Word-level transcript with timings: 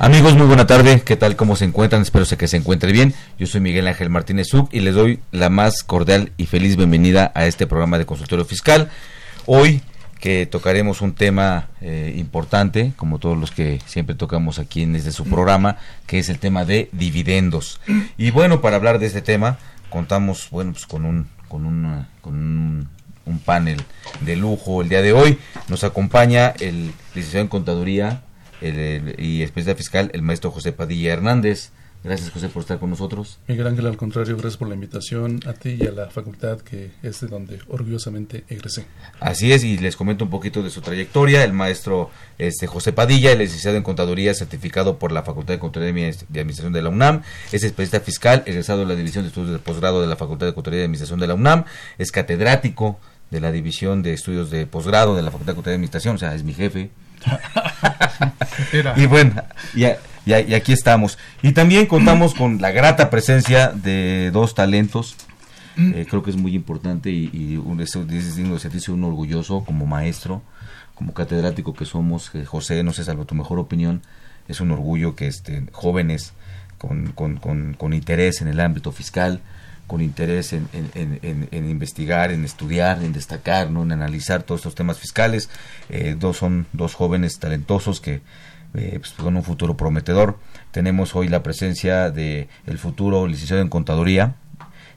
Amigos, 0.00 0.36
muy 0.36 0.46
buena 0.46 0.64
tarde. 0.64 1.02
¿Qué 1.04 1.16
tal? 1.16 1.34
¿Cómo 1.34 1.56
se 1.56 1.64
encuentran? 1.64 2.02
Espero 2.02 2.24
que 2.24 2.46
se 2.46 2.56
encuentre 2.56 2.92
bien. 2.92 3.14
Yo 3.36 3.48
soy 3.48 3.60
Miguel 3.60 3.88
Ángel 3.88 4.10
Martínez 4.10 4.46
Zuc 4.48 4.72
y 4.72 4.78
les 4.78 4.94
doy 4.94 5.18
la 5.32 5.50
más 5.50 5.82
cordial 5.82 6.30
y 6.36 6.46
feliz 6.46 6.76
bienvenida 6.76 7.32
a 7.34 7.46
este 7.46 7.66
programa 7.66 7.98
de 7.98 8.06
consultorio 8.06 8.44
fiscal. 8.44 8.90
Hoy 9.44 9.82
que 10.20 10.46
tocaremos 10.46 11.00
un 11.00 11.14
tema 11.14 11.70
eh, 11.80 12.14
importante, 12.16 12.92
como 12.94 13.18
todos 13.18 13.36
los 13.36 13.50
que 13.50 13.80
siempre 13.86 14.14
tocamos 14.14 14.60
aquí 14.60 14.82
en 14.82 14.92
desde 14.92 15.10
su 15.10 15.24
programa, 15.24 15.78
que 16.06 16.20
es 16.20 16.28
el 16.28 16.38
tema 16.38 16.64
de 16.64 16.88
dividendos. 16.92 17.80
Y 18.16 18.30
bueno, 18.30 18.60
para 18.60 18.76
hablar 18.76 19.00
de 19.00 19.06
este 19.06 19.20
tema, 19.20 19.58
contamos 19.90 20.48
bueno 20.52 20.72
pues 20.72 20.86
con 20.86 21.04
un 21.04 21.26
con 21.48 21.66
un 21.66 22.06
con 22.20 22.88
un 23.26 23.38
panel 23.40 23.82
de 24.20 24.36
lujo 24.36 24.80
el 24.80 24.88
día 24.88 25.02
de 25.02 25.12
hoy. 25.12 25.38
Nos 25.66 25.82
acompaña 25.82 26.54
el 26.60 26.92
licenciado 27.14 27.42
en 27.42 27.48
contaduría 27.48 28.22
el, 28.60 28.78
el- 28.78 29.14
y 29.18 29.42
especialista 29.42 29.76
fiscal, 29.76 30.10
el 30.14 30.22
maestro 30.22 30.50
José 30.50 30.72
Padilla 30.72 31.12
Hernández. 31.12 31.70
Gracias, 32.04 32.30
José, 32.30 32.48
por 32.48 32.62
estar 32.62 32.78
con 32.78 32.90
nosotros. 32.90 33.40
Miguel 33.48 33.66
Ángel, 33.66 33.84
al 33.86 33.96
contrario, 33.96 34.36
gracias 34.36 34.56
por 34.56 34.68
la 34.68 34.76
invitación 34.76 35.40
a 35.46 35.52
ti 35.52 35.76
y 35.80 35.84
a 35.88 35.90
la 35.90 36.08
facultad 36.08 36.60
que 36.60 36.92
es 37.02 37.20
de 37.22 37.26
donde 37.26 37.58
orgullosamente 37.66 38.44
egresé. 38.48 38.86
Así 39.18 39.52
es, 39.52 39.64
y 39.64 39.78
les 39.78 39.96
comento 39.96 40.22
un 40.24 40.30
poquito 40.30 40.62
de 40.62 40.70
su 40.70 40.80
trayectoria. 40.80 41.42
El 41.42 41.54
maestro 41.54 42.12
este, 42.38 42.68
José 42.68 42.92
Padilla, 42.92 43.32
el 43.32 43.40
licenciado 43.40 43.76
en 43.76 43.82
Contaduría, 43.82 44.32
certificado 44.32 44.96
por 45.00 45.10
la 45.10 45.24
Facultad 45.24 45.54
de 45.54 45.58
Contaduría 45.58 45.90
y 45.92 46.38
Administración 46.38 46.72
de 46.72 46.82
la 46.82 46.90
UNAM. 46.90 47.22
Es 47.50 47.64
especialista 47.64 47.98
fiscal, 47.98 48.44
egresado 48.46 48.78
de 48.78 48.86
la 48.86 48.94
División 48.94 49.24
de 49.24 49.28
Estudios 49.30 49.50
de 49.50 49.58
Posgrado 49.58 50.00
de 50.00 50.06
la 50.06 50.14
Facultad 50.14 50.46
de 50.46 50.54
Contaduría 50.54 50.82
y 50.82 50.84
Administración 50.84 51.18
de 51.18 51.26
la 51.26 51.34
UNAM. 51.34 51.64
Es 51.98 52.12
catedrático 52.12 53.00
de 53.30 53.40
la 53.40 53.52
División 53.52 54.02
de 54.02 54.12
Estudios 54.12 54.50
de 54.50 54.66
Posgrado 54.66 55.14
de 55.14 55.22
la 55.22 55.30
Facultad 55.30 55.70
de 55.70 55.74
Administración, 55.74 56.16
o 56.16 56.18
sea, 56.18 56.34
es 56.34 56.44
mi 56.44 56.54
jefe. 56.54 56.90
Y 58.96 59.06
bueno, 59.06 59.42
y 59.74 60.54
aquí 60.54 60.72
estamos. 60.72 61.16
Y 61.42 61.52
también 61.52 61.86
contamos 61.86 62.34
con 62.34 62.60
la 62.60 62.70
grata 62.70 63.08
presencia 63.08 63.68
de 63.68 64.30
dos 64.32 64.54
talentos. 64.54 65.16
Eh, 65.76 66.06
creo 66.10 66.24
que 66.24 66.30
es 66.30 66.36
muy 66.36 66.56
importante 66.56 67.08
y, 67.10 67.30
y 67.32 67.56
un, 67.56 67.80
es, 67.80 67.92
digno 67.92 68.58
de 68.58 68.92
uno 68.92 69.06
orgulloso 69.06 69.64
como 69.64 69.86
maestro, 69.86 70.42
como 70.94 71.14
catedrático 71.14 71.72
que 71.72 71.84
somos. 71.84 72.34
Eh, 72.34 72.44
José, 72.44 72.82
no 72.82 72.92
sé, 72.92 73.04
salvo 73.04 73.26
tu 73.26 73.36
mejor 73.36 73.60
opinión, 73.60 74.02
es 74.48 74.60
un 74.60 74.72
orgullo 74.72 75.14
que 75.14 75.28
este, 75.28 75.64
jóvenes 75.70 76.32
con, 76.78 77.12
con, 77.12 77.36
con, 77.36 77.74
con 77.74 77.92
interés 77.92 78.40
en 78.40 78.48
el 78.48 78.58
ámbito 78.58 78.90
fiscal, 78.90 79.40
con 79.88 80.00
interés 80.00 80.52
en, 80.52 80.68
en, 80.72 81.18
en- 81.22 81.48
en- 81.50 81.68
investigar, 81.68 82.30
en 82.30 82.44
estudiar, 82.44 83.02
en 83.02 83.12
destacar, 83.12 83.70
¿no? 83.70 83.82
en 83.82 83.90
analizar 83.90 84.44
todos 84.44 84.60
estos 84.60 84.76
temas 84.76 84.98
fiscales. 85.00 85.50
Eh, 85.88 86.14
dos 86.16 86.36
son 86.36 86.66
dos 86.72 86.94
jóvenes 86.94 87.40
talentosos 87.40 88.00
que 88.00 88.20
eh, 88.74 88.98
pues, 89.00 89.12
con 89.12 89.34
un 89.36 89.42
futuro 89.42 89.76
prometedor. 89.76 90.38
Tenemos 90.70 91.16
hoy 91.16 91.28
la 91.28 91.42
presencia 91.42 92.10
de 92.10 92.48
el 92.66 92.78
futuro 92.78 93.26
licenciado 93.26 93.62
en 93.62 93.68
contaduría, 93.70 94.34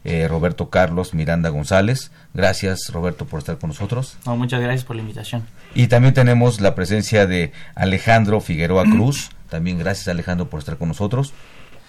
eh, 0.03 0.27
Roberto 0.27 0.69
Carlos 0.69 1.13
Miranda 1.13 1.49
González. 1.49 2.11
Gracias, 2.33 2.89
Roberto, 2.91 3.25
por 3.25 3.39
estar 3.39 3.57
con 3.59 3.69
nosotros. 3.69 4.17
No, 4.25 4.35
muchas 4.35 4.59
gracias 4.61 4.83
por 4.83 4.95
la 4.97 5.03
invitación. 5.03 5.43
Y 5.73 5.87
también 5.87 6.13
tenemos 6.13 6.59
la 6.59 6.75
presencia 6.75 7.27
de 7.27 7.53
Alejandro 7.75 8.41
Figueroa 8.41 8.83
Cruz. 8.83 9.29
También 9.49 9.77
gracias, 9.79 10.07
Alejandro, 10.09 10.49
por 10.49 10.59
estar 10.59 10.77
con 10.77 10.89
nosotros. 10.89 11.33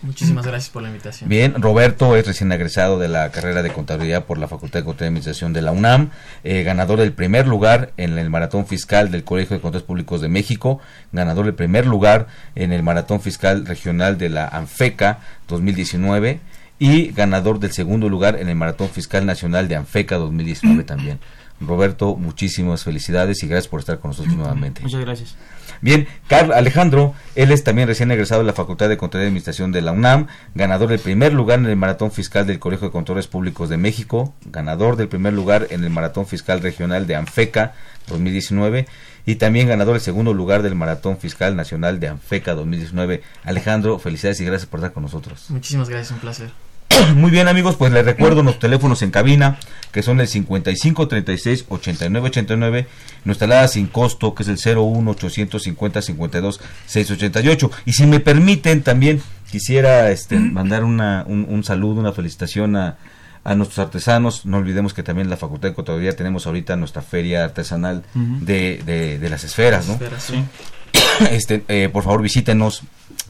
Muchísimas 0.03 0.45
gracias 0.45 0.71
por 0.71 0.83
la 0.83 0.89
invitación. 0.89 1.29
Bien, 1.29 1.61
Roberto 1.63 2.17
es 2.17 2.27
recién 2.27 2.51
egresado 2.51 2.99
de 2.99 3.09
la 3.09 3.31
carrera 3.31 3.63
de 3.63 3.73
contabilidad 3.73 4.25
por 4.25 4.39
la 4.39 4.49
Facultad 4.49 4.81
de 4.81 4.85
Contaduría 4.85 5.07
y 5.07 5.09
Administración 5.09 5.53
de 5.53 5.63
la 5.63 5.73
UNAM, 5.73 6.11
eh, 6.43 6.65
ganador 6.65 6.99
del 6.99 7.13
primer 7.13 7.47
lugar 7.47 7.93
en 7.97 8.19
el 8.19 8.29
maratón 8.29 8.67
fiscal 8.67 9.11
del 9.11 9.23
Colegio 9.23 9.57
de 9.57 9.63
Contadores 9.63 9.87
Públicos 9.87 10.21
de 10.21 10.29
México, 10.29 10.81
ganador 11.13 11.45
del 11.45 11.55
primer 11.55 11.87
lugar 11.87 12.27
en 12.55 12.73
el 12.73 12.83
maratón 12.83 13.21
fiscal 13.21 13.65
regional 13.65 14.19
de 14.19 14.29
la 14.29 14.49
ANFECA 14.49 15.21
2019 15.49 16.41
y 16.79 17.13
ganador 17.13 17.61
del 17.61 17.71
segundo 17.71 18.09
lugar 18.09 18.41
en 18.41 18.49
el 18.49 18.57
maratón 18.57 18.89
fiscal 18.89 19.25
nacional 19.25 19.69
de 19.69 19.77
ANFECA 19.77 20.17
2019 20.17 20.83
también. 20.83 21.21
Roberto, 21.61 22.17
muchísimas 22.17 22.83
felicidades 22.83 23.43
y 23.43 23.47
gracias 23.47 23.69
por 23.69 23.81
estar 23.81 24.01
con 24.01 24.11
nosotros 24.11 24.35
nuevamente. 24.35 24.83
Muchas 24.83 25.01
gracias. 25.01 25.37
Bien, 25.83 26.07
Carl 26.29 26.53
Alejandro, 26.53 27.13
él 27.35 27.51
es 27.51 27.65
también 27.65 27.89
recién 27.89 28.13
egresado 28.13 28.41
de 28.41 28.47
la 28.47 28.53
Facultad 28.53 28.89
de 28.89 28.97
Contaduría 28.97 29.27
y 29.27 29.31
Administración 29.31 29.73
de 29.73 29.83
la 29.83 29.91
UNAM, 29.91 30.29
ganador 30.55 30.89
del 30.89 31.01
primer 31.01 31.33
lugar 31.33 31.59
en 31.59 31.67
el 31.67 31.75
Maratón 31.75 32.13
Fiscal 32.13 32.47
del 32.47 32.61
Colegio 32.61 32.87
de 32.87 32.93
Contadores 32.93 33.27
Públicos 33.27 33.69
de 33.69 33.79
México, 33.79 34.33
ganador 34.45 34.95
del 34.95 35.09
primer 35.09 35.33
lugar 35.33 35.67
en 35.71 35.83
el 35.83 35.91
Maratón 35.91 36.27
Fiscal 36.27 36.61
Regional 36.61 37.09
de 37.09 37.17
ANFECA 37.17 37.75
2019 38.07 38.87
y 39.27 39.35
también 39.35 39.67
ganador 39.67 39.95
del 39.95 40.03
segundo 40.03 40.33
lugar 40.33 40.63
del 40.63 40.77
Maratón 40.77 41.19
Fiscal 41.19 41.57
Nacional 41.57 41.99
de 41.99 42.09
ANFECA 42.09 42.55
2019. 42.55 43.23
Alejandro, 43.43 43.99
felicidades 43.99 44.41
y 44.41 44.45
gracias 44.45 44.69
por 44.71 44.79
estar 44.79 44.93
con 44.93 45.03
nosotros. 45.03 45.47
Muchísimas 45.49 45.89
gracias, 45.89 46.13
un 46.13 46.21
placer. 46.21 46.72
Muy 47.17 47.31
bien 47.31 47.49
amigos, 47.49 47.77
pues 47.77 47.93
les 47.93 48.05
recuerdo 48.05 48.43
los 48.43 48.59
teléfonos 48.59 49.03
en 49.03 49.11
cabina, 49.11 49.59
que 49.93 50.03
son 50.03 50.21
el 50.21 50.29
55 50.29 51.09
36 51.09 51.67
89 51.69 52.29
89, 52.29 52.87
nuestra 53.25 53.47
alada 53.47 53.69
sin 53.69 53.87
costo, 53.87 54.35
que 54.35 54.43
es 54.43 54.49
el 54.49 54.77
01 54.77 55.11
850 55.11 56.03
52 56.03 56.61
688. 56.87 57.71
Y 57.87 57.93
si 57.93 58.07
me 58.07 58.21
permiten, 58.21 58.83
también 58.83 59.23
quisiera 59.51 60.11
este, 60.11 60.39
mandar 60.39 60.85
una, 60.85 61.25
un, 61.27 61.47
un 61.49 61.65
saludo, 61.65 62.01
una 62.01 62.13
felicitación 62.13 62.77
a, 62.77 62.97
a 63.45 63.55
nuestros 63.55 63.79
artesanos. 63.79 64.47
No 64.47 64.59
olvidemos 64.59 64.95
que 64.95 65.03
también 65.03 65.27
en 65.27 65.31
la 65.31 65.37
Facultad 65.37 65.69
de 65.69 65.75
Contaduría 65.75 66.17
tenemos 66.17 66.47
ahorita 66.47 66.77
nuestra 66.77 67.03
feria 67.03 67.45
artesanal 67.45 68.05
de, 68.15 68.83
de, 68.85 69.19
de 69.19 69.31
las 69.31 69.45
esferas, 69.45 69.87
¿no? 69.87 69.95
Espera, 69.95 70.21
sí. 70.21 70.45
este, 71.31 71.65
eh, 71.69 71.89
por 71.93 72.05
favor 72.05 72.23
visítenos. 72.23 72.83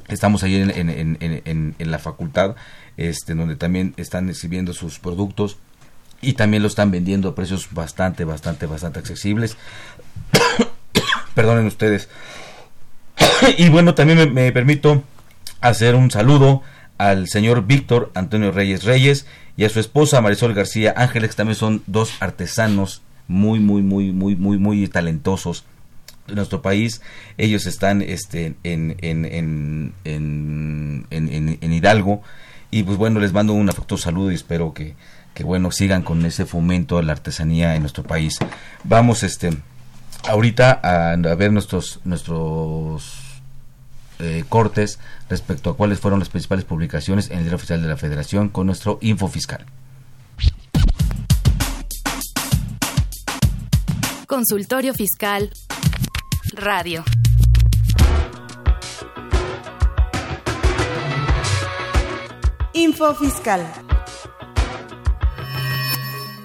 Estamos 0.08 0.42
ahí 0.42 0.56
en, 0.56 1.76
la 1.78 1.98
facultad, 1.98 2.56
este, 2.96 3.34
donde 3.34 3.56
también 3.56 3.94
están 3.96 4.28
exhibiendo 4.28 4.74
sus 4.74 4.98
productos 4.98 5.56
y 6.20 6.34
también 6.34 6.62
lo 6.62 6.68
están 6.68 6.90
vendiendo 6.90 7.30
a 7.30 7.34
precios 7.34 7.68
bastante, 7.70 8.24
bastante, 8.24 8.66
bastante 8.66 8.98
accesibles. 8.98 9.56
Perdonen 11.34 11.66
ustedes. 11.66 12.08
y 13.58 13.68
bueno, 13.70 13.94
también 13.94 14.18
me, 14.18 14.26
me 14.26 14.52
permito 14.52 15.02
hacer 15.60 15.94
un 15.94 16.10
saludo 16.10 16.62
al 16.98 17.28
señor 17.28 17.66
Víctor 17.66 18.10
Antonio 18.14 18.52
Reyes 18.52 18.84
Reyes 18.84 19.26
y 19.56 19.64
a 19.64 19.68
su 19.68 19.80
esposa 19.80 20.20
Marisol 20.20 20.54
García 20.54 20.94
Ángeles, 20.96 21.36
también 21.36 21.56
son 21.56 21.82
dos 21.86 22.12
artesanos 22.20 23.02
muy, 23.28 23.60
muy, 23.60 23.82
muy, 23.82 24.12
muy, 24.12 24.36
muy, 24.36 24.58
muy 24.58 24.86
talentosos 24.88 25.64
de 26.26 26.34
nuestro 26.34 26.62
país. 26.62 27.00
Ellos 27.38 27.66
están 27.66 28.02
este, 28.02 28.54
en, 28.64 28.96
en, 29.00 29.24
en, 29.24 29.94
en, 30.04 31.06
en- 31.10 31.28
en- 31.32 31.58
en 31.60 31.72
Hidalgo. 31.72 32.22
Y 32.70 32.84
pues 32.84 32.96
bueno, 32.96 33.20
les 33.20 33.32
mando 33.32 33.52
un 33.52 33.68
afectuoso 33.68 34.04
saludo 34.04 34.30
y 34.32 34.34
espero 34.34 34.72
que, 34.72 34.94
que 35.34 35.44
bueno, 35.44 35.70
sigan 35.70 36.02
con 36.02 36.24
ese 36.24 36.46
fomento 36.46 36.96
a 36.98 37.02
la 37.02 37.12
artesanía 37.12 37.74
en 37.74 37.82
nuestro 37.82 38.02
país. 38.02 38.38
Vamos 38.84 39.22
este 39.22 39.50
ahorita 40.28 40.80
a, 40.82 41.12
a 41.12 41.34
ver 41.34 41.52
nuestros 41.52 42.00
nuestros 42.04 43.18
eh, 44.20 44.44
cortes 44.48 45.00
respecto 45.28 45.68
a 45.70 45.76
cuáles 45.76 45.98
fueron 45.98 46.20
las 46.20 46.28
principales 46.28 46.64
publicaciones 46.64 47.26
en 47.30 47.38
el 47.38 47.42
Diario 47.44 47.56
Oficial 47.56 47.82
de 47.82 47.88
la 47.88 47.96
Federación 47.96 48.48
con 48.48 48.66
nuestro 48.66 48.98
info 49.02 49.28
fiscal. 49.28 49.66
Consultorio 54.26 54.94
Fiscal. 54.94 55.50
Radio. 56.54 57.02
Info 62.74 63.14
Fiscal. 63.14 63.66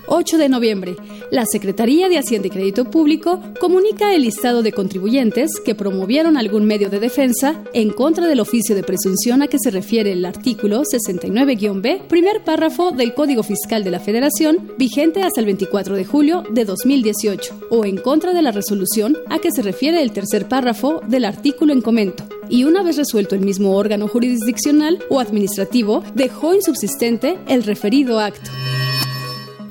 8 0.07 0.37
de 0.37 0.49
noviembre. 0.49 1.16
La 1.29 1.45
Secretaría 1.45 2.07
de 2.07 2.17
Hacienda 2.17 2.47
y 2.47 2.51
Crédito 2.51 2.85
Público 2.85 3.41
comunica 3.59 4.13
el 4.15 4.21
listado 4.21 4.63
de 4.63 4.71
contribuyentes 4.71 5.51
que 5.63 5.75
promovieron 5.75 6.37
algún 6.37 6.65
medio 6.65 6.89
de 6.89 7.01
defensa 7.01 7.61
en 7.73 7.89
contra 7.89 8.27
del 8.27 8.39
oficio 8.39 8.75
de 8.75 8.83
presunción 8.83 9.41
a 9.41 9.47
que 9.47 9.59
se 9.59 9.69
refiere 9.69 10.13
el 10.13 10.25
artículo 10.25 10.83
69-B, 10.83 12.03
primer 12.07 12.45
párrafo 12.45 12.91
del 12.91 13.13
Código 13.13 13.43
Fiscal 13.43 13.83
de 13.83 13.91
la 13.91 13.99
Federación, 13.99 14.71
vigente 14.77 15.23
hasta 15.23 15.41
el 15.41 15.47
24 15.47 15.97
de 15.97 16.05
julio 16.05 16.43
de 16.49 16.63
2018, 16.63 17.59
o 17.71 17.83
en 17.83 17.97
contra 17.97 18.33
de 18.33 18.41
la 18.41 18.51
resolución 18.51 19.17
a 19.29 19.39
que 19.39 19.51
se 19.51 19.61
refiere 19.61 20.01
el 20.01 20.13
tercer 20.13 20.47
párrafo 20.47 21.01
del 21.07 21.25
artículo 21.25 21.73
en 21.73 21.81
comento. 21.81 22.23
Y 22.49 22.63
una 22.63 22.83
vez 22.83 22.95
resuelto 22.95 23.35
el 23.35 23.41
mismo 23.41 23.75
órgano 23.75 24.07
jurisdiccional 24.07 25.03
o 25.09 25.19
administrativo, 25.19 26.03
dejó 26.15 26.53
insubsistente 26.55 27.37
el 27.49 27.63
referido 27.63 28.21
acto. 28.21 28.49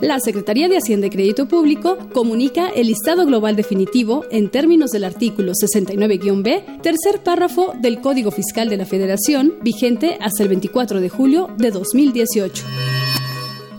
La 0.00 0.20
Secretaría 0.20 0.68
de 0.68 0.76
Hacienda 0.76 1.06
y 1.06 1.10
Crédito 1.10 1.48
Público 1.48 1.96
comunica 2.12 2.68
el 2.68 2.88
listado 2.88 3.24
global 3.24 3.56
definitivo 3.56 4.26
en 4.30 4.50
términos 4.50 4.90
del 4.90 5.04
artículo 5.04 5.52
69-B, 5.52 6.80
tercer 6.82 7.22
párrafo 7.22 7.72
del 7.80 8.02
Código 8.02 8.30
Fiscal 8.30 8.68
de 8.68 8.76
la 8.76 8.84
Federación, 8.84 9.54
vigente 9.62 10.18
hasta 10.20 10.42
el 10.42 10.50
24 10.50 11.00
de 11.00 11.08
julio 11.08 11.48
de 11.56 11.70
2018. 11.70 12.62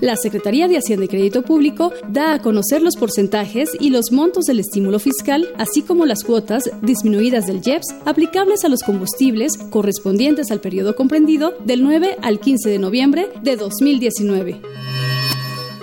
La 0.01 0.15
Secretaría 0.15 0.67
de 0.67 0.77
Hacienda 0.77 1.05
y 1.05 1.07
Crédito 1.07 1.43
Público 1.43 1.93
da 2.07 2.33
a 2.33 2.41
conocer 2.41 2.81
los 2.81 2.95
porcentajes 2.95 3.69
y 3.79 3.91
los 3.91 4.11
montos 4.11 4.45
del 4.45 4.59
estímulo 4.59 4.97
fiscal, 4.97 5.47
así 5.57 5.83
como 5.83 6.07
las 6.07 6.23
cuotas 6.23 6.63
disminuidas 6.81 7.45
del 7.45 7.61
IEPS 7.63 7.93
aplicables 8.05 8.63
a 8.63 8.69
los 8.69 8.81
combustibles 8.81 9.53
correspondientes 9.69 10.49
al 10.49 10.61
periodo 10.61 10.95
comprendido 10.95 11.53
del 11.63 11.83
9 11.83 12.17
al 12.23 12.39
15 12.39 12.69
de 12.69 12.79
noviembre 12.79 13.29
de 13.43 13.55
2019. 13.55 14.61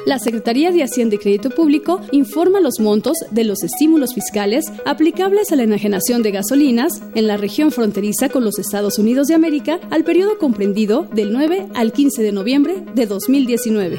La 0.07 0.19
Secretaría 0.19 0.71
de 0.71 0.83
Hacienda 0.83 1.15
y 1.15 1.19
Crédito 1.19 1.49
Público 1.49 2.03
informa 2.13 2.61
los 2.61 2.79
montos 2.79 3.17
de 3.31 3.43
los 3.45 3.63
estímulos 3.63 4.13
fiscales 4.15 4.67
aplicables 4.85 5.51
a 5.51 5.57
la 5.57 5.63
enajenación 5.63 6.23
de 6.23 6.31
gasolinas 6.31 6.93
en 7.15 7.27
la 7.27 7.39
región 7.39 7.73
fronteriza 7.73 8.29
con 8.29 8.45
los 8.45 8.59
Estados 8.59 8.99
Unidos 8.99 9.29
de 9.29 9.35
América 9.35 9.81
al 9.91 10.05
periodo 10.05 10.37
comprendido 10.37 11.05
del 11.15 11.33
9 11.33 11.69
al 11.75 11.93
15 11.93 12.23
de 12.23 12.33
noviembre 12.33 12.85
de 12.95 13.07
2019. 13.07 13.99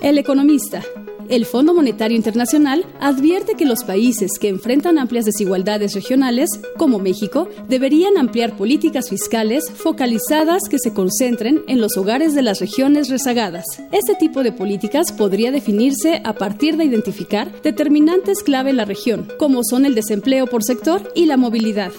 El 0.00 0.16
economista 0.16 0.82
el 1.30 1.46
Fondo 1.46 1.74
Monetario 1.74 2.16
Internacional 2.16 2.84
advierte 3.00 3.54
que 3.54 3.64
los 3.64 3.84
países 3.84 4.32
que 4.40 4.48
enfrentan 4.48 4.98
amplias 4.98 5.24
desigualdades 5.24 5.94
regionales, 5.94 6.50
como 6.76 6.98
México, 6.98 7.48
deberían 7.68 8.16
ampliar 8.18 8.56
políticas 8.56 9.08
fiscales 9.10 9.70
focalizadas 9.70 10.62
que 10.70 10.78
se 10.78 10.92
concentren 10.92 11.62
en 11.68 11.80
los 11.80 11.96
hogares 11.96 12.34
de 12.34 12.42
las 12.42 12.60
regiones 12.60 13.08
rezagadas. 13.08 13.64
Este 13.92 14.14
tipo 14.14 14.42
de 14.42 14.52
políticas 14.52 15.12
podría 15.12 15.50
definirse 15.50 16.20
a 16.24 16.34
partir 16.34 16.76
de 16.76 16.84
identificar 16.84 17.50
determinantes 17.62 18.42
clave 18.42 18.70
en 18.70 18.76
la 18.76 18.84
región, 18.84 19.28
como 19.38 19.62
son 19.64 19.86
el 19.86 19.94
desempleo 19.94 20.46
por 20.46 20.64
sector 20.64 21.12
y 21.14 21.26
la 21.26 21.36
movilidad. 21.36 21.92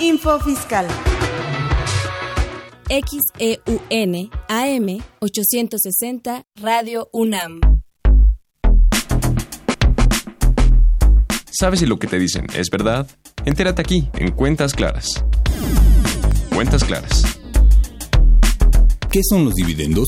Info 0.00 0.38
Fiscal. 0.40 0.86
XEUN 2.88 4.30
AM 4.48 4.98
860 5.20 6.42
Radio 6.56 7.10
UNAM. 7.12 7.60
¿Sabes 11.50 11.80
si 11.80 11.86
lo 11.86 11.98
que 11.98 12.06
te 12.06 12.18
dicen 12.18 12.46
es 12.54 12.70
verdad? 12.70 13.06
Entérate 13.44 13.82
aquí, 13.82 14.08
en 14.14 14.30
Cuentas 14.32 14.72
Claras. 14.72 15.22
Cuentas 16.54 16.82
Claras. 16.84 17.38
¿Qué 19.10 19.20
son 19.28 19.44
los 19.44 19.54
dividendos? 19.54 20.06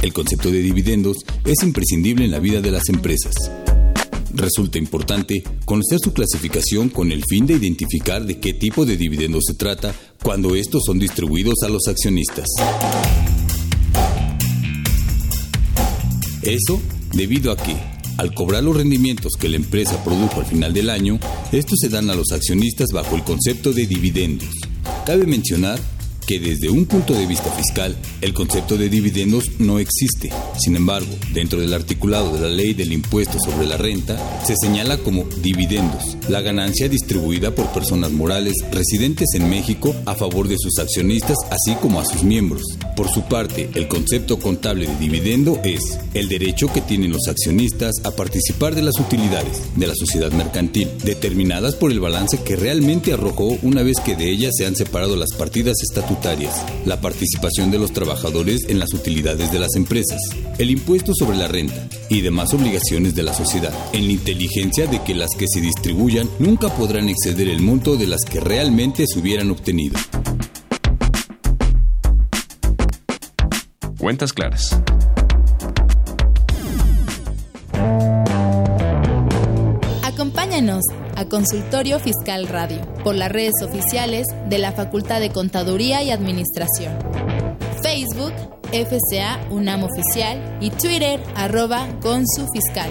El 0.00 0.14
concepto 0.14 0.50
de 0.50 0.60
dividendos 0.60 1.18
es 1.44 1.62
imprescindible 1.62 2.24
en 2.24 2.30
la 2.30 2.38
vida 2.38 2.62
de 2.62 2.70
las 2.70 2.88
empresas. 2.88 3.34
Resulta 4.34 4.78
importante 4.78 5.42
conocer 5.64 5.98
su 6.02 6.12
clasificación 6.12 6.90
con 6.90 7.12
el 7.12 7.24
fin 7.28 7.46
de 7.46 7.54
identificar 7.54 8.24
de 8.24 8.38
qué 8.38 8.52
tipo 8.52 8.84
de 8.84 8.96
dividendos 8.96 9.44
se 9.46 9.54
trata 9.54 9.94
cuando 10.22 10.54
estos 10.54 10.82
son 10.84 10.98
distribuidos 10.98 11.62
a 11.64 11.68
los 11.68 11.88
accionistas. 11.88 12.46
Eso 16.42 16.80
debido 17.12 17.52
a 17.52 17.56
que, 17.56 17.76
al 18.16 18.34
cobrar 18.34 18.62
los 18.64 18.76
rendimientos 18.76 19.32
que 19.38 19.48
la 19.48 19.56
empresa 19.56 20.02
produjo 20.04 20.40
al 20.40 20.46
final 20.46 20.72
del 20.72 20.90
año, 20.90 21.18
estos 21.52 21.78
se 21.80 21.88
dan 21.88 22.10
a 22.10 22.14
los 22.14 22.32
accionistas 22.32 22.88
bajo 22.92 23.16
el 23.16 23.24
concepto 23.24 23.72
de 23.72 23.86
dividendos. 23.86 24.48
Cabe 25.06 25.26
mencionar 25.26 25.80
que 26.28 26.38
desde 26.38 26.68
un 26.68 26.84
punto 26.84 27.14
de 27.14 27.24
vista 27.24 27.50
fiscal, 27.52 27.96
el 28.20 28.34
concepto 28.34 28.76
de 28.76 28.90
dividendos 28.90 29.44
no 29.58 29.78
existe. 29.78 30.30
Sin 30.58 30.76
embargo, 30.76 31.08
dentro 31.32 31.58
del 31.58 31.72
articulado 31.72 32.34
de 32.34 32.40
la 32.40 32.54
ley 32.54 32.74
del 32.74 32.92
impuesto 32.92 33.38
sobre 33.42 33.66
la 33.66 33.78
renta, 33.78 34.18
se 34.44 34.54
señala 34.60 34.98
como 34.98 35.24
dividendos, 35.40 36.18
la 36.28 36.42
ganancia 36.42 36.86
distribuida 36.90 37.54
por 37.54 37.72
personas 37.72 38.12
morales 38.12 38.52
residentes 38.70 39.28
en 39.32 39.48
México 39.48 39.96
a 40.04 40.14
favor 40.14 40.48
de 40.48 40.56
sus 40.58 40.78
accionistas, 40.78 41.38
así 41.48 41.74
como 41.80 41.98
a 41.98 42.04
sus 42.04 42.22
miembros. 42.22 42.62
Por 42.94 43.08
su 43.08 43.22
parte, 43.22 43.70
el 43.74 43.88
concepto 43.88 44.38
contable 44.38 44.86
de 44.86 44.96
dividendo 44.96 45.58
es 45.64 45.98
el 46.12 46.28
derecho 46.28 46.70
que 46.70 46.82
tienen 46.82 47.10
los 47.10 47.26
accionistas 47.26 47.94
a 48.04 48.10
participar 48.10 48.74
de 48.74 48.82
las 48.82 49.00
utilidades 49.00 49.62
de 49.76 49.86
la 49.86 49.94
sociedad 49.94 50.32
mercantil, 50.32 50.90
determinadas 51.02 51.74
por 51.74 51.90
el 51.90 52.00
balance 52.00 52.42
que 52.44 52.56
realmente 52.56 53.14
arrojó 53.14 53.56
una 53.62 53.82
vez 53.82 53.96
que 54.04 54.14
de 54.14 54.30
ellas 54.30 54.52
se 54.58 54.66
han 54.66 54.76
separado 54.76 55.16
las 55.16 55.32
partidas 55.32 55.76
estatutarias 55.80 56.17
la 56.84 57.00
participación 57.00 57.70
de 57.70 57.78
los 57.78 57.92
trabajadores 57.92 58.68
en 58.68 58.78
las 58.78 58.92
utilidades 58.92 59.52
de 59.52 59.60
las 59.60 59.76
empresas, 59.76 60.20
el 60.58 60.70
impuesto 60.70 61.12
sobre 61.14 61.36
la 61.36 61.46
renta 61.46 61.88
y 62.08 62.22
demás 62.22 62.52
obligaciones 62.54 63.14
de 63.14 63.22
la 63.22 63.32
sociedad, 63.32 63.72
en 63.92 64.06
la 64.06 64.12
inteligencia 64.12 64.86
de 64.86 65.02
que 65.02 65.14
las 65.14 65.30
que 65.38 65.46
se 65.48 65.60
distribuyan 65.60 66.28
nunca 66.38 66.68
podrán 66.70 67.08
exceder 67.08 67.48
el 67.48 67.60
monto 67.60 67.96
de 67.96 68.08
las 68.08 68.24
que 68.24 68.40
realmente 68.40 69.04
se 69.06 69.18
hubieran 69.20 69.50
obtenido. 69.50 69.96
Cuentas 73.98 74.32
claras. 74.32 74.76
A 81.18 81.24
Consultorio 81.24 81.98
Fiscal 81.98 82.46
Radio 82.46 82.80
por 83.02 83.16
las 83.16 83.32
redes 83.32 83.54
oficiales 83.64 84.24
de 84.48 84.58
la 84.58 84.70
Facultad 84.70 85.18
de 85.18 85.30
Contaduría 85.30 86.00
y 86.04 86.12
Administración. 86.12 86.96
Facebook, 87.82 88.32
FCA 88.70 89.40
UNAM 89.50 89.82
Oficial 89.82 90.58
y 90.60 90.70
Twitter, 90.70 91.20
arroba 91.34 91.88
Fiscal. 92.52 92.88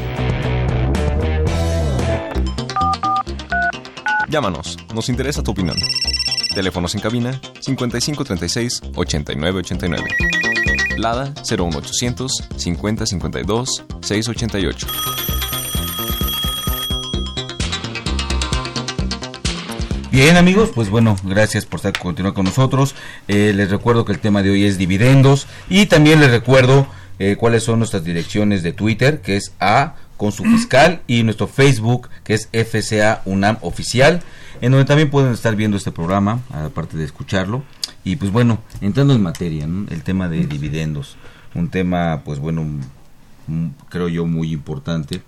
Llámanos, 4.30 4.78
nos 4.94 5.08
interesa 5.08 5.42
tu 5.42 5.51
opinión. 5.51 5.78
Teléfonos 6.54 6.96
en 6.96 7.01
cabina 7.01 7.40
5536 7.62 8.82
8989. 8.94 10.04
Lada 10.98 11.34
01800 11.50 12.32
5052 12.58 13.86
688. 14.01 15.37
Bien 20.18 20.36
amigos, 20.36 20.72
pues 20.74 20.90
bueno, 20.90 21.16
gracias 21.24 21.68
por 21.68 21.78
estar 21.78 21.96
continuar 22.00 22.34
con 22.34 22.46
nosotros. 22.46 22.96
Eh, 23.28 23.54
les 23.56 23.70
recuerdo 23.70 24.04
que 24.04 24.14
el 24.14 24.20
tema 24.20 24.42
de 24.42 24.50
hoy 24.50 24.66
es 24.66 24.80
dividendos 24.80 25.46
y 25.70 25.86
también 25.86 26.20
les 26.20 26.32
recuerdo 26.32 26.88
eh, 27.20 27.36
cuáles 27.38 27.62
son 27.62 27.78
nuestras 27.78 28.04
direcciones 28.04 28.64
de 28.64 28.74
Twitter, 28.74 29.22
que 29.22 29.38
es 29.38 29.54
A 29.60 29.94
con 30.18 30.32
su 30.32 30.44
fiscal 30.44 31.04
y 31.06 31.22
nuestro 31.22 31.46
Facebook, 31.46 32.10
que 32.24 32.34
es 32.34 32.50
FCA 32.52 33.22
UNAM 33.26 33.60
oficial, 33.62 34.24
en 34.60 34.72
donde 34.72 34.86
también 34.86 35.12
pueden 35.12 35.34
estar 35.34 35.56
viendo 35.56 35.78
este 35.78 35.92
programa, 35.92 36.42
aparte 36.50 36.98
de 36.98 37.06
escucharlo. 37.06 37.62
Y 38.04 38.16
pues 38.16 38.32
bueno, 38.32 38.58
entrando 38.82 39.14
en 39.14 39.22
materia, 39.22 39.66
el 39.66 40.02
tema 40.02 40.30
de 40.30 40.48
dividendos, 40.48 41.16
un 41.54 41.70
tema 41.70 42.24
pues 42.26 42.40
bueno, 42.40 42.66
creo 43.90 44.10
yo 44.10 44.26
muy 44.26 44.52
importante. 44.52 45.22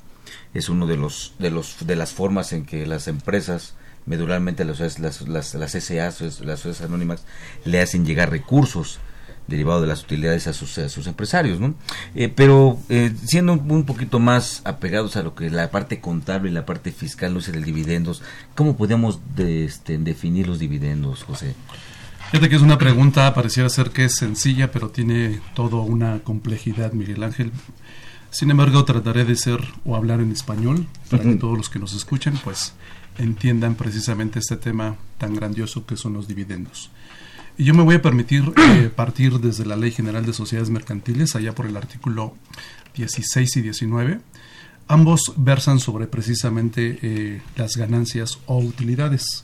Es 0.55 0.67
uno 0.67 0.87
de 0.87 0.97
los 0.97 1.35
de 1.37 1.51
los 1.51 1.85
de 1.85 1.95
las 1.95 2.11
formas 2.11 2.53
en 2.53 2.65
que 2.65 2.87
las 2.87 3.07
empresas 3.07 3.75
meduralmente 4.09 4.65
las, 4.65 4.79
las, 4.99 5.21
las, 5.29 5.53
las 5.53 5.71
SA, 5.71 6.05
las 6.05 6.15
sociedades 6.15 6.81
anónimas, 6.81 7.23
le 7.63 7.79
hacen 7.79 8.05
llegar 8.05 8.31
recursos 8.31 8.99
derivados 9.47 9.81
de 9.81 9.87
las 9.87 10.03
utilidades 10.03 10.47
a 10.47 10.53
sus, 10.53 10.71
sus 10.71 11.07
empresarios, 11.07 11.59
¿no? 11.59 11.75
Eh, 12.15 12.29
pero 12.33 12.79
eh, 12.89 13.13
siendo 13.23 13.53
un, 13.53 13.83
poquito 13.83 14.19
más 14.19 14.61
apegados 14.65 15.15
a 15.15 15.23
lo 15.23 15.35
que 15.35 15.49
la 15.49 15.69
parte 15.69 15.99
contable 15.99 16.49
y 16.49 16.53
la 16.53 16.65
parte 16.65 16.91
fiscal, 16.91 17.33
no 17.33 17.39
de 17.39 17.61
dividendos, 17.61 18.21
¿cómo 18.55 18.77
podemos 18.77 19.19
de, 19.35 19.65
este, 19.65 19.97
definir 19.97 20.47
los 20.47 20.59
dividendos, 20.59 21.23
José? 21.23 21.55
Fíjate 22.31 22.49
que 22.49 22.55
es 22.55 22.61
una 22.61 22.77
pregunta, 22.77 23.33
pareciera 23.33 23.69
ser 23.69 23.89
que 23.89 24.05
es 24.05 24.15
sencilla, 24.15 24.71
pero 24.71 24.89
tiene 24.89 25.41
toda 25.55 25.77
una 25.77 26.19
complejidad, 26.19 26.93
Miguel 26.93 27.23
Ángel. 27.23 27.51
Sin 28.31 28.51
embargo, 28.51 28.85
trataré 28.85 29.25
de 29.25 29.35
ser 29.35 29.59
o 29.85 29.95
hablar 29.95 30.19
en 30.21 30.31
español 30.31 30.87
para 31.09 31.23
que 31.23 31.35
todos 31.35 31.57
los 31.57 31.69
que 31.69 31.79
nos 31.79 31.93
escuchen 31.93 32.37
pues 32.43 32.73
entiendan 33.17 33.75
precisamente 33.75 34.39
este 34.39 34.55
tema 34.55 34.97
tan 35.17 35.35
grandioso 35.35 35.85
que 35.85 35.97
son 35.97 36.13
los 36.13 36.27
dividendos. 36.27 36.91
Y 37.57 37.65
yo 37.65 37.73
me 37.73 37.83
voy 37.83 37.95
a 37.95 38.01
permitir 38.01 38.53
eh, 38.57 38.89
partir 38.95 39.39
desde 39.39 39.65
la 39.65 39.75
Ley 39.75 39.91
General 39.91 40.25
de 40.25 40.33
Sociedades 40.33 40.69
Mercantiles, 40.69 41.35
allá 41.35 41.53
por 41.53 41.65
el 41.65 41.75
artículo 41.75 42.35
16 42.95 43.57
y 43.57 43.61
19. 43.61 44.19
Ambos 44.87 45.33
versan 45.35 45.79
sobre 45.79 46.07
precisamente 46.07 46.99
eh, 47.01 47.41
las 47.55 47.77
ganancias 47.77 48.39
o 48.45 48.57
utilidades. 48.57 49.43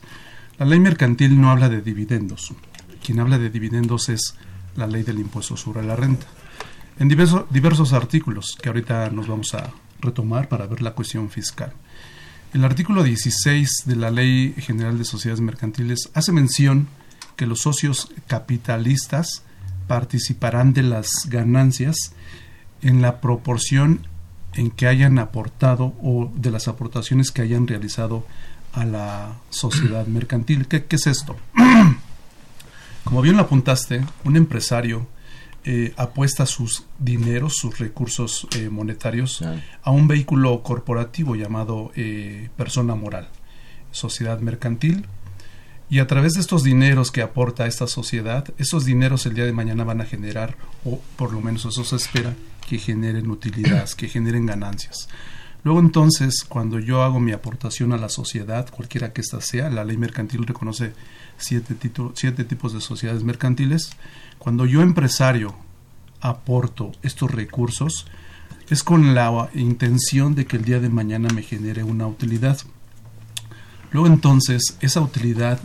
La 0.57 0.65
ley 0.65 0.79
mercantil 0.79 1.39
no 1.39 1.51
habla 1.51 1.69
de 1.69 1.81
dividendos. 1.81 2.53
Quien 3.03 3.19
habla 3.19 3.37
de 3.37 3.49
dividendos 3.49 4.09
es 4.09 4.35
la 4.75 4.87
ley 4.87 5.03
del 5.03 5.19
impuesto 5.19 5.57
sobre 5.57 5.83
la 5.83 5.95
renta. 5.95 6.25
En 6.99 7.09
diverso- 7.09 7.45
diversos 7.49 7.93
artículos 7.93 8.55
que 8.61 8.69
ahorita 8.69 9.09
nos 9.09 9.27
vamos 9.27 9.53
a 9.53 9.71
retomar 9.99 10.47
para 10.47 10.67
ver 10.67 10.81
la 10.81 10.91
cuestión 10.91 11.29
fiscal. 11.29 11.73
El 12.53 12.63
artículo 12.63 13.03
16 13.03 13.83
de 13.85 13.95
la 13.95 14.11
Ley 14.11 14.53
General 14.57 14.97
de 14.97 15.03
Sociedades 15.03 15.41
Mercantiles 15.41 16.09
hace 16.13 16.31
mención 16.31 16.87
que 17.35 17.47
los 17.47 17.61
socios 17.61 18.09
capitalistas 18.27 19.43
participarán 19.87 20.73
de 20.73 20.83
las 20.83 21.09
ganancias 21.27 21.97
en 22.81 23.01
la 23.01 23.19
proporción 23.19 24.07
en 24.53 24.71
que 24.71 24.87
hayan 24.87 25.19
aportado 25.19 25.93
o 26.01 26.31
de 26.33 26.49
las 26.49 26.69
aportaciones 26.69 27.31
que 27.31 27.41
hayan 27.41 27.67
realizado 27.67 28.25
a 28.71 28.85
la 28.85 29.33
sociedad 29.49 30.07
mercantil. 30.07 30.67
¿Qué, 30.67 30.85
qué 30.85 30.95
es 30.95 31.07
esto? 31.07 31.35
Como 33.03 33.21
bien 33.21 33.35
lo 33.35 33.43
apuntaste, 33.43 34.03
un 34.23 34.37
empresario 34.37 35.07
eh, 35.65 35.93
apuesta 35.97 36.45
sus 36.45 36.85
dineros, 36.99 37.55
sus 37.55 37.79
recursos 37.79 38.47
eh, 38.55 38.69
monetarios 38.69 39.43
a 39.81 39.91
un 39.91 40.07
vehículo 40.07 40.61
corporativo 40.61 41.35
llamado 41.35 41.91
eh, 41.95 42.49
persona 42.55 42.93
moral, 42.93 43.29
sociedad 43.91 44.39
mercantil, 44.41 45.07
y 45.89 45.99
a 45.99 46.07
través 46.07 46.33
de 46.33 46.41
estos 46.41 46.63
dineros 46.63 47.11
que 47.11 47.23
aporta 47.23 47.65
esta 47.65 47.87
sociedad, 47.87 48.45
esos 48.57 48.85
dineros 48.85 49.25
el 49.25 49.33
día 49.33 49.45
de 49.45 49.53
mañana 49.53 49.83
van 49.83 50.01
a 50.01 50.05
generar, 50.05 50.55
o 50.83 50.99
por 51.15 51.33
lo 51.33 51.41
menos 51.41 51.65
eso 51.65 51.83
se 51.83 51.95
espera, 51.95 52.35
que 52.67 52.77
generen 52.77 53.29
utilidades, 53.29 53.95
que 53.95 54.07
generen 54.07 54.45
ganancias. 54.45 55.07
Luego 55.63 55.79
entonces, 55.79 56.43
cuando 56.47 56.77
yo 56.77 57.01
hago 57.01 57.19
mi 57.19 57.31
aportación 57.31 57.91
a 57.91 57.97
la 57.97 58.09
sociedad, 58.09 58.69
cualquiera 58.69 59.13
que 59.13 59.21
ésta 59.21 59.41
sea, 59.41 59.71
la 59.71 59.83
ley 59.83 59.97
mercantil 59.97 60.45
reconoce 60.45 60.93
siete, 61.37 61.75
siete 62.13 62.43
tipos 62.43 62.71
de 62.73 62.81
sociedades 62.81 63.23
mercantiles, 63.23 63.89
cuando 64.45 64.67
yo 64.67 64.83
empresario 64.83 65.55
aporto 66.21 66.91
estos 67.01 67.31
recursos, 67.31 68.05
es 68.69 68.83
con 68.83 69.15
la 69.15 69.49
intención 69.55 70.35
de 70.35 70.45
que 70.45 70.57
el 70.57 70.63
día 70.63 70.79
de 70.79 70.87
mañana 70.87 71.29
me 71.33 71.41
genere 71.41 71.81
una 71.81 72.05
utilidad. 72.05 72.59
Luego 73.91 74.05
entonces, 74.05 74.77
esa 74.81 75.01
utilidad 75.01 75.59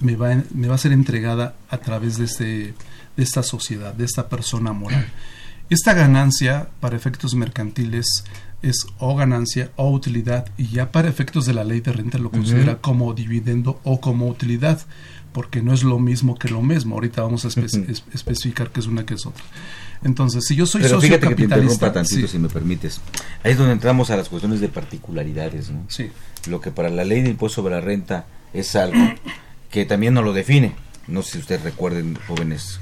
me 0.00 0.16
va, 0.16 0.42
me 0.52 0.66
va 0.66 0.74
a 0.74 0.78
ser 0.78 0.90
entregada 0.90 1.54
a 1.70 1.78
través 1.78 2.18
de, 2.18 2.24
este, 2.24 2.74
de 3.16 3.22
esta 3.22 3.44
sociedad, 3.44 3.94
de 3.94 4.04
esta 4.04 4.28
persona 4.28 4.72
moral. 4.72 5.06
Esta 5.70 5.94
ganancia 5.94 6.70
para 6.80 6.96
efectos 6.96 7.36
mercantiles 7.36 8.24
es 8.68 8.86
o 8.98 9.14
ganancia 9.16 9.70
o 9.76 9.90
utilidad 9.90 10.46
y 10.56 10.68
ya 10.68 10.90
para 10.92 11.08
efectos 11.08 11.46
de 11.46 11.54
la 11.54 11.64
ley 11.64 11.80
de 11.80 11.92
renta 11.92 12.18
lo 12.18 12.30
considera 12.30 12.78
como 12.80 13.12
dividendo 13.14 13.80
o 13.84 14.00
como 14.00 14.28
utilidad 14.28 14.80
porque 15.32 15.62
no 15.62 15.72
es 15.74 15.82
lo 15.82 15.98
mismo 15.98 16.36
que 16.38 16.48
lo 16.48 16.62
mismo. 16.62 16.94
Ahorita 16.94 17.22
vamos 17.22 17.44
a 17.44 17.48
espe- 17.48 17.82
Ujú. 17.82 17.90
es- 17.90 18.04
especificar 18.14 18.70
qué 18.70 18.78
es 18.80 18.86
una 18.86 19.04
que 19.04 19.14
es 19.14 19.26
otra. 19.26 19.42
Entonces, 20.04 20.44
si 20.46 20.54
yo 20.54 20.64
soy 20.66 20.82
Pero 20.82 20.94
socio 20.96 21.08
fíjate 21.08 21.20
que 21.28 21.34
te 21.34 21.42
capitalista, 21.42 21.74
interrumpa 21.74 21.92
tantito, 21.92 22.26
sí. 22.26 22.32
si 22.32 22.38
me 22.38 22.48
permites. 22.48 23.00
Ahí 23.42 23.52
es 23.52 23.58
donde 23.58 23.72
entramos 23.72 24.10
a 24.10 24.16
las 24.16 24.28
cuestiones 24.28 24.60
de 24.60 24.68
particularidades, 24.68 25.70
¿no? 25.70 25.84
Sí. 25.88 26.10
Lo 26.48 26.60
que 26.60 26.70
para 26.70 26.88
la 26.90 27.04
ley 27.04 27.22
de 27.22 27.30
impuesto 27.30 27.56
sobre 27.62 27.74
la 27.74 27.80
renta 27.80 28.26
es 28.52 28.76
algo 28.76 28.98
que 29.70 29.84
también 29.86 30.14
no 30.14 30.22
lo 30.22 30.32
define. 30.32 30.72
No 31.08 31.22
sé 31.22 31.32
si 31.32 31.38
ustedes 31.38 31.62
recuerden, 31.62 32.16
jóvenes, 32.28 32.78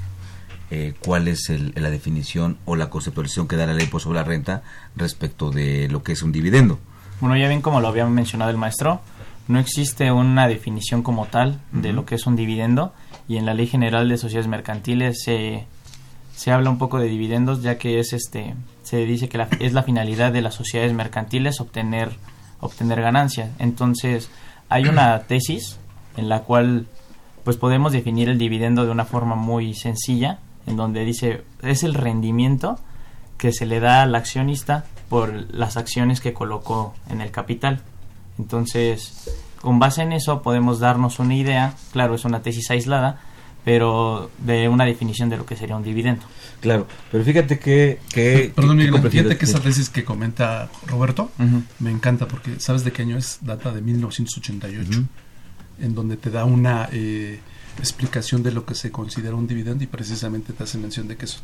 eh, 0.71 0.93
cuál 1.03 1.27
es 1.27 1.49
el- 1.49 1.73
la 1.75 1.89
definición 1.89 2.57
o 2.65 2.75
la 2.75 2.89
conceptualización 2.89 3.47
que 3.47 3.55
da 3.55 3.65
la 3.65 3.73
ley 3.73 3.85
impuesto 3.85 4.09
sobre 4.09 4.19
la 4.19 4.25
renta 4.25 4.63
respecto 4.95 5.51
de 5.51 5.87
lo 5.89 6.03
que 6.03 6.13
es 6.13 6.23
un 6.23 6.31
dividendo. 6.31 6.79
Bueno, 7.19 7.37
ya 7.37 7.47
bien 7.47 7.61
como 7.61 7.79
lo 7.81 7.87
había 7.87 8.05
mencionado 8.05 8.49
el 8.51 8.57
maestro, 8.57 9.01
no 9.47 9.59
existe 9.59 10.11
una 10.11 10.47
definición 10.47 11.03
como 11.03 11.25
tal 11.25 11.59
de 11.71 11.93
lo 11.93 12.05
que 12.05 12.15
es 12.15 12.25
un 12.25 12.35
dividendo 12.35 12.93
y 13.27 13.37
en 13.37 13.45
la 13.45 13.53
Ley 13.53 13.67
General 13.67 14.07
de 14.09 14.17
Sociedades 14.17 14.47
Mercantiles 14.47 15.21
se, 15.23 15.65
se 16.35 16.51
habla 16.51 16.69
un 16.69 16.77
poco 16.77 16.97
de 16.99 17.07
dividendos 17.07 17.61
ya 17.61 17.77
que 17.77 17.99
es 17.99 18.13
este 18.13 18.55
se 18.83 18.97
dice 19.05 19.29
que 19.29 19.37
la- 19.37 19.47
es 19.59 19.73
la 19.73 19.83
finalidad 19.83 20.31
de 20.33 20.41
las 20.41 20.55
sociedades 20.55 20.93
mercantiles 20.93 21.59
obtener 21.61 22.11
obtener 22.59 23.01
ganancias. 23.01 23.49
Entonces, 23.59 24.29
hay 24.69 24.85
una 24.87 25.19
tesis 25.27 25.77
en 26.17 26.29
la 26.29 26.39
cual 26.43 26.87
pues 27.43 27.57
podemos 27.57 27.91
definir 27.91 28.29
el 28.29 28.37
dividendo 28.37 28.85
de 28.85 28.91
una 28.91 29.03
forma 29.05 29.35
muy 29.35 29.73
sencilla 29.73 30.39
en 30.67 30.75
donde 30.75 31.03
dice 31.05 31.43
es 31.61 31.83
el 31.83 31.93
rendimiento 31.93 32.79
que 33.37 33.51
se 33.51 33.65
le 33.65 33.79
da 33.79 34.03
al 34.03 34.15
accionista 34.15 34.85
por 35.09 35.33
las 35.53 35.77
acciones 35.77 36.21
que 36.21 36.33
colocó 36.33 36.93
en 37.09 37.21
el 37.21 37.31
capital. 37.31 37.81
Entonces, 38.39 39.29
con 39.61 39.79
base 39.79 40.01
en 40.01 40.13
eso 40.13 40.41
podemos 40.41 40.79
darnos 40.79 41.19
una 41.19 41.35
idea, 41.35 41.73
claro, 41.91 42.15
es 42.15 42.25
una 42.25 42.41
tesis 42.41 42.69
aislada, 42.71 43.19
pero 43.63 44.29
de 44.39 44.67
una 44.67 44.85
definición 44.85 45.29
de 45.29 45.37
lo 45.37 45.45
que 45.45 45.55
sería 45.55 45.75
un 45.75 45.83
dividendo. 45.83 46.23
Claro, 46.61 46.87
pero 47.11 47.23
fíjate 47.23 47.59
que... 47.59 47.99
que 48.13 48.51
Perdón, 48.55 48.77
que- 48.77 48.85
Miguel, 48.85 49.01
que 49.01 49.09
fíjate 49.09 49.37
que 49.37 49.45
esa 49.45 49.59
tesis 49.59 49.89
que 49.89 50.03
comenta 50.03 50.69
Roberto 50.87 51.31
me 51.79 51.91
encanta 51.91 52.27
porque 52.27 52.59
¿sabes 52.59 52.83
de 52.83 52.91
qué 52.91 53.03
año 53.03 53.17
es? 53.17 53.39
Data 53.41 53.71
de 53.71 53.81
1988, 53.81 55.03
en 55.79 55.95
donde 55.95 56.17
te 56.17 56.29
da 56.29 56.45
una 56.45 56.89
eh, 56.91 57.39
explicación 57.79 58.43
de 58.43 58.51
lo 58.51 58.65
que 58.65 58.75
se 58.75 58.91
considera 58.91 59.35
un 59.35 59.47
dividendo 59.47 59.83
y 59.83 59.87
precisamente 59.87 60.53
te 60.53 60.63
hace 60.63 60.77
mención 60.77 61.07
de 61.07 61.17
que 61.17 61.25
es 61.25 61.39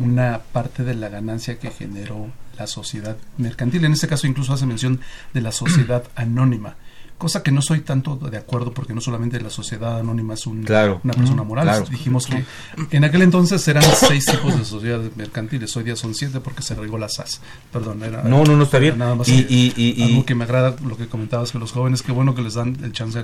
una 0.00 0.40
parte 0.52 0.84
de 0.84 0.94
la 0.94 1.08
ganancia 1.08 1.58
que 1.58 1.70
generó 1.70 2.30
la 2.58 2.66
sociedad 2.66 3.16
mercantil. 3.36 3.84
En 3.84 3.92
este 3.92 4.08
caso 4.08 4.26
incluso 4.26 4.52
hace 4.52 4.66
mención 4.66 5.00
de 5.32 5.40
la 5.40 5.52
sociedad 5.52 6.04
anónima, 6.14 6.76
cosa 7.18 7.42
que 7.42 7.50
no 7.50 7.60
soy 7.60 7.80
tanto 7.80 8.16
de 8.16 8.38
acuerdo 8.38 8.72
porque 8.72 8.94
no 8.94 9.00
solamente 9.00 9.40
la 9.40 9.50
sociedad 9.50 9.98
anónima 9.98 10.34
es 10.34 10.46
un- 10.46 10.62
Claro. 10.62 11.00
una 11.04 11.14
persona 11.14 11.42
moral. 11.42 11.64
claro. 11.66 11.84
Dijimos 11.90 12.26
que 12.26 12.44
en 12.96 13.04
aquel 13.04 13.22
entonces 13.22 13.66
eran 13.68 13.82
seis 13.82 14.24
tipos 14.24 14.56
de 14.56 14.64
sociedades 14.64 15.16
mercantiles, 15.16 15.76
hoy 15.76 15.84
día 15.84 15.96
son 15.96 16.14
siete 16.14 16.40
porque 16.40 16.62
se 16.62 16.74
agregó 16.74 16.96
la 16.96 17.08
SAS. 17.08 17.40
Perdón, 17.72 18.02
era... 18.04 18.22
No, 18.22 18.44
no, 18.44 18.56
no, 18.56 18.62
está 18.64 18.78
bien. 18.78 18.96
Nada 18.98 19.14
más 19.16 19.28
y- 19.28 19.46
y- 19.76 20.02
algo 20.02 20.24
que 20.24 20.34
me 20.34 20.44
agrada 20.44 20.76
lo 20.86 20.96
que 20.96 21.08
comentabas 21.08 21.52
que 21.52 21.58
los 21.58 21.72
jóvenes, 21.72 22.02
qué 22.02 22.12
bueno 22.12 22.34
que 22.34 22.42
les 22.42 22.54
dan 22.54 22.76
el 22.82 22.92
chance, 22.92 23.22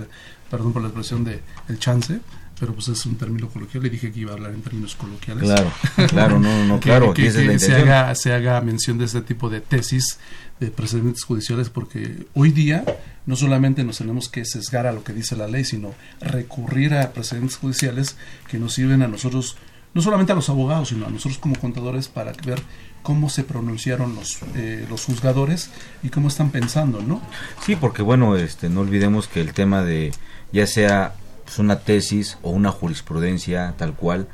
perdón 0.51 0.73
por 0.73 0.83
la 0.83 0.89
expresión 0.89 1.23
de 1.25 1.41
el 1.69 1.79
chance, 1.79 2.21
pero 2.59 2.73
pues 2.75 2.89
es 2.89 3.05
un 3.07 3.17
término 3.17 3.49
coloquial 3.49 3.85
y 3.87 3.89
dije 3.91 4.13
que 4.13 4.21
iba 4.21 4.31
a 4.33 4.35
hablar 4.35 4.53
en 4.53 4.63
términos 4.63 4.95
coloquiales. 4.95 5.43
Claro, 5.45 5.73
claro, 6.09 6.39
no, 6.41 6.65
no, 6.67 6.81
Que- 6.81 6.89
claro, 6.89 7.15
que, 7.15 7.27
es 7.27 7.35
la 7.37 7.53
que 7.53 7.59
se 7.59 7.75
haga, 7.75 8.15
se 8.15 8.33
haga 8.33 8.61
mención 8.61 8.99
de 8.99 9.05
este 9.07 9.21
tipo 9.23 9.49
de 9.51 9.61
tesis 9.61 10.19
de 10.61 10.71
precedentes 10.71 11.25
judiciales 11.25 11.69
porque 11.69 12.27
hoy 12.35 12.51
día 12.53 12.85
no 13.27 13.37
solamente 13.37 13.83
nos 13.85 13.99
tenemos 13.99 14.29
que 14.29 14.45
sesgar 14.45 14.87
a 14.87 14.93
lo 14.93 15.03
que 15.03 15.13
dice 15.13 15.35
la 15.37 15.49
ley, 15.49 15.65
sino 15.65 15.95
recurrir 16.21 16.95
a 16.95 17.13
precedentes 17.13 17.57
judiciales 17.57 18.17
que 18.49 18.59
nos 18.59 18.75
sirven 18.75 19.03
a 19.03 19.09
nosotros, 19.09 19.57
no 19.95 20.03
solamente 20.03 20.33
a 20.33 20.35
los 20.37 20.49
abogados, 20.49 20.91
sino 20.91 21.07
a 21.07 21.11
nosotros 21.11 21.39
como 21.39 21.57
contadores 21.57 22.09
para 22.09 22.33
ver 22.47 22.61
cómo 23.03 23.29
se 23.29 23.45
pronunciaron 23.45 24.15
los, 24.15 24.39
eh, 24.55 24.87
los 24.89 25.05
juzgadores 25.05 25.71
y 26.03 26.09
cómo 26.09 26.29
están 26.29 26.51
pensando, 26.51 27.03
¿no? 27.03 27.21
Sí, 27.65 27.77
porque 27.77 28.03
bueno, 28.03 28.37
este, 28.37 28.71
no 28.71 28.81
olvidemos 28.81 29.27
que 29.29 29.41
el 29.41 29.53
tema 29.53 29.83
de 29.83 30.13
ya 30.53 30.67
sea 30.67 31.15
pues, 31.45 31.59
una 31.59 31.79
tesis 31.81 32.39
o 32.43 32.51
una 32.51 32.71
jurisprudencia 32.71 33.75
tal 33.77 33.95
cual, 33.95 34.27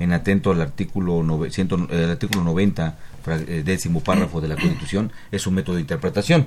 en 0.00 0.12
atento 0.12 0.50
al 0.50 0.60
artículo, 0.60 1.22
nove- 1.22 1.50
ciento- 1.50 1.86
el 1.90 2.10
artículo 2.10 2.42
90, 2.44 2.84
fra- 2.84 2.94
eh, 2.94 2.98
décimo 3.26 4.00
párrafo 4.00 4.40
de 4.40 4.48
la 4.48 4.56
Constitución, 4.56 5.10
es 5.32 5.46
un 5.46 5.54
método 5.54 5.76
de 5.76 5.82
interpretación, 5.82 6.46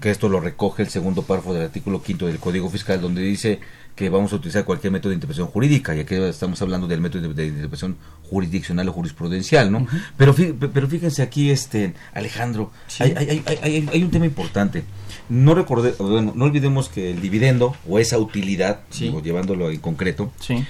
que 0.00 0.10
esto 0.10 0.28
lo 0.28 0.40
recoge 0.40 0.82
el 0.82 0.88
segundo 0.88 1.22
párrafo 1.22 1.52
del 1.54 1.62
artículo 1.62 2.02
quinto 2.02 2.26
del 2.26 2.38
Código 2.38 2.68
Fiscal, 2.70 3.00
donde 3.00 3.22
dice 3.22 3.60
que 3.94 4.08
vamos 4.10 4.32
a 4.32 4.36
utilizar 4.36 4.64
cualquier 4.64 4.92
método 4.92 5.10
de 5.10 5.14
interpretación 5.16 5.48
jurídica, 5.48 5.94
y 5.96 6.00
aquí 6.00 6.14
estamos 6.14 6.60
hablando 6.62 6.86
del 6.86 7.00
método 7.00 7.32
de, 7.34 7.46
interpretación 7.46 7.96
jurisdiccional 8.30 8.88
o 8.88 8.92
jurisprudencial, 8.92 9.72
¿no? 9.72 9.86
pero, 10.16 10.34
fí- 10.34 10.54
pero 10.72 10.86
fíjense 10.88 11.20
aquí, 11.22 11.50
este 11.50 11.94
Alejandro, 12.14 12.70
hay, 13.00 13.14
hay- 13.16 13.42
hay- 13.46 13.58
hay- 13.62 13.88
hay 13.92 14.02
un 14.04 14.10
tema 14.10 14.26
importante. 14.26 14.84
No 15.28 15.54
recordé, 15.54 15.94
bueno, 15.98 16.32
no 16.34 16.44
olvidemos 16.44 16.88
que 16.88 17.10
el 17.10 17.20
dividendo 17.20 17.74
o 17.88 17.98
esa 17.98 18.18
utilidad, 18.18 18.80
Sí. 18.90 19.04
digo, 19.06 19.20
llevándolo 19.22 19.70
en 19.70 19.80
concreto, 19.80 20.30
Sí. 20.40 20.64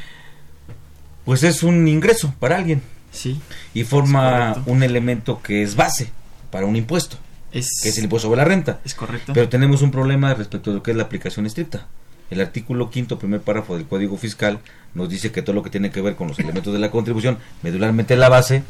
pues 1.25 1.43
es 1.43 1.63
un 1.63 1.87
ingreso 1.87 2.33
para 2.41 2.57
alguien 2.57 2.81
Sí. 3.11 3.41
y 3.75 3.85
forma 3.85 4.63
un 4.67 4.83
elemento 4.83 5.41
que 5.43 5.63
es 5.63 5.75
base 5.77 6.11
para 6.51 6.67
un 6.67 6.77
impuesto, 6.77 7.17
Es, 7.53 7.69
que 7.83 7.89
es 7.89 7.99
el 7.99 8.05
impuesto 8.05 8.29
sobre 8.29 8.39
la 8.39 8.45
renta. 8.45 8.81
es 8.85 8.95
correcto. 8.95 9.33
Pero 9.33 9.49
tenemos 9.49 9.83
un 9.83 9.91
problema 9.91 10.35
respecto 10.35 10.71
a 10.71 10.75
lo 10.75 10.83
que 10.83 10.91
es 10.93 10.97
la 10.97 11.05
aplicación 11.05 11.47
estricta. 11.47 11.87
El 12.31 12.43
artículo 12.43 12.91
quinto, 12.91 13.19
primer 13.19 13.41
párrafo 13.41 13.75
del 13.77 13.87
Código 13.87 14.19
Fiscal, 14.19 14.59
nos 14.95 15.09
dice 15.09 15.33
que 15.33 15.41
todo 15.41 15.55
lo 15.55 15.63
que 15.63 15.71
tiene 15.71 15.91
que 15.91 16.03
ver 16.03 16.15
con 16.15 16.29
los 16.29 16.39
elementos 16.39 16.75
de 16.75 16.79
la 16.79 16.91
contribución, 16.91 17.39
medularmente 17.63 18.17
la 18.17 18.29
base, 18.29 18.63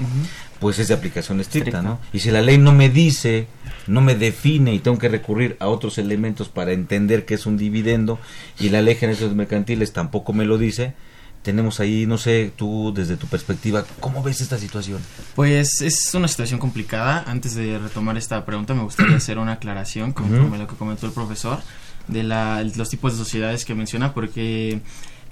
pues 0.60 0.78
es 0.78 0.86
de 0.86 0.94
aplicación 0.94 1.40
estricta, 1.40 1.82
¿no? 1.82 1.98
Y 2.12 2.20
si 2.20 2.30
la 2.30 2.40
ley 2.40 2.56
no 2.58 2.72
me 2.72 2.88
dice, 2.88 3.48
no 3.88 4.00
me 4.00 4.14
define 4.14 4.74
y 4.74 4.78
tengo 4.78 4.98
que 4.98 5.08
recurrir 5.08 5.56
a 5.58 5.66
otros 5.66 5.98
elementos 5.98 6.48
para 6.48 6.72
entender 6.72 7.24
que 7.24 7.34
es 7.34 7.46
un 7.46 7.56
dividendo 7.56 8.20
y 8.60 8.68
la 8.68 8.80
ley 8.80 8.94
general 8.94 9.28
de 9.28 9.34
mercantiles 9.34 9.92
tampoco 9.92 10.32
me 10.32 10.44
lo 10.44 10.56
dice, 10.56 10.94
tenemos 11.48 11.80
ahí, 11.80 12.04
no 12.04 12.18
sé, 12.18 12.52
tú 12.54 12.92
desde 12.94 13.16
tu 13.16 13.26
perspectiva, 13.26 13.82
¿cómo 14.00 14.22
ves 14.22 14.42
esta 14.42 14.58
situación? 14.58 15.00
Pues 15.34 15.80
es 15.80 16.12
una 16.12 16.28
situación 16.28 16.60
complicada. 16.60 17.24
Antes 17.26 17.54
de 17.54 17.78
retomar 17.78 18.18
esta 18.18 18.44
pregunta, 18.44 18.74
me 18.74 18.82
gustaría 18.82 19.16
hacer 19.22 19.38
una 19.38 19.52
aclaración 19.52 20.12
conforme 20.12 20.58
lo 20.58 20.66
que 20.66 20.76
comentó 20.76 21.06
el 21.06 21.12
profesor 21.12 21.58
de 22.06 22.22
la, 22.22 22.62
los 22.62 22.90
tipos 22.90 23.12
de 23.12 23.18
sociedades 23.24 23.64
que 23.64 23.74
menciona, 23.74 24.12
porque 24.12 24.82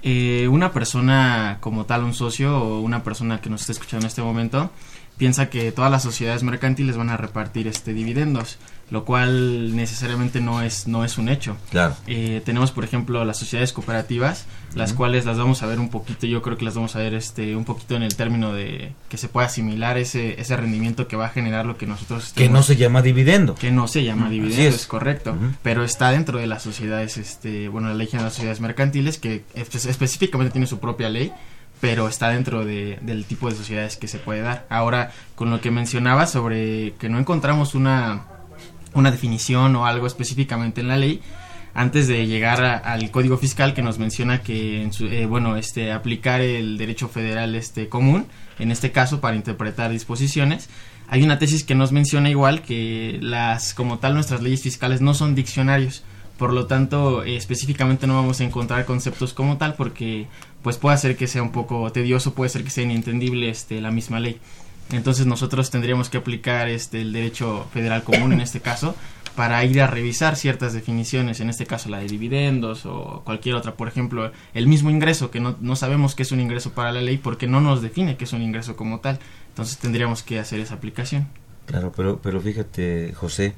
eh, 0.01 0.47
una 0.47 0.73
persona 0.73 1.59
como 1.59 1.85
tal, 1.85 2.03
un 2.03 2.15
socio 2.15 2.57
o 2.57 2.81
una 2.81 3.03
persona 3.03 3.39
que 3.39 3.51
nos 3.51 3.61
está 3.61 3.73
escuchando 3.73 4.05
en 4.05 4.07
este 4.07 4.23
momento, 4.23 4.71
piensa 5.17 5.51
que 5.51 5.71
todas 5.71 5.91
las 5.91 6.01
sociedades 6.01 6.41
mercantiles 6.41 6.97
van 6.97 7.11
a 7.11 7.17
repartir 7.17 7.67
este 7.67 7.93
dividendos 7.93 8.57
lo 8.89 9.03
cual 9.03 9.75
necesariamente 9.75 10.39
no 10.39 10.61
es 10.61 10.87
no 10.87 11.03
es 11.03 11.17
un 11.17 11.27
hecho. 11.27 11.57
Claro. 11.71 11.95
Eh, 12.07 12.41
tenemos, 12.45 12.71
por 12.71 12.83
ejemplo, 12.83 13.23
las 13.25 13.37
sociedades 13.37 13.73
cooperativas, 13.73 14.45
las 14.75 14.93
cuales 14.93 15.25
las 15.25 15.37
vamos 15.37 15.61
a 15.61 15.65
ver 15.65 15.79
un 15.79 15.89
poquito, 15.89 16.25
yo 16.25 16.41
creo 16.41 16.57
que 16.57 16.63
las 16.63 16.75
vamos 16.75 16.95
a 16.95 16.99
ver 16.99 17.13
este 17.13 17.55
un 17.55 17.65
poquito 17.65 17.95
en 17.95 18.03
el 18.03 18.15
término 18.15 18.53
de 18.53 18.93
que 19.09 19.17
se 19.17 19.27
pueda 19.27 19.47
asimilar 19.47 19.97
ese 19.97 20.39
ese 20.39 20.55
rendimiento 20.55 21.07
que 21.07 21.17
va 21.17 21.25
a 21.25 21.29
generar 21.29 21.65
lo 21.65 21.77
que 21.77 21.85
nosotros 21.85 22.31
que 22.33 22.49
no 22.49 22.63
se 22.63 22.77
llama 22.77 23.01
dividendo. 23.01 23.55
Que 23.55 23.71
no 23.71 23.87
se 23.87 24.03
llama 24.03 24.29
dividendo, 24.29 24.75
es. 24.75 24.87
correcto, 24.87 25.35
pero 25.63 25.83
está 25.83 26.11
dentro 26.11 26.39
de 26.39 26.47
las 26.47 26.63
sociedades 26.63 27.17
este, 27.17 27.67
bueno, 27.67 27.89
la 27.89 27.95
ley 27.95 28.07
de 28.07 28.17
las 28.19 28.33
sociedades 28.33 28.61
mercantiles 28.61 29.17
que 29.17 29.43
específicamente 29.53 30.51
tiene 30.51 30.67
su 30.67 30.79
propia 30.79 31.09
ley 31.09 31.31
pero 31.79 32.07
está 32.07 32.29
dentro 32.29 32.65
de, 32.65 32.97
del 33.01 33.25
tipo 33.25 33.49
de 33.49 33.55
sociedades 33.55 33.97
que 33.97 34.07
se 34.07 34.17
puede 34.17 34.41
dar. 34.41 34.65
Ahora, 34.67 35.11
con 35.35 35.51
lo 35.51 35.61
que 35.61 35.69
mencionaba 35.69 36.25
sobre 36.25 36.93
que 36.93 37.07
no 37.07 37.19
encontramos 37.19 37.75
una 37.75 38.25
una 38.99 39.11
definición 39.11 39.75
o 39.75 39.85
algo 39.85 40.07
específicamente 40.07 40.81
en 40.81 40.87
la 40.87 40.97
ley 40.97 41.21
antes 41.73 42.07
de 42.07 42.25
llegar 42.25 42.63
al 42.63 43.11
código 43.11 43.37
fiscal 43.37 43.73
que 43.73 43.83
nos 43.83 43.99
menciona 43.99 44.41
que 44.41 44.89
eh, 45.01 45.25
bueno 45.27 45.57
este 45.57 45.91
aplicar 45.91 46.41
el 46.41 46.77
derecho 46.77 47.07
federal 47.07 47.55
este 47.55 47.87
común 47.87 48.25
en 48.57 48.71
este 48.71 48.91
caso 48.91 49.21
para 49.21 49.35
interpretar 49.35 49.91
disposiciones 49.91 50.69
hay 51.07 51.23
una 51.23 51.39
tesis 51.39 51.63
que 51.63 51.75
nos 51.75 51.91
menciona 51.91 52.29
igual 52.29 52.61
que 52.61 53.17
las 53.21 53.73
como 53.73 53.97
tal 53.99 54.13
nuestras 54.13 54.41
leyes 54.41 54.61
fiscales 54.61 55.01
no 55.01 55.13
son 55.13 55.35
diccionarios. 55.35 56.03
Por 56.37 56.53
lo 56.53 56.67
tanto 56.67 57.23
eh, 57.23 57.37
específicamente 57.37 58.07
no 58.07 58.15
vamos 58.15 58.41
a 58.41 58.43
encontrar 58.43 58.85
conceptos 58.85 59.33
como 59.33 59.57
tal 59.57 59.75
porque 59.75 60.27
pues 60.61 60.77
puede 60.77 60.97
ser 60.97 61.15
que 61.15 61.27
sea 61.27 61.41
un 61.41 61.51
poco 61.51 61.91
tedioso 61.91 62.33
puede 62.33 62.49
ser 62.49 62.63
que 62.63 62.69
sea 62.69 62.83
inentendible 62.83 63.49
este 63.49 63.81
la 63.81 63.89
misma 63.89 64.19
ley 64.19 64.39
entonces 64.91 65.25
nosotros 65.25 65.69
tendríamos 65.69 66.09
que 66.09 66.17
aplicar 66.17 66.69
este 66.69 67.01
el 67.01 67.13
derecho 67.13 67.67
federal 67.73 68.03
común 68.03 68.33
en 68.33 68.41
este 68.41 68.61
caso 68.61 68.95
para 69.35 69.63
ir 69.63 69.79
a 69.81 69.87
revisar 69.87 70.35
ciertas 70.35 70.73
definiciones, 70.73 71.39
en 71.41 71.49
este 71.51 71.67
caso 71.67 71.89
la 71.89 71.99
de 71.99 72.07
dividendos 72.07 72.87
o 72.87 73.21
cualquier 73.23 73.53
otra, 73.53 73.75
por 73.75 73.87
ejemplo, 73.87 74.31
el 74.55 74.65
mismo 74.65 74.89
ingreso 74.89 75.29
que 75.29 75.39
no, 75.39 75.55
no 75.61 75.75
sabemos 75.75 76.15
que 76.15 76.23
es 76.23 76.31
un 76.31 76.39
ingreso 76.39 76.71
para 76.71 76.91
la 76.91 77.01
ley 77.01 77.17
porque 77.17 77.45
no 77.45 77.61
nos 77.61 77.83
define 77.83 78.17
que 78.17 78.23
es 78.23 78.33
un 78.33 78.41
ingreso 78.41 78.75
como 78.75 78.99
tal. 78.99 79.19
Entonces 79.49 79.77
tendríamos 79.77 80.23
que 80.23 80.39
hacer 80.39 80.59
esa 80.59 80.73
aplicación. 80.73 81.27
Claro, 81.67 81.91
pero 81.95 82.19
pero 82.19 82.41
fíjate, 82.41 83.13
José, 83.13 83.53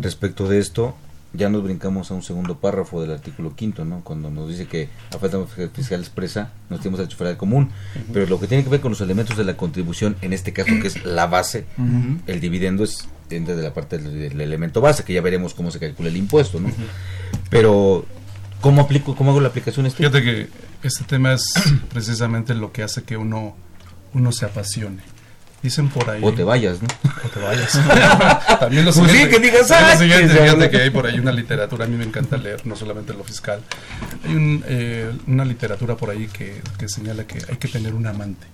respecto 0.00 0.46
de 0.46 0.60
esto, 0.60 0.94
ya 1.36 1.48
nos 1.48 1.62
brincamos 1.62 2.10
a 2.10 2.14
un 2.14 2.22
segundo 2.22 2.58
párrafo 2.58 3.00
del 3.00 3.12
artículo 3.12 3.54
quinto, 3.54 3.84
¿no? 3.84 4.02
Cuando 4.02 4.30
nos 4.30 4.48
dice 4.48 4.66
que 4.66 4.88
a 5.14 5.18
falta 5.18 5.38
fiscal 5.72 6.00
expresa 6.00 6.52
nos 6.70 6.80
tenemos 6.80 6.98
derecho 6.98 7.16
federal 7.16 7.36
común, 7.36 7.70
pero 8.12 8.26
lo 8.26 8.40
que 8.40 8.46
tiene 8.46 8.64
que 8.64 8.70
ver 8.70 8.80
con 8.80 8.90
los 8.90 9.00
elementos 9.00 9.36
de 9.36 9.44
la 9.44 9.56
contribución, 9.56 10.16
en 10.22 10.32
este 10.32 10.52
caso 10.52 10.72
que 10.80 10.88
es 10.88 11.04
la 11.04 11.26
base, 11.26 11.66
el 12.26 12.40
dividendo 12.40 12.84
es 12.84 13.08
dentro 13.28 13.56
de 13.56 13.62
la 13.62 13.74
parte 13.74 13.98
del, 13.98 14.40
elemento 14.40 14.80
base, 14.80 15.04
que 15.04 15.12
ya 15.12 15.20
veremos 15.20 15.54
cómo 15.54 15.70
se 15.70 15.78
calcula 15.78 16.08
el 16.08 16.16
impuesto, 16.16 16.60
¿no? 16.60 16.70
Pero 17.50 18.04
¿cómo 18.60 18.82
aplico, 18.82 19.14
cómo 19.16 19.30
hago 19.30 19.40
la 19.40 19.48
aplicación? 19.48 19.90
Fíjate 19.90 20.22
que 20.22 20.48
este 20.82 21.04
tema 21.04 21.32
es 21.32 21.44
precisamente 21.92 22.54
lo 22.54 22.72
que 22.72 22.82
hace 22.82 23.02
que 23.02 23.16
uno 23.16 23.56
uno 24.14 24.32
se 24.32 24.46
apasione 24.46 25.15
Dicen 25.62 25.88
por 25.88 26.08
ahí. 26.08 26.20
O 26.22 26.32
te 26.32 26.44
vayas, 26.44 26.80
¿no? 26.80 26.88
O 27.24 27.28
te 27.28 27.40
vayas. 27.40 27.72
también 28.60 28.84
lo 28.84 28.92
pues 28.92 29.10
sí, 29.10 29.28
que 29.28 29.38
digas, 29.38 29.68
lo 29.68 29.98
siguiente, 29.98 30.34
fíjate 30.34 30.70
que 30.70 30.76
hay 30.78 30.90
por 30.90 31.06
ahí 31.06 31.18
una 31.18 31.32
literatura, 31.32 31.84
a 31.86 31.88
mí 31.88 31.96
me 31.96 32.04
encanta 32.04 32.36
leer, 32.36 32.66
no 32.66 32.76
solamente 32.76 33.14
lo 33.14 33.24
fiscal. 33.24 33.60
Hay 34.24 34.34
un, 34.34 34.64
eh, 34.66 35.10
una 35.26 35.44
literatura 35.44 35.96
por 35.96 36.10
ahí 36.10 36.28
que, 36.28 36.60
que 36.78 36.88
señala 36.88 37.26
que 37.26 37.38
hay 37.48 37.56
que 37.56 37.68
tener 37.68 37.94
un 37.94 38.06
amante. 38.06 38.46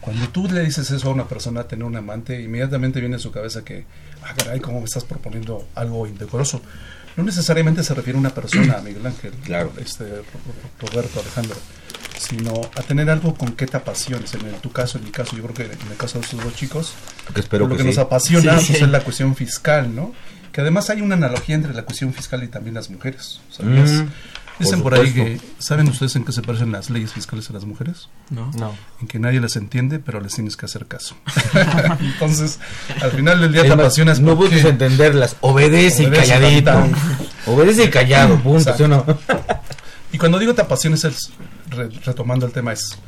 Cuando 0.00 0.28
tú 0.28 0.48
le 0.50 0.62
dices 0.62 0.90
eso 0.90 1.08
a 1.08 1.12
una 1.12 1.28
persona, 1.28 1.64
tener 1.64 1.84
un 1.84 1.96
amante, 1.96 2.40
inmediatamente 2.40 3.00
viene 3.00 3.16
a 3.16 3.18
su 3.18 3.32
cabeza 3.32 3.64
que, 3.64 3.84
ah, 4.22 4.34
caray, 4.36 4.60
¿cómo 4.60 4.78
me 4.78 4.86
estás 4.86 5.04
proponiendo 5.04 5.66
algo 5.74 6.06
indecoroso? 6.06 6.62
No 7.16 7.24
necesariamente 7.24 7.82
se 7.82 7.94
refiere 7.94 8.16
a 8.16 8.20
una 8.20 8.30
persona, 8.30 8.80
Miguel 8.84 9.04
Ángel, 9.04 9.32
claro. 9.44 9.72
este, 9.78 10.04
Roberto, 10.80 11.20
Alejandro 11.20 11.56
sino 12.20 12.52
a 12.76 12.82
tener 12.82 13.08
algo 13.08 13.34
con 13.34 13.52
que 13.52 13.66
te 13.66 13.78
apasiones. 13.78 14.34
En 14.34 14.52
tu 14.60 14.70
caso, 14.70 14.98
en 14.98 15.04
mi 15.04 15.10
caso, 15.10 15.36
yo 15.36 15.42
creo 15.44 15.54
que 15.54 15.62
en 15.64 15.90
el 15.90 15.96
caso 15.96 16.18
de 16.18 16.24
estos 16.24 16.44
dos 16.44 16.54
chicos, 16.54 16.92
lo 17.50 17.76
que, 17.76 17.84
nos 17.84 17.98
apasiona 17.98 18.54
pues, 18.54 18.70
es 18.70 18.88
la 18.88 19.00
cuestión 19.00 19.34
fiscal, 19.34 19.94
¿no? 19.94 20.12
Que 20.52 20.60
además 20.60 20.90
hay 20.90 21.00
una 21.00 21.14
analogía 21.14 21.54
entre 21.54 21.72
la 21.72 21.84
cuestión 21.84 22.12
fiscal 22.12 22.42
y 22.44 22.48
también 22.48 22.74
las 22.74 22.90
mujeres. 22.90 23.40
¿sabías? 23.50 23.90
Mm, 23.90 24.08
Dicen 24.58 24.82
por, 24.82 24.94
ahí 24.94 25.10
que, 25.14 25.40
¿saben 25.58 25.88
ustedes 25.88 26.16
en 26.16 26.24
qué 26.26 26.32
se 26.32 26.42
parecen 26.42 26.70
las 26.70 26.90
leyes 26.90 27.14
fiscales 27.14 27.48
a 27.48 27.54
las 27.54 27.64
mujeres? 27.64 28.10
No. 28.28 28.50
no. 28.58 28.74
En 29.00 29.08
que 29.08 29.18
nadie 29.18 29.40
las 29.40 29.56
entiende, 29.56 30.00
pero 30.00 30.20
les 30.20 30.34
tienes 30.34 30.58
que 30.58 30.66
hacer 30.66 30.84
caso. 30.84 31.16
Entonces, 32.00 32.58
al 33.00 33.12
final 33.12 33.40
del 33.40 33.52
día 33.52 33.62
te 33.62 33.72
apasionas. 33.72 34.20
No 34.20 34.36
puedes 34.36 34.62
entenderlas, 34.66 35.36
obedece, 35.40 36.02
y 36.02 36.10
calladito. 36.10 36.72
obedece 37.46 37.84
y 37.84 37.90
callado, 37.90 38.38
punto. 38.40 38.74
y 40.12 40.18
cuando 40.18 40.38
digo 40.38 40.52
te 40.52 40.60
apasiones 40.60 41.04
es 41.04 41.32
retomando 41.70 42.46
el 42.46 42.52
tema, 42.52 42.72
es, 42.72 42.98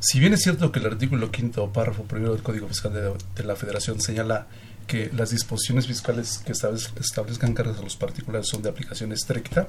si 0.00 0.20
bien 0.20 0.34
es 0.34 0.42
cierto 0.42 0.72
que 0.72 0.78
el 0.78 0.86
artículo 0.86 1.30
quinto, 1.30 1.72
párrafo 1.72 2.04
primero 2.04 2.32
del 2.32 2.42
Código 2.42 2.68
Fiscal 2.68 2.92
de, 2.92 3.44
la 3.44 3.56
Federación 3.56 4.00
señala 4.00 4.46
que 4.86 5.10
las 5.14 5.30
disposiciones 5.30 5.86
fiscales 5.86 6.38
que 6.38 6.52
establezcan 6.52 7.54
cargas 7.54 7.78
a 7.78 7.82
los 7.82 7.96
particulares 7.96 8.48
son 8.48 8.62
de 8.62 8.68
aplicación 8.68 9.12
estricta, 9.12 9.68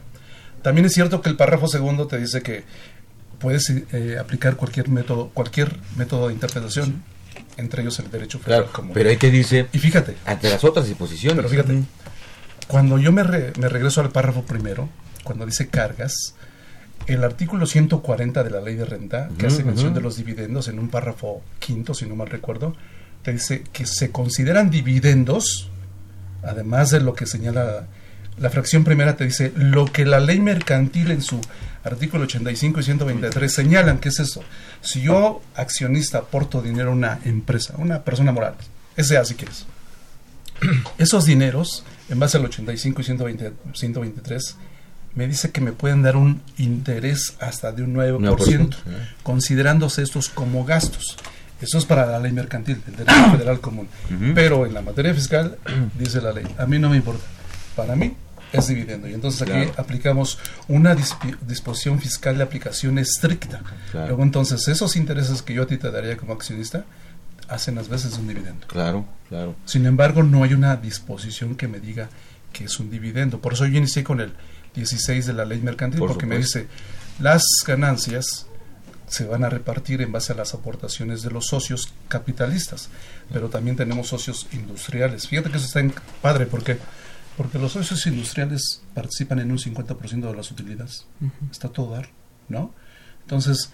también 0.62 0.86
es 0.86 0.94
cierto 0.94 1.22
que 1.22 1.30
el 1.30 1.36
párrafo 1.36 1.68
segundo 1.68 2.08
te 2.08 2.18
dice 2.18 2.42
que 2.42 2.64
puedes 3.40 3.70
eh, 3.70 4.18
aplicar 4.20 4.56
cualquier 4.56 4.90
método, 4.90 5.30
cualquier 5.34 5.76
método 5.96 6.28
de 6.28 6.34
interpretación, 6.34 7.04
entre 7.58 7.82
ellos 7.82 8.00
el 8.00 8.10
derecho 8.12 8.40
federal. 8.40 8.68
pero 8.94 9.10
ahí 9.10 9.18
te 9.18 9.32
dice, 9.32 9.68
y 9.72 9.80
fíjate, 9.80 10.18
ante 10.26 10.50
las 10.50 10.64
otras 10.64 10.88
disposiciones. 10.88 11.38
Pero 11.38 11.50
fíjate, 11.50 11.84
cuando 12.68 12.98
yo 12.98 13.12
me, 13.12 13.24
me 13.24 13.70
regreso 13.70 14.02
al 14.02 14.12
párrafo 14.12 14.44
primero, 14.44 14.90
cuando 15.24 15.46
dice 15.46 15.68
cargas, 15.68 16.36
el 17.06 17.24
artículo 17.24 17.66
140 17.66 18.44
de 18.44 18.50
la 18.50 18.62
ley 18.62 18.76
de 18.76 18.86
renta, 18.86 19.30
que 19.38 19.48
hace 19.48 19.64
mención 19.64 19.94
de 19.94 20.02
los 20.02 20.18
dividendos 20.18 20.68
en 20.68 20.80
un 20.80 20.90
párrafo 20.90 21.42
quinto, 21.60 21.94
si 21.94 22.06
no 22.06 22.16
mal 22.16 22.30
recuerdo, 22.30 22.76
te 23.22 23.34
dice 23.34 23.64
que 23.72 23.86
se 23.86 24.12
consideran 24.12 24.70
dividendos, 24.70 25.70
además 26.44 26.90
de 26.92 27.00
lo 27.02 27.14
que 27.14 27.26
señala 27.26 27.88
la 28.40 28.50
fracción 28.50 28.84
primera, 28.84 29.16
te 29.16 29.26
dice 29.26 29.52
lo 29.56 29.86
que 29.86 30.06
la 30.06 30.20
ley 30.20 30.40
mercantil 30.40 31.12
en 31.12 31.22
su 31.22 31.40
artículo 31.84 32.24
85 32.26 32.80
y 32.80 32.84
123 32.84 33.54
señalan, 33.54 34.00
que 34.00 34.10
es 34.10 34.20
eso. 34.20 34.44
Si 34.82 35.02
yo, 35.02 35.42
accionista, 35.56 36.20
aporto 36.20 36.62
dinero 36.62 36.90
a 36.90 36.94
una 36.94 37.20
empresa, 37.26 37.76
una 37.78 38.04
persona 38.04 38.32
moral, 38.32 38.56
ese 38.96 39.18
así 39.18 39.36
que 39.36 39.46
es. 39.46 39.66
Esos 40.98 41.26
dineros, 41.26 41.84
en 42.10 42.20
base 42.20 42.38
al 42.38 42.46
85 42.46 43.02
y 43.02 43.04
123, 43.06 44.56
me 45.18 45.28
dice 45.28 45.50
que 45.50 45.62
me 45.62 45.72
pueden 45.72 46.04
dar 46.04 46.16
un 46.16 46.44
interés 46.60 47.34
hasta 47.40 47.72
de 47.72 47.82
un 47.82 47.96
9%, 47.96 48.76
considerándose 49.24 50.04
estos 50.04 50.30
como 50.30 50.64
gastos. 50.64 51.18
Eso 51.60 51.80
es 51.80 51.86
para 51.86 52.06
la 52.06 52.20
ley 52.20 52.32
mercantil, 52.32 52.84
el 52.86 52.96
derecho 52.96 53.32
federal 53.32 53.60
común. 53.60 53.88
Pero 54.36 54.68
en 54.68 54.76
la 54.76 54.84
materia 54.84 55.16
fiscal, 55.16 55.58
dice 55.98 56.22
la 56.22 56.32
ley, 56.34 56.46
a 56.60 56.68
mí 56.68 56.78
no 56.78 56.92
me 56.92 56.98
importa. 56.98 57.26
Para 57.76 57.96
mí 57.96 58.16
es 58.54 58.68
dividendo. 58.68 59.08
Y 59.10 59.16
entonces 59.16 59.42
aquí 59.42 59.72
aplicamos 59.76 60.38
una 60.68 60.94
disposición 60.94 62.00
fiscal 62.00 62.38
de 62.38 62.44
aplicación 62.44 63.00
estricta. 63.00 63.64
Luego 63.94 64.22
entonces 64.22 64.68
esos 64.68 64.96
intereses 64.96 65.42
que 65.42 65.56
yo 65.56 65.64
a 65.64 65.68
ti 65.68 65.78
te 65.78 65.90
daría 65.90 66.16
como 66.16 66.34
accionista, 66.34 66.86
hacen 67.50 67.74
las 67.74 67.90
veces 67.90 68.16
un 68.20 68.28
dividendo. 68.28 68.68
Claro, 68.68 69.06
claro. 69.30 69.56
Sin 69.66 69.88
embargo, 69.88 70.22
no 70.22 70.44
hay 70.44 70.54
una 70.54 70.76
disposición 70.76 71.56
que 71.56 71.68
me 71.68 71.80
diga 71.80 72.08
que 72.54 72.66
es 72.66 72.80
un 72.80 72.92
dividendo. 72.92 73.40
Por 73.40 73.54
eso 73.54 73.66
yo 73.66 73.78
inicié 73.78 74.04
con 74.04 74.22
el 74.22 74.34
16 74.78 75.26
de 75.26 75.34
la 75.34 75.44
ley 75.44 75.60
mercantil, 75.60 76.00
porque 76.00 76.26
me 76.26 76.38
dice, 76.38 76.68
las 77.20 77.44
ganancias 77.66 78.46
se 79.08 79.26
van 79.26 79.44
a 79.44 79.50
repartir 79.50 80.02
en 80.02 80.12
base 80.12 80.34
a 80.34 80.36
las 80.36 80.54
aportaciones 80.54 81.24
de 81.24 81.32
los 81.32 81.48
socios 81.48 81.94
capitalistas, 82.08 82.90
pero 83.34 83.50
también 83.50 83.76
tenemos 83.76 84.08
socios 84.08 84.48
industriales. 84.52 85.28
Fíjate 85.28 85.50
que 85.50 85.58
eso 85.58 85.66
está 85.66 85.80
en 85.80 85.94
padre, 86.22 86.46
porque 86.46 86.78
Porque 87.38 87.60
los 87.60 87.74
socios 87.74 88.06
industriales 88.08 88.82
participan 88.96 89.38
en 89.40 89.52
un 89.52 89.60
50% 89.60 90.28
de 90.28 90.36
las 90.36 90.50
utilidades. 90.50 91.06
Está 91.52 91.70
todo 91.70 91.92
dar, 91.92 92.10
¿no? 92.50 92.74
Entonces, 93.22 93.72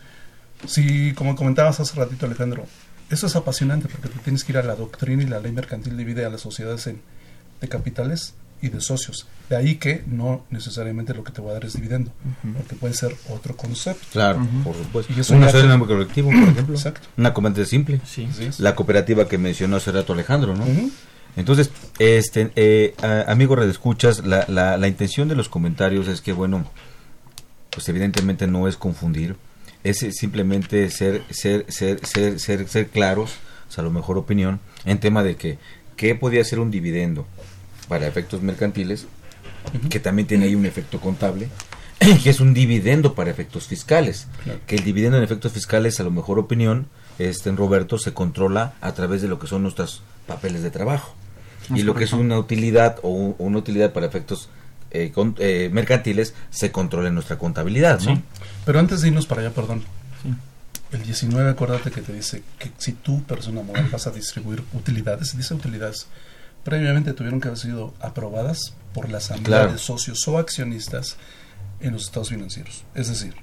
si, 0.68 1.14
como 1.14 1.36
comentabas 1.36 1.80
hace 1.80 1.96
ratito, 1.96 2.26
Alejandro, 2.26 2.66
eso 3.10 3.26
es 3.26 3.36
apasionante 3.38 3.88
porque 3.88 4.10
tú 4.10 4.20
tienes 4.20 4.44
que 4.44 4.52
ir 4.52 4.58
a 4.58 4.64
la 4.64 4.76
doctrina 4.76 5.24
y 5.24 5.28
la 5.28 5.40
ley 5.40 5.54
mercantil 5.54 5.96
divide 5.96 6.26
a 6.26 6.30
las 6.30 6.42
sociedades 6.42 6.88
en, 6.88 7.02
de 7.62 7.70
capitales 7.70 8.34
y 8.64 8.70
de 8.70 8.80
socios. 8.80 9.28
De 9.50 9.58
ahí 9.58 9.76
que 9.76 10.04
no 10.08 10.46
necesariamente 10.50 11.14
lo 11.14 11.24
que 11.26 11.34
te 11.34 11.42
va 11.42 11.52
a 11.52 11.54
dar 11.54 11.66
es 11.66 11.74
dividendo, 11.74 12.12
porque 12.58 12.76
puede 12.76 12.94
ser 12.94 13.14
otro 13.30 13.58
concepto. 13.58 14.08
Claro, 14.14 14.48
por 14.64 14.74
supuesto. 14.74 15.12
Y 15.16 15.20
eso 15.20 15.36
Una 15.36 15.50
sociedad 15.50 15.78
colectivo, 15.80 16.32
por 16.32 16.50
ejemplo. 16.50 16.76
Exacto. 16.76 17.10
Una 17.18 17.34
comandante 17.34 17.70
simple. 17.70 18.00
Sí. 18.06 18.28
La 18.60 18.74
cooperativa 18.74 19.28
que 19.28 19.38
mencionó 19.38 19.76
hace 19.76 19.92
rato 19.92 20.14
Alejandro, 20.14 20.56
¿no? 20.56 20.66
Entonces, 21.36 21.72
este, 22.00 22.52
eh, 22.56 22.96
amigo 23.28 23.58
redescuchas, 23.58 24.26
la, 24.26 24.46
la, 24.48 24.78
la 24.78 24.88
intención 24.88 25.28
de 25.28 25.36
los 25.36 25.50
comentarios 25.50 26.08
es 26.08 26.22
que, 26.22 26.32
bueno, 26.32 26.66
pues 27.70 27.90
evidentemente 27.90 28.48
no 28.48 28.70
es 28.70 28.78
confundir, 28.78 29.36
es 29.84 30.04
eh, 30.04 30.14
simplemente 30.14 30.90
ser, 30.90 31.24
ser, 31.32 31.66
ser, 31.68 32.00
ser, 32.06 32.40
ser, 32.40 32.70
ser 32.70 32.88
claros, 32.88 33.32
o 33.68 33.72
sea, 33.72 33.82
a 33.82 33.86
lo 33.86 33.92
mejor 33.92 34.18
opinión, 34.18 34.62
en 34.86 35.00
tema 35.00 35.22
de 35.22 35.36
que, 35.36 35.58
¿qué 35.98 36.16
podía 36.16 36.46
ser 36.46 36.60
un 36.60 36.72
dividendo 36.72 37.28
para 37.94 38.08
efectos 38.08 38.42
mercantiles? 38.42 39.06
que 39.90 40.00
también 40.00 40.28
tiene 40.28 40.46
ahí 40.46 40.56
un 40.56 40.66
efecto 40.66 41.00
contable, 41.00 41.48
que 42.24 42.30
es 42.32 42.40
un 42.40 42.54
dividendo 42.56 43.14
para 43.14 43.30
efectos 43.30 43.68
fiscales. 43.68 44.28
Que 44.68 44.76
el 44.78 44.84
dividendo 44.84 45.18
en 45.18 45.24
efectos 45.24 45.52
fiscales, 45.54 46.00
a 46.00 46.04
lo 46.04 46.10
mejor 46.12 46.40
opinión, 46.40 46.88
este 47.20 47.50
en 47.50 47.56
Roberto, 47.58 47.98
se 48.00 48.14
controla 48.14 48.74
a 48.82 48.94
través 48.94 49.22
de 49.22 49.28
lo 49.28 49.38
que 49.40 49.46
son 49.48 49.62
nuestros 49.62 50.02
papeles 50.28 50.64
de 50.64 50.72
trabajo. 50.72 51.14
Es 51.72 51.80
y 51.80 51.84
lo 51.84 51.94
que 51.94 52.04
es 52.06 52.14
una 52.14 52.38
utilidad 52.40 52.98
o 53.04 53.10
un- 53.10 53.36
una 53.38 53.58
utilidad 53.60 53.94
para 53.94 54.06
efectos 54.08 54.50
eh, 54.92 55.12
con- 55.14 55.36
eh, 55.40 55.70
mercantiles 55.72 56.34
se 56.50 56.72
controla 56.72 57.08
en 57.10 57.14
nuestra 57.14 57.38
contabilidad, 57.38 58.00
¿no? 58.02 58.22
Pero 58.66 58.80
antes 58.80 59.02
de 59.02 59.08
irnos 59.10 59.26
para 59.28 59.42
allá, 59.42 59.52
perdón. 59.52 59.84
Sí. 60.24 60.34
El 60.92 61.04
19, 61.04 61.50
acuérdate 61.52 61.90
que 61.90 62.02
te 62.02 62.12
dice 62.14 62.44
que 62.60 62.70
si 62.78 62.92
tú, 62.92 63.24
persona 63.24 63.62
moral, 63.64 63.88
vas 63.92 64.06
a 64.08 64.12
distribuir 64.12 64.62
utilidades, 64.74 65.36
dice 65.38 65.54
utilidades, 65.56 66.08
previamente 66.64 67.14
tuvieron 67.14 67.42
que 67.42 67.48
haber 67.50 67.60
sido 67.60 67.94
aprobadas 68.00 68.74
por 68.94 69.10
la 69.10 69.18
asamblea 69.18 69.60
Claro. 69.60 69.74
de 69.74 69.78
socios 69.80 70.28
o 70.28 70.38
accionistas 70.38 71.18
en 71.82 71.94
los 71.94 72.04
estados 72.06 72.30
financieros. 72.30 72.84
Es 72.96 73.10
decir, 73.10 73.34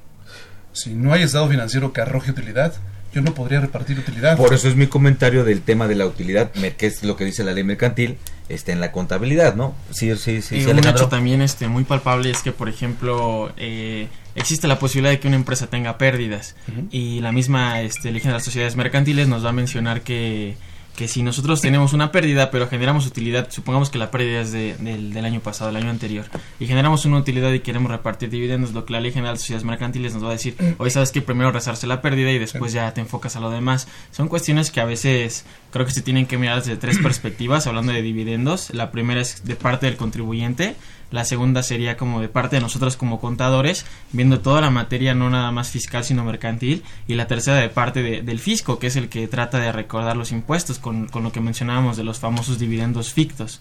si 0.73 0.95
no 0.95 1.13
hay 1.13 1.23
estado 1.23 1.49
financiero 1.49 1.93
que 1.93 2.01
arroje 2.01 2.31
utilidad, 2.31 2.73
yo 3.13 3.21
no 3.23 3.35
podría 3.35 3.61
repartir 3.61 3.99
utilidad. 3.99 4.37
Por 4.37 4.55
eso 4.55 4.69
es 4.69 4.77
mi 4.77 4.87
comentario 4.87 5.45
del 5.45 5.63
tema 5.63 5.89
de 5.89 5.97
la 5.97 6.07
utilidad, 6.07 6.51
que 6.53 6.87
es 6.87 7.03
lo 7.03 7.17
que 7.17 7.25
dice 7.25 7.43
la 7.43 7.53
ley 7.53 7.65
mercantil, 7.65 8.17
está 8.49 8.71
en 8.73 8.81
la 8.81 8.93
contabilidad, 8.93 9.57
¿no? 9.57 9.75
Sí, 9.91 10.15
sí, 10.17 10.43
sí. 10.43 10.57
Y 10.57 10.61
sí, 10.61 10.65
un 10.67 10.73
Alejandro. 10.73 10.91
hecho 11.03 11.09
también 11.09 11.43
este, 11.43 11.67
muy 11.67 11.83
palpable 11.83 12.31
es 12.31 12.41
que, 12.43 12.53
por 12.53 12.69
ejemplo, 12.69 13.53
eh, 13.57 14.07
existe 14.37 14.69
la 14.69 14.79
posibilidad 14.79 15.11
de 15.11 15.19
que 15.19 15.27
una 15.27 15.37
empresa 15.37 15.67
tenga 15.67 15.99
pérdidas 15.99 16.55
y 16.93 17.19
la 17.21 17.33
misma 17.33 17.81
este, 17.83 18.13
ley 18.13 18.21
de 18.23 18.31
las 18.31 18.45
sociedades 18.45 18.77
mercantiles 18.77 19.27
nos 19.27 19.45
va 19.45 19.49
a 19.51 19.53
mencionar 19.53 20.03
que, 20.03 20.57
que 21.01 21.09
si 21.09 21.23
nosotros 21.23 21.63
tenemos 21.63 21.95
una 21.95 22.13
pérdida 22.13 22.51
pero 22.51 22.69
generamos 22.69 23.07
utilidad, 23.07 23.49
supongamos 23.51 23.89
que 23.89 23.97
la 23.97 24.11
pérdida 24.11 24.43
es 24.43 24.53
de- 24.53 24.77
del, 24.77 25.15
del 25.15 25.25
año 25.25 25.41
pasado, 25.41 25.73
del 25.73 25.83
año 25.83 25.89
anterior, 25.89 26.27
y 26.59 26.67
generamos 26.67 27.07
una 27.07 27.17
utilidad 27.17 27.51
y 27.55 27.61
queremos 27.61 27.91
repartir 27.91 28.29
dividendos, 28.29 28.75
lo 28.75 28.85
que 28.85 28.93
la 28.93 29.01
ley 29.01 29.11
general 29.11 29.31
de 29.31 29.37
las 29.37 29.41
sociedades 29.41 29.65
mercantiles 29.65 30.13
nos 30.13 30.23
va 30.23 30.29
a 30.29 30.33
decir, 30.33 30.57
hoy 30.77 30.91
sabes 30.91 31.11
que 31.11 31.23
primero 31.23 31.53
rezarse 31.53 31.87
la 31.87 32.03
pérdida 32.03 32.31
y 32.33 32.39
después 32.39 32.75
ya 32.75 32.93
te 32.93 33.01
enfocas 33.01 33.35
a 33.37 33.41
lo 33.41 33.49
demás. 33.49 33.89
Son 34.11 34.29
cuestiones 34.29 34.71
que 34.71 34.83
a 34.83 34.85
veces 34.85 35.47
creo 35.71 35.87
que 35.87 35.93
se 35.93 36.03
tienen 36.03 36.27
que 36.27 36.37
mirar 36.37 36.59
desde 36.59 36.77
tres 36.77 36.99
perspectivas, 36.99 37.67
hablando 37.67 37.93
de 37.93 38.03
dividendos. 38.03 38.69
La 38.75 38.91
primera 38.91 39.23
es 39.23 39.43
de 39.47 39.57
parte 39.57 39.87
del 39.87 39.97
contribuyente, 39.97 40.77
la 41.11 41.25
segunda 41.25 41.63
sería 41.63 41.97
como 41.97 42.21
de 42.21 42.29
parte 42.29 42.57
de 42.57 42.63
nosotros 42.63 42.97
como 42.97 43.21
contadores, 43.21 43.85
viendo 44.13 44.41
toda 44.41 44.61
la 44.61 44.71
materia 44.71 45.15
no 45.15 45.29
nada 45.31 45.51
más 45.51 45.71
fiscal 45.71 46.05
sino 46.05 46.25
mercantil, 46.25 46.85
y 47.09 47.15
la 47.15 47.27
tercera 47.27 47.57
de 47.57 47.69
parte 47.69 48.03
de- 48.03 48.23
del 48.23 48.39
fisco, 48.39 48.79
que 48.79 48.87
es 48.87 48.97
el 48.97 49.09
que 49.09 49.27
trata 49.29 49.59
de 49.59 49.73
recordar 49.73 50.17
los 50.17 50.31
impuestos, 50.33 50.79
con, 50.79 51.09
con 51.09 51.23
lo 51.25 51.33
que 51.33 51.41
mencionábamos 51.41 51.97
de 51.97 52.05
los 52.05 52.19
famosos 52.21 52.59
dividendos 52.59 53.13
fictos. 53.13 53.61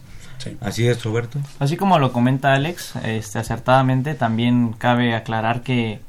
Así 0.61 0.87
es, 0.87 1.03
Roberto. 1.03 1.39
Así 1.59 1.75
como 1.75 1.99
lo 1.99 2.13
comenta 2.13 2.53
Alex, 2.53 2.95
este, 3.03 3.39
acertadamente, 3.39 4.13
también 4.15 4.73
cabe 4.77 5.13
aclarar 5.15 5.63
que 5.63 5.99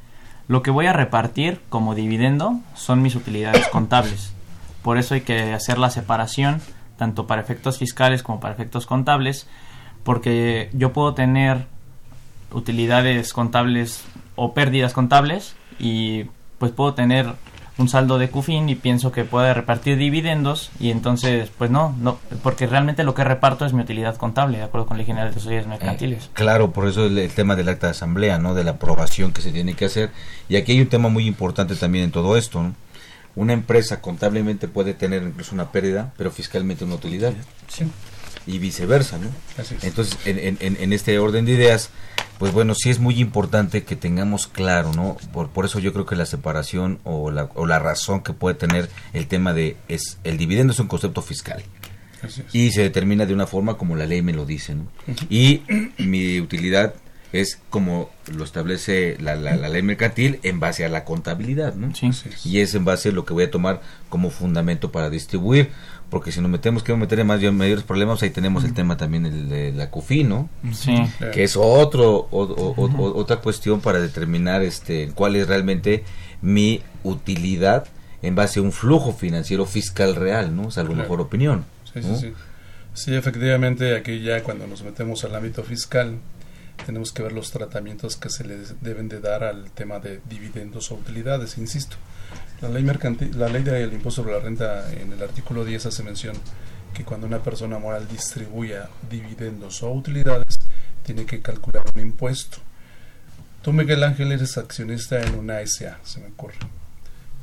lo 0.46 0.62
que 0.62 0.70
voy 0.70 0.87
a 0.87 0.92
repartir 0.92 1.61
como 1.68 1.94
dividendo 1.94 2.61
son 2.74 3.03
mis 3.03 3.14
utilidades 3.16 3.66
contables. 3.72 4.33
Por 4.83 4.98
eso 4.98 5.14
hay 5.14 5.22
que 5.22 5.53
hacer 5.53 5.79
la 5.79 5.90
separación, 5.90 6.61
tanto 6.96 7.26
para 7.26 7.40
efectos 7.42 7.79
fiscales 7.79 8.22
como 8.22 8.40
para 8.40 8.55
efectos 8.55 8.87
contables, 8.87 9.46
porque 10.03 10.71
yo 10.73 10.93
puedo 10.93 11.15
tener 11.15 11.67
utilidades 12.53 13.33
contables 13.33 14.05
o 14.37 14.55
pérdidas 14.55 14.93
contables 14.93 15.55
y 15.79 16.25
pues 16.59 16.73
puedo 16.73 16.95
tener 16.95 17.35
un 17.79 17.89
saldo 17.89 18.19
de 18.19 18.29
CUFIN 18.29 18.69
y 18.69 18.75
pienso 18.75 19.11
que 19.11 19.25
puede 19.25 19.55
repartir 19.55 19.97
dividendos 19.97 20.71
y 20.79 20.91
entonces 20.91 21.51
pues 21.57 21.71
no, 21.71 21.97
no 21.99 22.19
porque 22.43 22.67
realmente 22.67 23.05
lo 23.05 23.15
que 23.15 23.25
reparto 23.25 23.65
es 23.65 23.73
mi 23.73 23.81
utilidad 23.83 24.17
contable 24.17 24.59
de 24.59 24.65
acuerdo 24.65 24.87
con 24.87 24.97
la 24.97 24.99
Ley 24.99 25.07
General 25.07 25.33
de 25.33 25.41
Sociedades 25.41 25.67
Mercantiles. 25.67 26.31
Claro, 26.35 26.73
por 26.73 26.87
eso 26.87 27.07
el, 27.07 27.17
el 27.17 27.31
tema 27.31 27.57
del 27.57 27.69
acta 27.69 27.87
de 27.87 27.93
asamblea, 27.93 28.39
¿no? 28.39 28.55
De 28.55 28.65
la 28.65 28.73
aprobación 28.73 29.33
que 29.33 29.41
se 29.41 29.51
tiene 29.51 29.75
que 29.75 29.87
hacer. 29.87 30.11
Y 30.49 30.57
aquí 30.57 30.73
hay 30.73 30.81
un 30.83 30.89
tema 30.89 31.09
muy 31.09 31.27
importante 31.27 31.75
también 31.75 32.05
en 32.05 32.11
todo 32.11 32.37
esto, 32.37 32.63
¿no? 32.63 32.75
Una 33.37 33.53
empresa 33.53 34.01
contablemente 34.01 34.69
puede 34.69 34.93
tener 34.93 35.23
incluso 35.23 35.55
una 35.55 35.71
pérdida, 35.71 36.13
pero 36.17 36.31
fiscalmente 36.31 36.85
una 36.85 36.97
utilidad. 36.97 37.33
Y 38.46 38.59
viceversa, 38.59 39.18
¿no? 39.18 39.29
Así 39.59 39.74
es. 39.74 39.85
Entonces, 39.85 40.16
en, 40.24 40.38
en- 40.61 40.76
en- 40.81 40.92
este 40.92 41.18
orden 41.18 41.44
de 41.44 41.53
ideas, 41.53 41.90
pues 42.38 42.53
bueno, 42.53 42.74
sí 42.74 42.88
es 42.90 42.98
muy 42.98 43.20
importante 43.20 43.85
que 43.85 43.96
tengamos 43.96 44.46
claro, 44.46 44.92
¿no? 44.94 45.16
Por, 45.33 45.50
por 45.50 45.66
eso 45.66 45.79
yo 45.79 45.92
creo 45.92 46.07
que 46.07 46.16
la 46.16 46.26
separación 46.26 46.98
o 47.05 47.31
la, 47.31 47.50
o 47.55 47.66
la 47.66 47.79
razón 47.79 48.22
que 48.22 48.33
puede 48.33 48.55
tener 48.57 48.88
el 49.12 49.26
tema 49.26 49.53
de 49.53 49.76
es 49.88 50.18
el 50.24 50.38
dividendo 50.38 50.72
es 50.72 50.79
un 50.81 50.88
concepto 50.88 51.20
fiscal 51.22 51.62
Así 52.22 52.40
es. 52.46 52.55
y 52.55 52.70
se 52.72 52.81
determina 52.83 53.26
de 53.26 53.35
una 53.35 53.46
forma 53.46 53.76
como 53.76 53.94
la 53.94 54.07
ley 54.07 54.22
me 54.22 54.33
lo 54.33 54.46
dice, 54.46 54.74
¿no? 54.74 54.87
Y 55.29 55.62
mi 55.98 56.40
utilidad 56.40 56.94
es 57.33 57.61
como 57.70 58.11
lo 58.26 58.42
establece 58.42 59.16
la, 59.20 59.37
la- 59.37 59.55
la 59.55 59.68
ley 59.68 59.83
mercantil 59.83 60.40
en 60.42 60.59
base 60.59 60.85
a 60.85 60.88
la 60.88 61.05
contabilidad, 61.05 61.74
¿no? 61.74 61.92
Y 62.44 62.59
es 62.61 62.74
en 62.74 62.85
base 62.85 63.11
a 63.11 63.12
lo 63.12 63.24
que 63.24 63.35
voy 63.35 63.44
a 63.44 63.50
tomar 63.50 63.83
como 64.09 64.31
fundamento 64.31 64.90
para 64.90 65.11
distribuir, 65.11 65.70
porque 66.11 66.33
si 66.33 66.40
nos 66.40 66.51
metemos, 66.51 66.83
que 66.83 66.94
meter 66.96 67.20
en 67.20 67.27
más, 67.29 67.40
mayores 67.53 67.85
problemas, 67.85 68.23
ahí 68.23 68.31
tenemos 68.31 68.64
el 68.64 68.75
tema 68.75 68.96
también 68.96 69.27
el 69.27 69.49
de 69.49 69.73
la 69.73 69.90
CUFI, 69.90 70.25
¿no? 70.25 70.49
Sí. 70.73 70.94
Que 71.33 71.44
es 71.44 71.57
otro, 71.57 72.29
o- 72.31 72.42
o- 72.42 72.75
o- 72.75 73.16
otra 73.16 73.37
cuestión 73.37 73.81
para 73.81 74.01
determinar 74.01 74.62
este 74.62 75.12
cuál 75.14 75.37
es 75.37 75.46
realmente 75.49 76.05
mi 76.42 76.83
utilidad 77.05 77.87
en 78.23 78.35
base 78.35 78.59
a 78.61 78.62
un 78.62 78.73
flujo 78.73 79.12
financiero 79.12 79.64
fiscal 79.66 80.14
real, 80.16 80.55
¿no? 80.55 80.66
O 80.66 80.70
sea, 80.70 80.83
a 80.83 80.85
lo 80.85 80.90
Claro. 80.90 81.03
mejor 81.05 81.20
opinión. 81.20 81.64
Sí, 81.92 82.01
¿no? 82.01 82.16
sí, 82.16 82.27
sí. 82.29 82.33
Sí, 82.92 83.14
efectivamente, 83.14 83.96
aquí 83.96 84.20
ya 84.20 84.42
cuando 84.42 84.66
nos 84.66 84.83
metemos 84.83 85.23
al 85.25 85.35
ámbito 85.37 85.62
fiscal, 85.62 86.18
tenemos 86.85 87.12
que 87.12 87.23
ver 87.23 87.33
los 87.33 87.51
tratamientos 87.53 88.16
que 88.16 88.31
se 88.31 88.44
le 88.44 88.57
deben 88.81 89.09
de 89.09 89.20
dar 89.20 89.44
al 89.44 89.70
tema 89.70 90.01
de 90.01 90.20
dividendos 90.29 90.90
o 90.90 90.96
utilidades, 90.96 91.57
insisto. 91.57 91.96
La 92.61 92.69
ley 92.69 92.83
mercantil, 92.83 93.38
la 93.38 93.49
ley 93.49 93.62
del 93.62 93.93
impuesto 93.93 94.23
sobre 94.23 94.35
la 94.35 94.40
renta 94.40 94.93
en 94.93 95.12
el 95.12 95.23
artículo 95.23 95.64
10 95.64 95.87
hace 95.87 96.03
mención 96.03 96.37
que 96.93 97.05
cuando 97.05 97.27
una 97.27 97.43
persona 97.43 97.79
moral 97.79 98.07
distribuya 98.09 98.88
dividendos 99.09 99.83
o 99.83 99.90
utilidades, 99.93 100.59
tiene 101.03 101.25
que 101.25 101.40
calcular 101.40 101.85
un 101.95 102.01
impuesto. 102.01 102.59
Tú, 103.62 103.73
Miguel 103.73 104.03
Ángel, 104.03 104.33
eres 104.33 104.59
accionista 104.59 105.23
en 105.23 105.35
una 105.35 105.64
SA, 105.66 105.99
se 106.03 106.21
me 106.21 106.29
ocurre. 106.29 106.57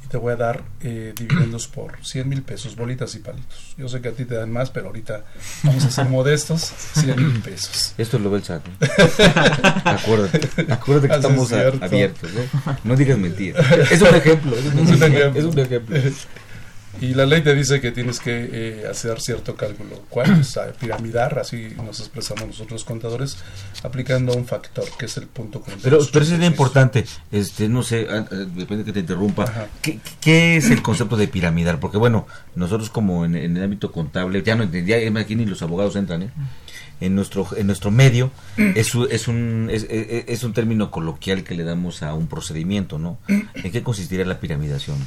Te 0.09 0.17
voy 0.17 0.33
a 0.33 0.35
dar 0.37 0.63
eh, 0.81 1.13
dividendos 1.17 1.67
por 1.67 1.97
100 2.01 2.29
mil 2.29 2.41
pesos, 2.41 2.75
bolitas 2.75 3.13
y 3.15 3.19
palitos. 3.19 3.75
Yo 3.77 3.89
sé 3.89 3.99
que 4.01 4.09
a 4.09 4.11
ti 4.13 4.25
te 4.25 4.35
dan 4.35 4.51
más, 4.51 4.69
pero 4.69 4.87
ahorita 4.87 5.25
vamos 5.63 5.83
a 5.83 5.91
ser 5.91 6.05
modestos, 6.05 6.61
100 6.93 7.15
mil 7.15 7.41
pesos. 7.41 7.93
Esto 7.97 8.17
lo 8.17 8.29
ve 8.31 8.37
el 8.37 8.43
chat. 8.43 8.61
acuérdate, 9.85 10.71
acuérdate 10.71 11.07
que 11.07 11.13
Así 11.13 11.21
estamos 11.27 11.51
es 11.51 11.81
abiertos. 11.81 12.29
¿no? 12.33 12.77
No 12.83 12.95
digas 12.95 13.17
mentiras. 13.17 13.69
Es 13.91 14.01
un 14.01 14.07
ejemplo. 14.15 14.57
Es 14.57 14.65
un, 14.65 14.79
Es 14.79 14.89
un 14.89 15.03
ejemplo. 15.03 15.39
Es 15.39 15.45
un 15.45 15.59
ejemplo. 15.59 15.97
Y 17.01 17.13
la 17.13 17.25
ley 17.25 17.41
te 17.41 17.53
dice 17.55 17.79
que 17.81 17.91
tienes 17.91 18.19
que 18.19 18.49
eh, 18.51 18.87
hacer 18.89 19.21
cierto 19.21 19.55
cálculo. 19.55 20.03
¿Cuál? 20.09 20.41
A 20.41 20.71
piramidar, 20.79 21.37
así 21.39 21.73
nos 21.77 21.99
expresamos 21.99 22.45
nosotros 22.47 22.83
contadores, 22.83 23.37
aplicando 23.83 24.33
un 24.33 24.45
factor, 24.45 24.85
que 24.97 25.05
es 25.05 25.17
el 25.17 25.27
punto 25.27 25.61
Pero, 25.61 25.97
42. 25.99 26.09
pero 26.11 26.25
eso 26.25 26.35
es 26.35 26.43
importante, 26.43 27.05
este, 27.31 27.69
no 27.69 27.83
sé, 27.83 28.07
ah, 28.09 28.25
ah, 28.31 28.35
depende 28.55 28.83
que 28.83 28.93
te 28.93 28.99
interrumpa. 29.01 29.67
¿Qué, 29.81 29.99
qué 30.21 30.57
es 30.57 30.69
el 30.71 30.81
concepto 30.81 31.17
de 31.17 31.27
piramidar? 31.27 31.79
Porque 31.79 31.97
bueno, 31.97 32.27
nosotros 32.55 32.89
como 32.89 33.25
en, 33.25 33.35
en 33.35 33.55
el 33.57 33.63
ámbito 33.63 33.91
contable, 33.91 34.41
ya 34.43 34.55
no 34.55 34.63
entendía, 34.63 34.97
aquí 35.19 35.35
ni 35.35 35.45
los 35.45 35.61
abogados 35.61 35.95
entran, 35.95 36.23
¿eh? 36.23 36.29
En 36.99 37.13
nuestro, 37.13 37.47
en 37.55 37.67
nuestro 37.67 37.91
medio 37.91 38.31
es, 38.57 38.93
es, 39.11 39.27
un, 39.27 39.69
es, 39.71 39.83
es- 39.87 40.25
es 40.27 40.43
un 40.43 40.53
término 40.53 40.89
coloquial 40.89 41.43
que 41.43 41.53
le 41.53 41.63
damos 41.63 42.01
a 42.01 42.15
un 42.15 42.25
procedimiento, 42.25 42.97
¿no? 42.97 43.19
¿En 43.27 43.71
qué 43.71 43.83
consistiría 43.83 44.25
la 44.25 44.39
piramidación? 44.39 44.97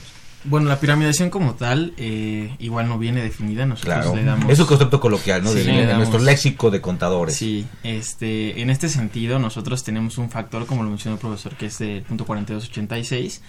Bueno, 0.44 0.68
la 0.68 0.80
piramidación 0.80 1.28
como 1.28 1.54
tal 1.54 1.92
eh, 1.98 2.54
igual 2.58 2.88
no 2.88 2.98
viene 2.98 3.22
definida. 3.22 3.66
Nosotros 3.66 3.94
Claro. 3.94 4.16
le 4.16 4.24
damos... 4.24 4.50
Es 4.50 4.58
un 4.58 4.66
concepto 4.66 4.98
coloquial, 5.00 5.42
¿no? 5.44 5.50
Sí, 5.50 5.58
De- 5.58 5.64
de 5.72 5.86
damos- 5.86 6.08
nuestro 6.08 6.20
léxico 6.20 6.70
de 6.70 6.80
contadores. 6.80 7.36
Sí, 7.36 7.66
este, 7.82 8.60
en 8.62 8.70
este 8.70 8.88
sentido 8.88 9.38
nosotros 9.38 9.84
tenemos 9.84 10.16
un 10.18 10.30
factor, 10.30 10.64
como 10.66 10.82
lo 10.82 10.88
mencionó 10.88 11.16
el 11.16 11.20
profesor, 11.20 11.54
que 11.56 11.66
es 11.66 11.80
el 11.82 12.02
punto 12.02 12.24
4286, 12.24 13.42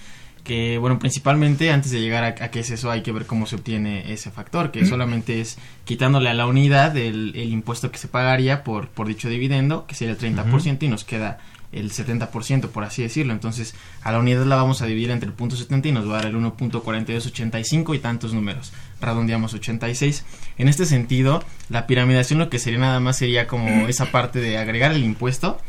que 0.44 0.78
bueno, 0.80 0.98
principalmente 1.00 1.72
antes 1.72 1.92
de 1.92 2.02
llegar 2.02 2.24
a, 2.24 2.28
a 2.44 2.50
qué 2.52 2.62
es 2.62 2.72
eso 2.72 2.90
hay 2.90 3.04
que 3.04 3.12
ver 3.12 3.26
cómo 3.28 3.46
se 3.46 3.56
obtiene 3.56 4.12
ese 4.12 4.32
factor, 4.32 4.72
que 4.72 4.86
solamente 4.86 5.40
es 5.40 5.58
quitándole 5.86 6.30
a 6.30 6.34
la 6.34 6.48
unidad 6.48 6.98
el, 6.98 7.34
el 7.36 7.52
impuesto 7.52 7.92
que 7.92 8.00
se 8.00 8.08
pagaría 8.08 8.64
por, 8.64 8.88
por 8.90 9.08
dicho 9.08 9.30
dividendo, 9.30 9.86
que 9.86 9.94
sería 9.96 10.14
el 10.14 10.20
30%, 10.20 10.82
y 10.84 10.88
nos 10.88 11.04
queda 11.04 11.38
el 11.72 11.92
70%, 11.92 12.70
por 12.70 12.84
así 12.84 13.02
decirlo. 13.02 13.34
Entonces, 13.34 13.76
a 14.04 14.12
la 14.12 14.20
unidad 14.20 14.46
la 14.46 14.56
vamos 14.56 14.82
a 14.82 14.86
dividir 14.86 15.12
entre 15.12 15.28
el 15.28 15.34
punto 15.34 15.56
70 15.56 15.88
y 15.88 15.92
nos 15.92 16.08
va 16.08 16.14
a 16.14 16.24
dar 16.24 16.26
el 16.28 16.36
1.4285 16.36 17.96
y 17.96 18.00
tantos 18.00 18.34
números. 18.34 18.74
Redondeamos 19.00 19.54
86. 19.54 20.26
En 20.58 20.68
este 20.68 20.86
sentido, 20.86 21.44
la 21.70 21.88
piramidación 21.88 22.40
lo 22.40 22.50
que 22.50 22.60
sería 22.60 22.80
nada 22.80 23.00
más 23.00 23.18
sería 23.18 23.48
como 23.48 23.88
esa 23.88 24.12
parte 24.12 24.40
de 24.40 24.58
agregar 24.58 24.92
el 24.92 25.04
impuesto 25.04 25.60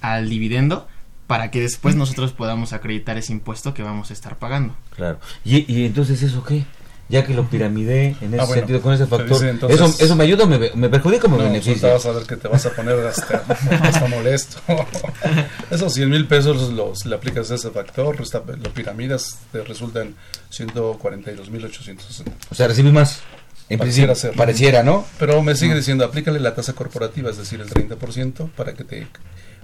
al 0.00 0.28
dividendo 0.28 0.88
para 1.26 1.50
que 1.50 1.60
después 1.60 1.94
nosotros 1.94 2.32
podamos 2.32 2.72
acreditar 2.72 3.16
ese 3.16 3.32
impuesto 3.32 3.72
que 3.72 3.82
vamos 3.82 4.10
a 4.10 4.12
estar 4.12 4.38
pagando. 4.38 4.74
Claro. 4.96 5.18
¿Y, 5.44 5.72
y 5.72 5.86
entonces 5.86 6.22
eso 6.22 6.44
qué? 6.44 6.64
Ya 7.08 7.24
que 7.26 7.34
lo 7.34 7.44
piramidé 7.50 8.16
en 8.22 8.32
ese 8.32 8.40
Ah, 8.40 8.44
bueno, 8.46 8.54
sentido, 8.54 8.80
con 8.80 8.94
ese 8.94 9.06
factor, 9.06 9.28
dice 9.28 9.50
entonces- 9.50 9.78
¿eso, 9.80 10.04
¿eso 10.04 10.16
me 10.16 10.24
ayuda 10.24 10.44
o 10.44 10.46
me, 10.46 10.70
me 10.74 10.88
perjudica 10.88 11.26
o 11.26 11.30
me 11.30 11.36
No, 11.36 11.42
pues 11.42 11.52
beneficia? 11.52 11.92
vas 11.92 12.06
a 12.06 12.12
ver 12.12 12.22
que 12.24 12.36
te 12.36 12.48
vas 12.48 12.64
a 12.64 12.70
poner 12.70 12.98
hasta, 13.06 13.44
hasta 13.82 14.06
molesto. 14.08 14.60
Esos 15.70 15.92
100 15.92 16.08
mil 16.08 16.26
pesos 16.26 16.72
los 16.72 17.04
le 17.04 17.14
aplicas 17.14 17.50
a 17.50 17.56
ese 17.56 17.70
factor, 17.70 18.16
resta- 18.18 18.42
lo 18.46 18.72
piramidas, 18.72 19.38
te 19.52 19.62
resultan 19.62 20.14
142 20.48 21.50
mil 21.50 21.64
860. 21.64 22.32
O 22.50 22.54
sea, 22.54 22.68
recibí 22.68 22.90
más. 22.92 23.20
En 23.68 23.78
Pareciera 23.78 24.14
ser. 24.14 24.34
pareciera, 24.34 24.82
¿no? 24.82 25.04
Pero 25.18 25.42
me 25.42 25.54
sigue 25.54 25.74
diciendo, 25.74 26.04
aplícale 26.04 26.40
la 26.40 26.54
tasa 26.54 26.72
corporativa, 26.74 27.30
es 27.30 27.38
decir, 27.38 27.60
el 27.60 27.70
30%, 27.70 28.50
para 28.56 28.74
que 28.74 28.84
te 28.84 29.06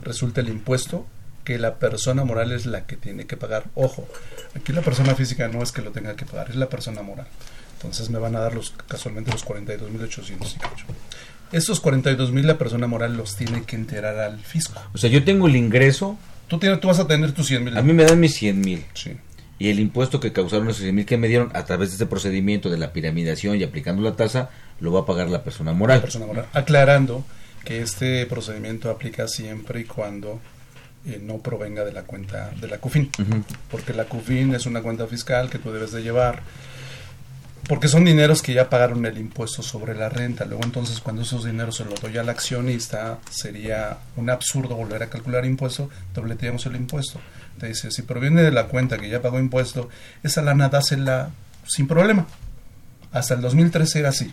resulte 0.03 0.41
el 0.41 0.49
impuesto 0.49 1.05
que 1.49 1.59
la 1.59 1.79
persona 1.79 2.25
moral 2.25 2.53
es 2.53 2.67
la 2.67 2.85
que 2.85 2.99
tiene 2.99 3.27
que 3.27 3.39
pagar. 3.39 3.65
Ojo, 3.75 4.07
aquí 4.55 4.75
la 4.75 4.83
persona 4.83 5.15
física 5.15 5.49
no 5.49 5.63
es 5.63 5.73
que 5.73 5.81
lo 5.81 5.93
tenga 5.93 6.15
que 6.15 6.27
pagar, 6.27 6.51
es 6.51 6.57
la 6.57 6.69
persona 6.69 7.01
moral. 7.01 7.27
Entonces 7.73 8.11
me 8.11 8.19
van 8.19 8.37
a 8.37 8.41
dar 8.41 8.55
los 8.55 8.75
casualmente 8.87 9.31
los 9.31 9.47
42.800 9.47 10.57
y 10.57 10.59
cacho. 10.59 10.85
Esos 11.51 11.83
42.000 11.83 12.43
la 12.43 12.59
persona 12.59 12.87
moral 12.87 13.17
los 13.17 13.35
tiene 13.35 13.63
que 13.63 13.77
enterar 13.77 14.19
al 14.19 14.41
fisco. 14.41 14.79
O 14.93 14.99
sea, 14.99 15.09
yo 15.09 15.25
tengo 15.25 15.47
el 15.47 15.57
ingreso. 15.57 16.19
Tú, 16.49 16.59
tienes, 16.59 16.81
tú 16.81 16.89
vas 16.89 16.99
a 16.99 17.07
tener 17.07 17.33
tus 17.33 17.47
100 17.47 17.65
mil. 17.65 17.79
A 17.79 17.81
mí 17.81 17.95
me 17.95 18.05
dan 18.05 18.21
mis 18.21 18.35
100 18.35 18.61
mil. 18.61 18.85
Sí. 18.93 19.17
Y 19.59 19.71
el 19.71 19.81
impuesto 19.81 20.21
que 20.21 20.35
causaron 20.35 20.69
esos 20.69 20.83
100 20.83 20.95
mil 20.95 21.07
que 21.07 21.17
me 21.17 21.29
dieron 21.29 21.51
a 21.55 21.65
través 21.65 21.89
de 21.89 21.95
este 21.95 22.05
procedimiento 22.05 22.69
de 22.69 22.77
la 22.77 22.93
piramidación 22.93 23.57
y 23.57 23.65
aplicando 23.65 24.03
la 24.03 24.17
tasa, 24.17 24.51
lo 24.81 24.93
va 24.93 25.01
a 25.01 25.07
pagar 25.07 25.31
la 25.31 25.45
persona 25.45 25.73
moral. 25.73 25.97
La 25.97 26.03
persona 26.03 26.27
moral. 26.27 26.45
Aclarando 26.53 27.25
que 27.65 27.81
este 27.81 28.27
procedimiento 28.27 28.91
aplica 28.91 29.29
siempre 29.29 29.81
y 29.81 29.85
cuando 29.85 30.43
eh, 31.09 31.21
no 31.23 31.39
provenga 31.39 31.85
de 31.85 31.93
la 31.93 32.03
cuenta 32.03 32.51
de 32.61 32.69
la 32.69 32.79
CUFIN. 32.79 33.11
Porque 33.71 33.95
la 33.95 34.05
CUFIN 34.05 34.55
es 34.55 34.67
una 34.67 34.83
cuenta 34.83 35.07
fiscal 35.07 35.49
que 35.49 35.59
tú 35.59 35.73
debes 35.73 35.93
de 35.93 36.03
llevar. 36.03 36.43
Porque 37.67 37.89
son 37.89 38.05
dineros 38.05 38.43
que 38.43 38.55
ya 38.55 38.69
pagaron 38.71 39.05
el 39.07 39.19
impuesto 39.19 39.63
sobre 39.63 39.95
la 39.95 40.09
renta. 40.09 40.45
Luego 40.45 40.65
entonces 40.65 41.01
cuando 41.01 41.23
esos 41.23 41.45
dineros 41.45 41.77
se 41.77 41.85
los 41.85 42.01
doy 42.01 42.17
al 42.19 42.29
accionista, 42.29 43.19
sería 43.31 43.99
un 44.17 44.31
absurdo 44.31 44.77
volver 44.77 45.03
a 45.03 45.11
calcular 45.11 45.45
impuesto, 45.45 45.91
dobleteamos 46.15 46.65
el 46.67 46.77
impuesto. 46.77 47.21
Te 47.59 47.69
dice, 47.69 47.91
si 47.91 48.03
proviene 48.03 48.43
de 48.43 48.53
la 48.53 48.67
cuenta 48.67 48.99
que 48.99 49.09
ya 49.09 49.21
pagó 49.21 49.39
impuesto, 49.39 49.89
esa 50.23 50.43
lana 50.43 50.69
dásela 50.69 51.31
sin 51.67 51.89
problema. 51.89 52.27
Hasta 53.13 53.35
el 53.35 53.41
2013 53.41 53.99
era 53.99 54.11
así. 54.11 54.33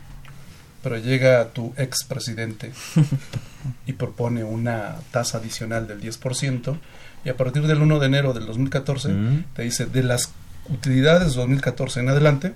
Pero 0.85 0.97
llega 0.99 1.47
tu 1.49 1.73
ex 1.77 2.03
presidente 2.03 2.71
y 3.87 3.93
propone 3.93 4.43
una 4.43 4.97
tasa 5.11 5.39
adicional 5.39 5.87
del 5.87 5.99
10% 5.99 6.77
y 7.25 7.29
a 7.29 7.35
partir 7.35 7.65
del 7.65 7.81
1 7.81 7.99
de 7.99 8.05
enero 8.05 8.33
del 8.33 8.45
2014 8.45 9.09
Mm. 9.09 9.43
te 9.55 9.63
dice 9.63 9.87
de 9.87 10.03
las 10.03 10.29
utilidades 10.69 11.33
2014 11.33 12.01
en 12.01 12.09
adelante 12.09 12.53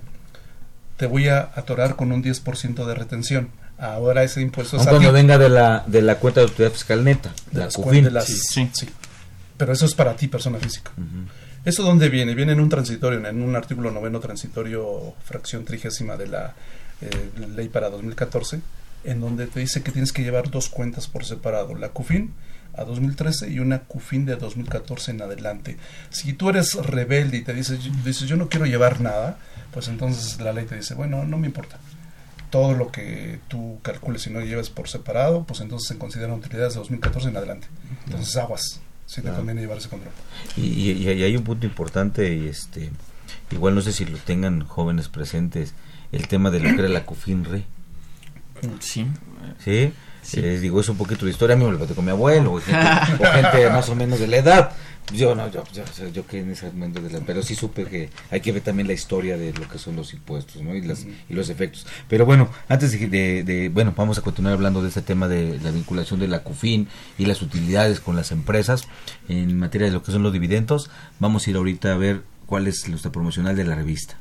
te 0.98 1.08
voy 1.08 1.28
a 1.28 1.50
atorar 1.56 1.96
con 1.96 2.12
un 2.12 2.22
10% 2.24 2.86
de 2.86 2.94
retención. 2.94 3.50
Ahora 3.80 4.22
ese 4.24 4.42
impuesto 4.42 4.78
es 4.78 4.86
cuando 4.86 5.12
venga 5.12 5.38
de 5.40 5.50
la, 5.50 5.84
de 5.88 6.02
la 6.04 6.16
cuenta 6.18 6.42
de 6.42 6.48
autoridad 6.48 6.72
fiscal 6.72 7.04
neta, 7.04 7.34
de 7.52 7.60
la 7.60 7.66
las 7.66 7.74
CUFIN. 7.74 7.90
cuentas, 8.04 8.28
de 8.28 8.34
las- 8.34 8.44
sí. 8.48 8.70
Pero 9.58 9.74
eso 9.74 9.86
es 9.86 9.96
para 9.96 10.16
ti, 10.16 10.28
persona 10.28 10.60
física. 10.60 10.92
¿Eso 11.66 11.84
dónde 11.84 12.10
viene? 12.10 12.36
Viene 12.36 12.52
en 12.54 12.60
un 12.60 12.70
transitorio, 12.70 13.26
en 13.28 13.42
un 13.42 13.56
artículo 13.56 13.90
noveno 13.92 14.20
transitorio, 14.20 15.14
fracción 15.26 15.66
trigésima 15.66 16.16
de 16.16 16.28
la 16.28 16.54
eh, 17.02 17.32
ley 17.56 17.70
para 17.70 17.90
2014, 17.90 18.62
en 19.04 19.22
donde 19.22 19.48
te 19.48 19.60
dice 19.60 19.82
que 19.84 19.92
tienes 19.92 20.12
que 20.12 20.24
llevar 20.24 20.50
dos 20.52 20.70
cuentas 20.70 21.08
por 21.08 21.26
separado, 21.26 21.76
la 21.76 21.90
CUFIN 21.90 22.34
a 22.76 22.84
2013 22.84 23.50
y 23.50 23.60
una 23.60 23.80
CUFIN 23.80 24.26
de 24.26 24.36
2014 24.36 25.12
en 25.12 25.22
adelante. 25.22 25.78
Si 26.10 26.34
tú 26.34 26.50
eres 26.50 26.76
rebelde 26.76 27.38
y 27.38 27.42
te 27.44 27.54
dices, 27.54 27.80
dices 28.06 28.28
yo 28.28 28.36
no 28.38 28.48
quiero 28.50 28.66
llevar 28.66 29.02
nada, 29.02 29.38
pues 29.74 29.88
entonces 29.88 30.40
la 30.42 30.54
ley 30.54 30.66
te 30.66 30.76
dice, 30.76 30.94
bueno, 30.96 31.24
no 31.26 31.38
me 31.38 31.48
importa. 31.48 31.78
Todo 32.50 32.74
lo 32.74 32.92
que 32.92 33.40
tú 33.48 33.80
calcules 33.84 34.26
y 34.28 34.32
no 34.32 34.42
lleves 34.42 34.70
por 34.70 34.88
separado, 34.90 35.44
pues 35.44 35.62
entonces 35.62 35.88
se 35.88 35.98
consideran 35.98 36.32
utilidades 36.36 36.74
de 36.74 36.80
2014 36.80 37.30
en 37.30 37.38
adelante. 37.38 37.68
Entonces 38.06 38.36
aguas, 38.38 38.82
si 39.06 39.22
te 39.22 39.30
conviene 39.30 39.62
llevar 39.62 39.78
ese 39.78 39.90
control. 39.90 40.14
Y, 40.58 40.62
y- 40.92 40.92
y 41.12 41.24
hay 41.24 41.38
un 41.38 41.44
punto 41.44 41.66
importante, 41.68 42.34
y 42.34 42.48
este, 42.48 42.90
igual 43.52 43.76
no 43.76 43.82
sé 43.82 43.92
si 43.94 44.06
lo 44.06 44.18
tengan 44.18 44.62
jóvenes 44.66 45.10
presentes, 45.10 45.74
el 46.12 46.28
tema 46.28 46.50
de 46.52 46.60
lo 46.60 46.70
que 46.70 46.80
era 46.80 46.90
la 46.90 47.06
CUFINRE. 47.06 47.64
Sí. 48.80 49.06
¿Sí? 49.64 49.94
Eh, 50.34 50.60
digo, 50.60 50.82
es 50.82 50.90
un 50.90 50.98
poquito 50.98 51.26
de 51.26 51.32
historia, 51.32 51.56
a 51.56 51.58
mí 51.60 51.66
me 51.66 51.72
lo 51.72 51.78
platicó 51.78 52.02
mi 52.02 52.12
abuelo, 52.12 52.54
o 52.54 52.60
gente, 52.62 53.24
o 53.24 53.32
gente 53.32 53.70
más 53.70 53.88
o 53.90 53.96
menos 53.96 54.20
de 54.20 54.28
la 54.28 54.38
edad. 54.38 54.72
Yo 55.14 55.34
no, 55.34 55.50
yo, 55.50 55.64
yo, 55.74 55.84
yo, 55.98 56.08
yo 56.10 56.28
que 56.28 56.40
en 56.42 56.52
ese 56.52 56.68
momento 56.68 57.02
de 57.02 57.10
la, 57.10 57.20
pero 57.22 57.42
sí 57.42 57.56
supe 57.56 57.86
que 57.86 58.10
hay 58.30 58.42
que 58.42 58.52
ver 58.52 58.62
también 58.62 58.86
la 58.88 58.94
historia 58.94 59.38
de 59.38 59.54
lo 59.54 59.68
que 59.68 59.80
son 59.80 59.96
los 59.96 60.14
impuestos, 60.14 60.62
¿no? 60.62 60.76
Y, 60.76 60.82
las, 60.82 61.04
y 61.28 61.34
los 61.34 61.50
efectos. 61.50 61.88
Pero 62.08 62.28
bueno, 62.28 62.50
antes 62.68 62.92
de, 62.92 63.08
de- 63.08 63.44
de- 63.44 63.70
bueno, 63.70 63.94
vamos 63.98 64.20
a 64.20 64.22
continuar 64.22 64.54
hablando 64.54 64.84
de 64.84 64.90
este 64.90 65.02
tema 65.02 65.28
de 65.28 65.58
la 65.64 65.72
vinculación 65.72 66.20
de 66.20 66.28
la 66.28 66.44
CUFIN 66.44 66.88
y 67.18 67.26
las 67.26 67.42
utilidades 67.42 68.00
con 68.02 68.16
las 68.16 68.32
empresas 68.32 68.88
en 69.30 69.58
materia 69.58 69.88
de 69.88 69.94
lo 69.94 70.04
que 70.04 70.12
son 70.12 70.22
los 70.22 70.34
dividendos. 70.34 70.92
Vamos 71.18 71.48
a 71.48 71.50
ir 71.50 71.56
ahorita 71.56 71.92
a 71.94 71.98
ver 71.98 72.22
cuál 72.46 72.68
es 72.68 72.88
nuestra 72.88 73.12
promocional 73.12 73.56
de 73.56 73.64
la 73.64 73.74
revista. 73.74 74.20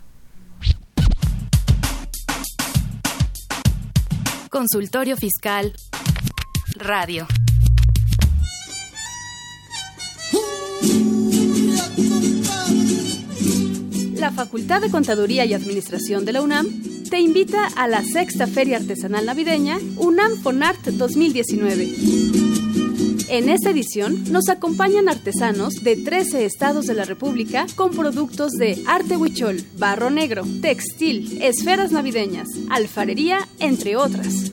Consultorio 4.48 5.16
Fiscal 5.16 5.74
Radio. 6.76 7.26
La 14.14 14.32
Facultad 14.32 14.80
de 14.80 14.90
Contaduría 14.90 15.44
y 15.44 15.54
Administración 15.54 16.24
de 16.24 16.32
la 16.32 16.42
UNAM 16.42 16.66
te 17.10 17.20
invita 17.20 17.66
a 17.76 17.88
la 17.88 18.02
sexta 18.02 18.46
Feria 18.46 18.78
Artesanal 18.78 19.26
Navideña 19.26 19.78
UNAM 19.96 20.36
Fonart 20.36 20.80
2019. 20.86 22.47
En 23.30 23.50
esta 23.50 23.70
edición 23.70 24.24
nos 24.32 24.48
acompañan 24.48 25.08
artesanos 25.08 25.82
de 25.82 25.96
13 25.96 26.46
estados 26.46 26.86
de 26.86 26.94
la 26.94 27.04
República 27.04 27.66
con 27.76 27.90
productos 27.90 28.52
de 28.52 28.82
arte 28.86 29.18
huichol, 29.18 29.62
barro 29.76 30.08
negro, 30.08 30.44
textil, 30.62 31.42
esferas 31.42 31.92
navideñas, 31.92 32.48
alfarería, 32.70 33.46
entre 33.58 33.96
otras. 33.96 34.52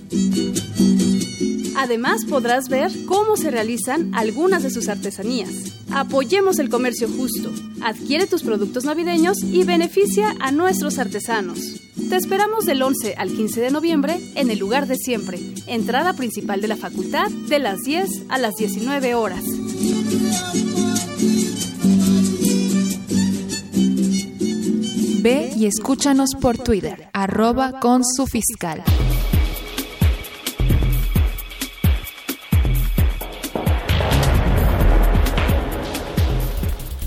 Además 1.78 2.26
podrás 2.26 2.70
ver 2.70 2.92
cómo 3.06 3.38
se 3.38 3.52
realizan 3.52 4.14
algunas 4.16 4.64
de 4.64 4.70
sus 4.70 4.88
artesanías. 4.88 5.50
Apoyemos 5.92 6.60
el 6.60 6.70
comercio 6.70 7.08
justo. 7.08 7.52
Adquiere 7.82 8.28
tus 8.28 8.44
productos 8.44 8.86
navideños 8.86 9.44
y 9.44 9.64
beneficia 9.64 10.36
a 10.40 10.52
nuestros 10.52 10.98
artesanos. 11.00 11.82
Te 12.10 12.16
esperamos 12.16 12.66
del 12.66 12.82
11 12.82 13.16
al 13.18 13.30
15 13.30 13.62
de 13.62 13.72
noviembre 13.72 14.20
en 14.36 14.52
el 14.52 14.60
lugar 14.60 14.88
de 14.88 14.96
siempre. 14.96 15.40
Entrada 15.68 16.14
principal 16.14 16.62
de 16.62 16.68
la 16.68 16.76
facultad 16.76 17.30
de 17.30 17.60
las 17.60 17.80
10 17.82 18.24
a 18.30 18.38
las 18.38 18.56
19 18.56 19.16
horas. 19.16 19.44
Ve 25.22 25.52
y 25.56 25.66
escúchanos 25.66 26.36
por 26.40 26.58
Twitter, 26.58 27.10
arroba 27.12 27.80
con 27.80 28.04
su 28.06 28.28
fiscal. 28.28 28.84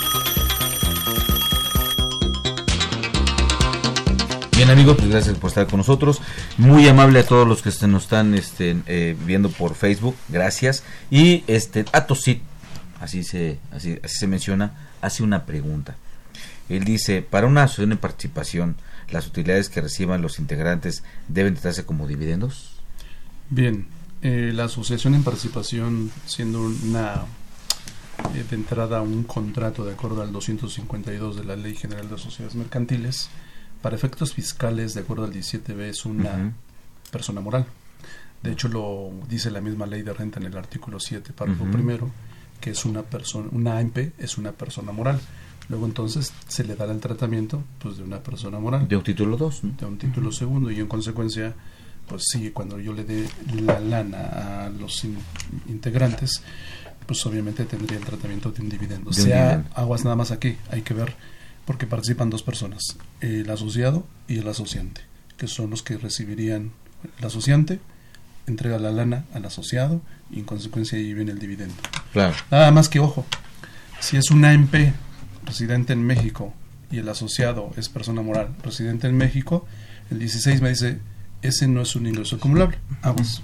Bien 4.52 4.70
amigos, 4.70 4.96
pues 4.96 5.11
gracias 5.11 5.37
por 5.37 5.48
estar 5.48 5.66
con 5.66 5.78
nosotros. 5.78 6.20
Muy 6.57 6.87
amable 6.87 7.18
a 7.18 7.26
todos 7.26 7.48
los 7.48 7.62
que 7.62 7.72
se 7.72 7.88
nos 7.88 8.05
están 8.05 8.35
este, 8.35 8.76
eh, 8.87 9.16
viendo 9.24 9.48
por 9.48 9.74
Facebook, 9.74 10.14
gracias. 10.28 10.85
Y 11.11 11.42
este 11.48 11.85
Atosit, 11.90 12.42
así 13.00 13.24
se, 13.24 13.59
así, 13.72 13.98
así 14.05 14.18
se 14.18 14.28
menciona, 14.28 14.88
hace 15.00 15.24
una 15.24 15.46
pregunta. 15.46 15.96
Él 16.68 16.85
dice, 16.85 17.22
para 17.22 17.48
una 17.48 17.64
asociación 17.64 17.90
de 17.90 17.96
participación, 17.96 18.76
¿las 19.12 19.27
utilidades 19.27 19.68
que 19.68 19.81
reciban 19.81 20.22
los 20.22 20.38
integrantes 20.38 21.05
deben 21.29 21.55
tratarse 21.55 21.85
como 21.85 22.07
dividendos? 22.07 22.77
Bien, 23.51 23.87
eh, 24.22 24.53
la 24.55 24.64
asociación 24.64 25.14
en 25.14 25.22
participación, 25.22 26.11
siendo 26.27 26.61
una 26.62 27.25
eh, 28.35 28.44
de 28.48 28.57
entrada 28.57 29.03
un 29.03 29.25
contrato 29.25 29.85
de 29.85 29.92
acuerdo 29.92 30.22
al 30.22 30.33
252 30.33 31.37
de 31.37 31.44
la 31.44 31.57
Ley 31.57 31.75
General 31.75 32.09
de 32.09 32.18
Sociedades 32.18 32.55
Mercantiles, 32.55 33.29
para 33.83 33.96
efectos 33.96 34.33
fiscales, 34.33 34.94
de 34.94 35.01
acuerdo 35.01 35.25
al 35.25 35.33
17b, 35.33 35.81
es 35.81 36.05
una 36.05 36.55
persona 37.11 37.40
moral. 37.40 37.66
De 38.42 38.53
hecho, 38.53 38.68
lo 38.68 39.12
dice 39.29 39.51
la 39.51 39.61
misma 39.61 39.87
ley 39.87 40.03
de 40.03 40.12
renta 40.12 40.40
en 40.40 40.46
el 40.46 40.57
artículo 40.57 40.98
7, 40.98 41.33
párrafo 41.33 41.64
primero, 41.64 42.11
que 42.61 42.70
es 42.70 42.85
una 42.85 43.03
persona, 43.03 43.48
una 43.53 43.79
AMP 43.79 44.12
es 44.18 44.38
una 44.38 44.53
persona 44.53 44.92
moral. 44.92 45.20
Luego 45.72 45.87
entonces 45.87 46.35
se 46.48 46.64
le 46.64 46.76
dará 46.76 46.92
el 46.92 47.00
tratamiento 47.00 47.64
pues 47.78 47.96
de 47.96 48.02
una 48.02 48.22
persona 48.22 48.58
moral. 48.58 48.87
De 48.87 48.94
un 48.94 49.02
título 49.02 49.38
2. 49.38 49.61
De 49.78 49.87
un 49.87 49.96
título 49.96 50.30
segundo 50.30 50.70
y 50.70 50.78
en 50.78 50.87
consecuencia, 50.87 51.54
pues 52.06 52.24
sí, 52.30 52.50
cuando 52.50 52.78
yo 52.78 52.92
le 52.92 53.04
dé 53.04 53.26
la 53.58 53.80
lana 53.80 54.66
a 54.66 54.68
los 54.68 55.02
integrantes, 55.70 56.42
pues 57.06 57.24
obviamente 57.24 57.64
tendría 57.64 57.96
el 57.96 58.04
tratamiento 58.04 58.50
de 58.50 58.61
un 58.61 58.68
dividendo. 58.68 59.11
De 59.12 59.16
un 59.18 59.26
sea 59.26 59.48
dividendo. 59.48 59.70
aguas 59.74 60.04
nada 60.04 60.14
más 60.14 60.30
aquí, 60.30 60.58
hay 60.70 60.82
que 60.82 60.92
ver, 60.92 61.14
porque 61.64 61.87
participan 61.87 62.28
dos 62.28 62.42
personas, 62.42 62.98
el 63.22 63.48
asociado 63.48 64.06
y 64.28 64.40
el 64.40 64.48
asociante, 64.48 65.00
que 65.38 65.48
son 65.48 65.70
los 65.70 65.82
que 65.82 65.96
recibirían 65.96 66.72
el 67.18 67.24
asociante, 67.24 67.80
entrega 68.46 68.78
la 68.78 68.92
lana 68.92 69.24
al 69.32 69.46
asociado 69.46 70.02
y 70.30 70.40
en 70.40 70.44
consecuencia 70.44 70.98
ahí 70.98 71.14
viene 71.14 71.32
el 71.32 71.38
dividendo. 71.38 71.76
Claro. 72.12 72.37
Nada 72.50 72.70
más 72.72 72.90
que 72.90 73.00
ojo, 73.00 73.24
si 74.00 74.18
es 74.18 74.30
una 74.30 74.50
AMP 74.50 74.74
residente 75.44 75.92
en 75.92 76.02
México 76.05 76.52
y 76.90 76.98
el 76.98 77.09
asociado 77.09 77.70
es 77.76 77.88
persona 77.88 78.22
moral 78.22 78.55
residente 78.62 79.07
en 79.07 79.16
México, 79.16 79.66
el 80.11 80.18
16 80.18 80.61
me 80.61 80.68
dice, 80.70 80.98
ese 81.40 81.66
no 81.68 81.83
es 81.83 81.96
un 81.96 82.07
ingreso 82.07 82.37
acumulable, 82.37 82.78
aguas, 83.00 83.42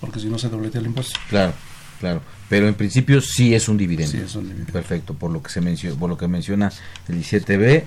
porque 0.00 0.20
si 0.20 0.26
no 0.28 0.38
se 0.38 0.48
dobletea 0.48 0.80
el 0.80 0.86
impuesto. 0.86 1.18
Claro, 1.28 1.52
claro. 2.00 2.22
Pero 2.48 2.66
en 2.66 2.74
principio 2.74 3.20
sí 3.20 3.54
es 3.54 3.68
un 3.68 3.76
dividendo. 3.76 4.12
Sí 4.12 4.18
es 4.18 4.34
un 4.34 4.44
dividendo. 4.44 4.72
Perfecto, 4.72 5.14
por 5.14 5.30
lo 5.30 5.42
que 5.42 5.50
se 5.50 5.60
menciona, 5.60 5.98
por 5.98 6.08
lo 6.08 6.16
que 6.16 6.28
menciona 6.28 6.72
el 7.08 7.22
17b 7.22 7.84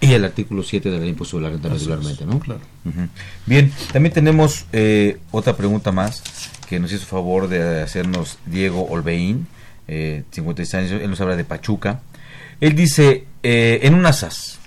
y 0.00 0.12
el 0.12 0.24
artículo 0.24 0.62
7 0.62 0.90
de 0.90 0.98
la 1.00 1.06
impuesto 1.06 1.32
sobre 1.32 1.44
la 1.44 1.50
renta 1.50 1.68
Así 1.68 1.76
es, 1.76 1.82
regularmente, 1.88 2.26
¿no? 2.26 2.38
claro. 2.38 2.60
Bien, 3.46 3.72
también 3.92 4.12
tenemos 4.12 4.66
eh, 4.72 5.18
otra 5.30 5.56
pregunta 5.56 5.90
más 5.92 6.22
que 6.68 6.78
nos 6.78 6.92
hizo 6.92 7.06
favor 7.06 7.48
de 7.48 7.82
hacernos 7.82 8.38
Diego 8.46 8.86
Olveín, 8.86 9.46
eh, 9.88 10.24
56 10.30 10.74
años, 10.74 11.02
él 11.02 11.10
nos 11.10 11.20
habla 11.20 11.36
de 11.36 11.44
Pachuca. 11.44 12.00
Él 12.66 12.74
dice, 12.76 13.26
eh, 13.42 13.80
en 13.82 13.94
una 13.94 14.12
SAS, 14.12 14.58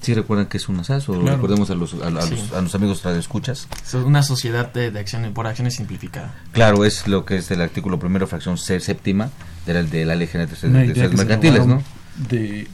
¿sí 0.00 0.14
recuerdan 0.14 0.46
que 0.46 0.56
es 0.56 0.68
una 0.68 0.84
SAS 0.84 1.08
o 1.08 1.12
Claro. 1.20 1.36
recordemos 1.36 1.70
a 1.70 1.74
los, 1.74 1.94
a, 1.94 2.06
a 2.08 2.22
Sí. 2.22 2.30
los, 2.36 2.52
a 2.52 2.60
los 2.60 2.74
amigos 2.74 3.02
radioescuchas? 3.02 3.68
Es 3.84 3.94
una 3.94 4.22
sociedad 4.22 4.72
de, 4.72 4.90
de 4.90 5.00
acciones 5.00 5.32
por 5.32 5.46
acciones 5.46 5.74
simplificada. 5.74 6.34
Claro, 6.52 6.84
es 6.84 7.06
lo 7.08 7.24
que 7.24 7.36
es 7.38 7.50
el 7.50 7.60
artículo 7.60 7.98
primero, 7.98 8.26
fracción 8.26 8.56
C, 8.56 8.78
séptima 8.80 9.30
de 9.66 9.74
la, 9.74 9.82
de 9.82 10.04
la 10.04 10.14
ley 10.14 10.26
general 10.28 10.48
de, 10.50 11.08
mercantiles, 11.16 11.66
¿no? 11.66 11.82
de 12.28 12.66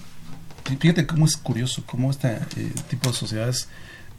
fíjate 0.81 1.07
cómo 1.07 1.27
es 1.27 1.37
curioso 1.37 1.83
cómo 1.87 2.11
este 2.11 2.29
eh, 2.57 2.73
tipo 2.91 3.11
de 3.11 3.15
sociedades 3.17 3.69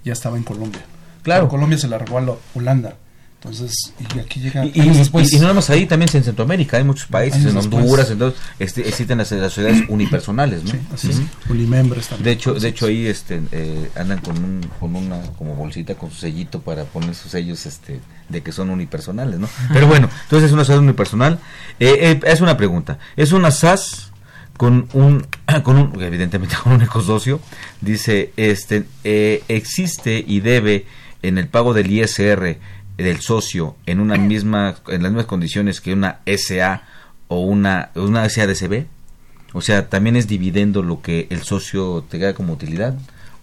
ya 0.05 0.13
estaba 0.13 0.37
en 0.37 0.43
Colombia 0.43 0.81
Claro. 1.23 1.41
Pero 1.43 1.49
Colombia 1.49 1.77
se 1.77 1.89
la 1.89 1.97
robó 1.97 2.19
a 2.19 2.21
la 2.21 2.33
Holanda 2.55 2.95
entonces 3.39 3.93
y 4.15 4.19
aquí 4.19 4.39
llega 4.39 4.65
Y, 4.65 4.71
y- 4.73 4.81
años 4.81 4.97
después. 4.97 5.31
y- 5.31 5.35
y 5.35 5.39
no 5.39 5.43
nada 5.43 5.53
más 5.53 5.69
ahí, 5.69 5.85
también 5.85 6.09
en 6.13 6.23
Centroamérica, 6.23 6.77
hay 6.77 6.83
muchos 6.83 7.07
países, 7.07 7.45
en. 7.45 7.55
Honduras, 7.55 8.09
entonces 8.09 8.39
este, 8.57 8.87
existen 8.87 9.19
las, 9.19 9.31
las 9.31 9.53
sociedades 9.53 9.83
unipersonales, 9.89 10.63
¿no? 10.63 10.71
Sí, 10.71 10.77
así 10.93 11.09
es. 11.11 11.21
Unimembres 11.49 12.07
también. 12.07 12.25
De 12.25 12.31
hecho, 12.31 12.53
de 12.55 12.67
hecho 12.67 12.87
ahí 12.87 13.05
este, 13.05 13.41
eh, 13.51 13.89
andan 13.95 14.19
con, 14.19 14.37
un, 14.43 14.69
con 14.79 14.95
una 14.95 15.21
como 15.37 15.55
bolsita 15.55 15.95
con 15.95 16.09
su 16.09 16.17
sellito 16.17 16.61
para 16.61 16.83
poner 16.85 17.13
sus 17.13 17.31
sellos 17.31 17.65
este, 17.67 17.99
de 18.29 18.41
que 18.41 18.51
son 18.51 18.69
unipersonales, 18.71 19.39
¿no? 19.39 19.47
Pero 19.71 19.85
bueno, 19.87 20.09
entonces 20.23 20.47
es 20.47 20.53
una 20.53 20.63
sociedad 20.63 20.81
unipersonal. 20.83 21.39
Eh, 21.79 21.95
eh, 22.01 22.19
es 22.25 22.41
una 22.41 22.57
pregunta, 22.57 22.97
es 23.15 23.31
una 23.33 23.51
SAS 23.51 24.11
con 24.57 24.89
un, 24.93 25.27
con 25.63 25.77
un 25.77 26.01
evidentemente 26.01 26.55
con 26.63 26.73
un 26.73 26.81
ecosocio, 26.81 27.39
dice, 27.81 28.33
este, 28.35 28.85
eh, 29.03 29.43
existe 29.47 30.23
y 30.25 30.39
debe 30.39 30.87
en 31.23 31.37
el 31.37 31.47
pago 31.47 31.73
del 31.73 31.91
ISR 31.91 32.57
del 32.97 33.21
socio 33.21 33.75
en 33.85 33.99
una 33.99 34.17
misma 34.17 34.75
en 34.87 35.03
las 35.03 35.11
mismas 35.11 35.27
condiciones 35.27 35.81
que 35.81 35.93
una 35.93 36.19
SA 36.25 36.83
o 37.27 37.41
una 37.41 37.91
una 37.95 38.27
SADCB 38.27 38.85
o 39.53 39.61
sea 39.61 39.89
también 39.89 40.15
es 40.15 40.27
dividendo 40.27 40.81
lo 40.81 41.01
que 41.01 41.27
el 41.29 41.43
socio 41.43 42.03
te 42.09 42.17
queda 42.19 42.33
como 42.33 42.53
utilidad 42.53 42.97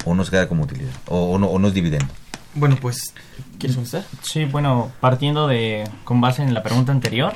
o 0.05 0.15
no 0.15 0.25
se 0.25 0.31
queda 0.33 0.49
como 0.49 0.65
utilidad 0.65 0.93
o, 1.07 1.33
o 1.33 1.39
no 1.39 1.47
o 1.47 1.59
no 1.59 1.69
es 1.69 1.75
dividendo 1.75 2.07
Bueno, 2.55 2.77
pues, 2.81 3.15
¿quieres 3.59 3.77
contestar? 3.77 4.05
Sí, 4.23 4.45
bueno, 4.45 4.93
partiendo 5.01 5.49
de, 5.49 5.89
con 6.05 6.21
base 6.21 6.43
en 6.43 6.55
la 6.55 6.63
pregunta 6.63 6.93
anterior, 6.93 7.33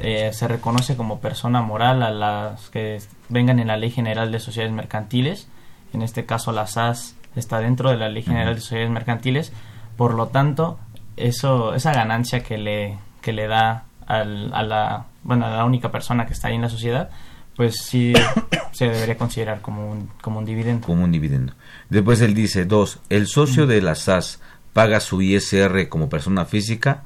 eh, 0.00 0.30
se 0.32 0.48
reconoce 0.48 0.96
como 0.96 1.20
persona 1.20 1.60
moral 1.62 2.02
a 2.02 2.10
las 2.10 2.70
que 2.70 3.00
vengan 3.28 3.58
en 3.58 3.68
la 3.68 3.76
Ley 3.76 3.90
General 3.90 4.30
de 4.30 4.40
Sociedades 4.40 4.74
Mercantiles. 4.74 5.48
En 5.92 6.02
este 6.02 6.24
caso, 6.24 6.52
la 6.52 6.66
SAS 6.66 7.16
está 7.36 7.58
dentro 7.58 7.90
de 7.90 7.96
la 7.96 8.08
Ley 8.08 8.22
General 8.22 8.54
de 8.54 8.60
Sociedades 8.60 8.90
Mercantiles. 8.90 9.52
Por 9.96 10.14
lo 10.14 10.28
tanto, 10.28 10.78
eso, 11.26 11.74
esa 11.74 11.92
ganancia 11.92 12.42
que 12.42 12.58
le, 12.58 12.98
que 13.22 13.32
le 13.32 13.46
da 13.46 13.84
al- 14.06 14.52
a, 14.54 14.62
la, 14.62 15.06
bueno, 15.22 15.46
a 15.46 15.50
la 15.50 15.64
única 15.64 15.90
persona 15.92 16.26
que 16.26 16.32
está 16.32 16.48
ahí 16.48 16.56
en 16.56 16.62
la 16.62 16.68
sociedad, 16.68 17.10
pues 17.56 17.76
sí 17.82 18.12
se 18.72 18.86
debería 18.88 19.16
considerar 19.16 19.60
como 19.60 19.90
un, 19.90 20.08
como 20.22 20.38
un 20.38 20.44
dividendo. 20.44 20.86
como 20.86 21.04
un 21.04 21.12
dividendo. 21.12 21.52
Después 21.88 22.20
él 22.20 22.34
dice 22.34 22.64
dos 22.64 23.00
el 23.08 23.26
socio 23.26 23.66
de 23.66 23.82
la 23.82 23.94
SAS 23.94 24.40
paga 24.72 25.00
su 25.00 25.20
ISR 25.22 25.88
como 25.88 26.08
persona 26.08 26.44
física 26.44 27.02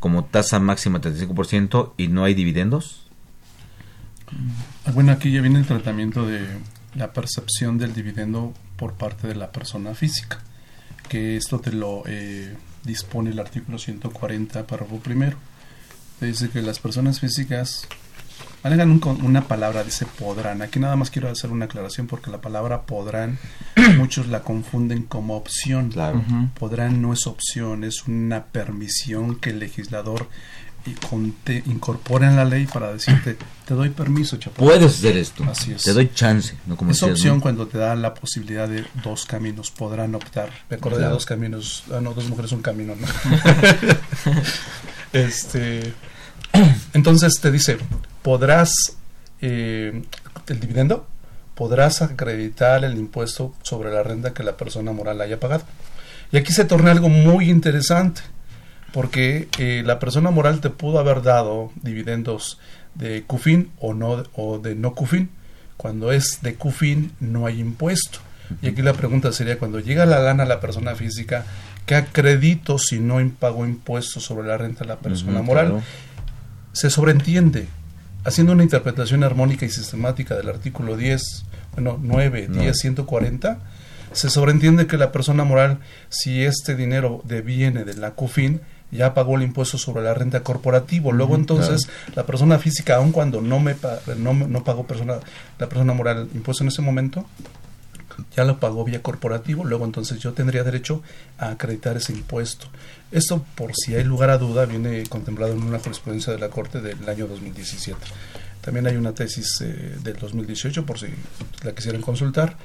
como 0.00 0.24
tasa 0.24 0.60
máxima 0.60 1.00
35% 1.00 1.94
y 1.96 2.08
no 2.08 2.24
hay 2.24 2.34
dividendos. 2.34 3.02
Ah, 4.84 4.90
Bueno, 4.92 5.12
aquí 5.12 5.32
ya 5.32 5.40
viene 5.40 5.58
el 5.58 5.66
tratamiento 5.66 6.26
de 6.26 6.46
la 6.94 7.12
percepción 7.12 7.78
del 7.78 7.94
dividendo 7.94 8.52
por 8.76 8.94
parte 8.94 9.26
de 9.26 9.34
la 9.34 9.50
persona 9.52 9.94
física, 9.94 10.38
que 11.08 11.36
esto 11.36 11.58
te 11.60 11.72
lo 11.72 12.02
eh, 12.06 12.54
dispone 12.86 13.30
el 13.30 13.38
artículo 13.38 13.78
140, 13.78 14.66
párrafo 14.66 14.98
primero. 14.98 15.36
Dice 16.20 16.48
que 16.48 16.62
las 16.62 16.78
personas 16.78 17.20
físicas 17.20 17.86
alegan 18.62 18.90
un, 18.90 19.00
una 19.22 19.46
palabra, 19.46 19.84
dice 19.84 20.06
podrán. 20.18 20.62
Aquí 20.62 20.80
nada 20.80 20.96
más 20.96 21.10
quiero 21.10 21.28
hacer 21.28 21.50
una 21.50 21.66
aclaración 21.66 22.06
porque 22.06 22.30
la 22.30 22.40
palabra 22.40 22.82
podrán, 22.82 23.38
muchos 23.96 24.28
la 24.28 24.42
confunden 24.42 25.02
como 25.02 25.36
opción. 25.36 25.90
Claro. 25.90 26.24
Podrán 26.58 27.02
no 27.02 27.12
es 27.12 27.26
opción, 27.26 27.84
es 27.84 28.06
una 28.06 28.46
permisión 28.46 29.36
que 29.36 29.50
el 29.50 29.58
legislador 29.58 30.28
y 30.86 30.92
conte, 30.94 31.62
incorpora 31.66 32.28
en 32.28 32.36
la 32.36 32.44
ley 32.44 32.66
para 32.66 32.92
decirte, 32.92 33.36
te 33.66 33.74
doy 33.74 33.90
permiso, 33.90 34.36
chapo. 34.36 34.64
Puedes 34.64 34.98
hacer 34.98 35.16
esto. 35.16 35.44
Así 35.44 35.72
es. 35.72 35.82
Te 35.82 35.92
doy 35.92 36.10
chance. 36.14 36.54
No 36.66 36.76
como 36.76 36.92
es 36.92 36.98
decías, 37.00 37.12
opción 37.18 37.36
¿no? 37.36 37.42
cuando 37.42 37.66
te 37.66 37.78
da 37.78 37.94
la 37.96 38.14
posibilidad 38.14 38.68
de 38.68 38.84
dos 39.02 39.26
caminos, 39.26 39.70
podrán 39.70 40.14
optar. 40.14 40.50
Me 40.70 40.76
acordé 40.76 40.96
Claro. 40.98 41.10
de 41.10 41.14
dos 41.14 41.26
caminos. 41.26 41.84
Ah, 41.92 42.00
no, 42.00 42.14
dos 42.14 42.28
mujeres, 42.28 42.52
un 42.52 42.62
camino, 42.62 42.94
¿no? 42.94 43.06
este. 45.12 45.92
Entonces 46.94 47.34
te 47.40 47.50
dice, 47.50 47.78
podrás, 48.22 48.96
eh, 49.40 50.02
el 50.46 50.60
dividendo, 50.60 51.06
podrás 51.54 52.02
acreditar 52.02 52.84
el 52.84 52.96
impuesto 52.96 53.54
sobre 53.62 53.92
la 53.92 54.02
renta 54.02 54.32
que 54.32 54.42
la 54.42 54.56
persona 54.56 54.92
moral 54.92 55.20
haya 55.20 55.40
pagado. 55.40 55.64
Y 56.32 56.38
aquí 56.38 56.52
se 56.52 56.64
torna 56.64 56.90
algo 56.90 57.08
muy 57.08 57.50
interesante, 57.50 58.22
porque 58.96 59.46
eh, 59.58 59.82
la 59.84 59.98
persona 59.98 60.30
moral 60.30 60.62
te 60.62 60.70
pudo 60.70 60.98
haber 60.98 61.20
dado 61.20 61.70
dividendos 61.82 62.58
de 62.94 63.24
CUFIN 63.24 63.70
o, 63.78 63.92
no, 63.92 64.22
o 64.32 64.58
de 64.58 64.74
no 64.74 64.94
CUFIN. 64.94 65.28
Cuando 65.76 66.12
es 66.12 66.38
de 66.40 66.54
CUFIN 66.54 67.12
no 67.20 67.44
hay 67.44 67.60
impuesto. 67.60 68.20
Y 68.62 68.68
aquí 68.68 68.80
la 68.80 68.94
pregunta 68.94 69.32
sería, 69.32 69.58
cuando 69.58 69.80
llega 69.80 70.06
la 70.06 70.20
lana 70.20 70.44
a 70.44 70.46
la 70.46 70.60
persona 70.60 70.94
física, 70.94 71.44
¿qué 71.84 71.94
acredito 71.94 72.78
si 72.78 72.98
no 72.98 73.18
pagó 73.38 73.66
impuestos 73.66 74.24
sobre 74.24 74.48
la 74.48 74.56
renta 74.56 74.84
de 74.84 74.88
la 74.88 74.96
persona 74.96 75.42
moral? 75.42 75.66
claro. 75.66 75.82
Se 76.72 76.88
sobreentiende, 76.88 77.68
haciendo 78.24 78.54
una 78.54 78.62
interpretación 78.62 79.24
armónica 79.24 79.66
y 79.66 79.68
sistemática 79.68 80.36
del 80.36 80.48
artículo 80.48 80.96
10, 80.96 81.44
bueno, 81.74 81.98
9, 82.00 82.46
No. 82.48 82.62
10, 82.62 82.74
140, 82.74 83.58
se 84.12 84.30
sobreentiende 84.30 84.86
que 84.86 84.96
la 84.96 85.12
persona 85.12 85.44
moral, 85.44 85.80
si 86.08 86.44
este 86.44 86.74
dinero 86.74 87.20
deviene 87.26 87.84
de 87.84 87.92
la 87.92 88.12
CUFIN, 88.12 88.62
ya 88.90 89.14
pagó 89.14 89.36
el 89.36 89.42
impuesto 89.42 89.78
sobre 89.78 90.02
la 90.02 90.14
renta 90.14 90.42
corporativo. 90.42 91.12
Luego 91.12 91.34
entonces 91.34 91.88
la 92.14 92.24
persona 92.24 92.58
física, 92.58 92.96
aun 92.96 93.12
cuando 93.12 93.40
no 93.40 93.60
me 93.60 93.76
no, 94.18 94.34
no 94.34 94.64
pagó 94.64 94.86
persona, 94.86 95.18
la 95.58 95.68
persona 95.68 95.92
moral 95.92 96.28
impuesto 96.34 96.64
en 96.64 96.68
ese 96.68 96.82
momento, 96.82 97.26
ya 98.34 98.44
lo 98.44 98.58
pagó 98.58 98.84
vía 98.84 99.02
corporativo, 99.02 99.64
luego 99.64 99.84
entonces 99.84 100.18
yo 100.18 100.32
tendría 100.32 100.64
derecho 100.64 101.02
a 101.38 101.50
acreditar 101.50 101.96
ese 101.96 102.12
impuesto. 102.12 102.66
Esto, 103.10 103.44
por 103.54 103.72
si 103.74 103.94
hay 103.94 104.04
lugar 104.04 104.30
a 104.30 104.38
duda, 104.38 104.66
viene 104.66 105.04
contemplado 105.08 105.52
en 105.52 105.62
una 105.62 105.78
jurisprudencia 105.78 106.32
de 106.32 106.38
la 106.38 106.48
Corte 106.48 106.80
del 106.80 107.08
año 107.08 107.26
2017. 107.26 107.98
También 108.60 108.86
hay 108.86 108.96
una 108.96 109.12
tesis 109.12 109.60
eh, 109.60 109.96
del 110.02 110.16
2018, 110.16 110.84
por 110.84 110.98
si 110.98 111.06
la 111.62 111.72
quisieran 111.72 112.02
consultar. 112.02 112.56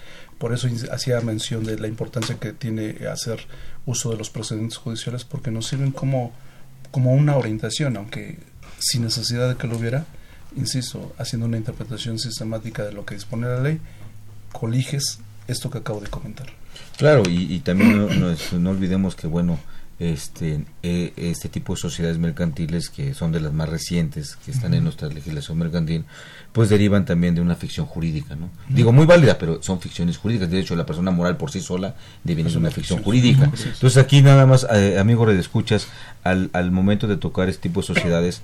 Por 0.42 0.54
eso 0.54 0.68
hacía 0.92 1.22
mención 1.22 1.64
de 1.64 1.78
la 1.78 1.88
importancia 1.88 2.39
que 2.39 2.52
tiene 2.52 2.96
hacer 3.08 3.46
uso 3.86 4.10
de 4.10 4.18
los 4.18 4.32
procedimientos 4.32 4.80
judiciales, 4.80 5.24
porque 5.24 5.52
nos 5.52 5.68
sirven 5.68 5.92
como, 5.92 6.32
como 6.89 7.14
una 7.14 7.36
orientación, 7.38 7.96
aunque 7.96 8.39
sin 8.80 9.04
necesidad 9.04 9.48
de 9.48 9.56
que 9.56 9.68
lo 9.68 9.78
hubiera, 9.78 10.04
insisto, 10.56 11.14
haciendo 11.20 11.46
una 11.46 11.58
interpretación 11.58 12.18
sistemática 12.18 12.84
de 12.84 12.92
lo 12.92 13.06
que 13.06 13.14
dispone 13.14 13.46
la 13.46 13.62
ley, 13.62 13.80
coliges 14.52 15.20
esto 15.48 15.70
que 15.70 15.78
acabo 15.78 16.00
de 16.00 16.08
comentar. 16.08 16.48
Claro, 16.98 17.22
y, 17.30 17.60
también 17.60 18.10
no 18.60 18.70
olvidemos 18.72 19.16
que, 19.16 19.28
bueno, 19.28 19.60
este, 20.02 20.66
eh, 20.82 21.14
este 21.16 21.47
tipo 21.47 21.76
de 21.76 21.80
sociedades 21.80 22.18
mercantiles, 22.18 22.89
que 22.89 23.14
son 23.14 23.32
de 23.32 23.39
las 23.39 23.54
más 23.54 23.70
recientes, 23.70 24.36
que 24.36 24.49
están 24.49 24.74
en 24.74 24.80
Ujú. 24.80 24.86
nuestra 24.86 25.08
legislación 25.10 25.60
mercantil, 25.60 26.06
pues 26.54 26.70
derivan 26.70 27.06
también 27.06 27.36
de 27.36 27.41
una 27.41 27.56
ficción 27.56 27.86
jurídica, 27.86 28.36
¿no? 28.36 28.49
Digo, 28.68 28.91
muy 28.91 29.06
válida, 29.06 29.38
pero 29.38 29.62
son 29.62 29.80
ficciones 29.80 30.18
jurídicas. 30.18 30.49
De 30.49 30.60
hecho, 30.60 30.76
la 30.76 30.88
persona 30.88 31.12
moral 31.12 31.38
por 31.38 31.52
sí 31.52 31.62
sola 31.62 31.95
deviene 32.24 32.49
de 32.49 32.58
una 32.58 32.72
ficción 32.72 32.99
ficción. 32.99 33.04
jurídica. 33.04 33.43
Entonces, 33.45 33.97
aquí 33.97 34.22
nada 34.24 34.45
más, 34.47 34.66
eh, 34.74 34.97
amigo 34.99 35.30
escuchas 35.30 35.88
al, 36.24 36.49
al 36.54 36.72
momento 36.72 37.08
de 37.08 37.18
tocar 37.18 37.47
este 37.47 37.62
tipo 37.70 37.82
de 37.82 37.88
sociedades, 37.88 38.41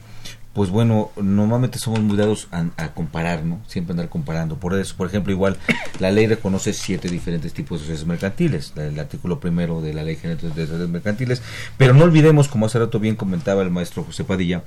pues 0.57 0.71
bueno, 0.71 1.11
normalmente 1.21 1.77
somos 1.77 1.99
muy 1.99 2.17
dados 2.17 2.47
a, 2.51 2.65
a 2.77 2.91
comparar, 2.95 3.43
¿no? 3.43 3.59
Siempre 3.67 3.91
andar 3.91 4.09
comparando. 4.09 4.57
Por 4.57 4.73
eso, 4.73 4.95
por 4.97 5.05
ejemplo, 5.05 5.31
igual 5.31 5.55
la 5.99 6.09
ley 6.09 6.25
reconoce 6.25 6.73
siete 6.73 7.09
diferentes 7.09 7.53
tipos 7.53 7.77
de 7.77 7.85
sociedades 7.85 8.07
mercantiles, 8.07 8.73
el 8.75 8.99
artículo 8.99 9.39
primero 9.39 9.81
de 9.81 9.93
la 9.93 10.01
ley 10.01 10.15
general 10.15 10.41
de 10.41 10.49
sociedades 10.49 10.89
mercantiles, 10.89 11.43
pero 11.77 11.93
no 11.93 12.05
olvidemos, 12.05 12.47
como 12.47 12.65
hace 12.65 12.79
rato 12.79 12.99
bien 12.99 13.15
comentaba 13.15 13.61
el 13.61 13.69
maestro 13.69 14.03
José 14.03 14.23
Padilla, 14.23 14.63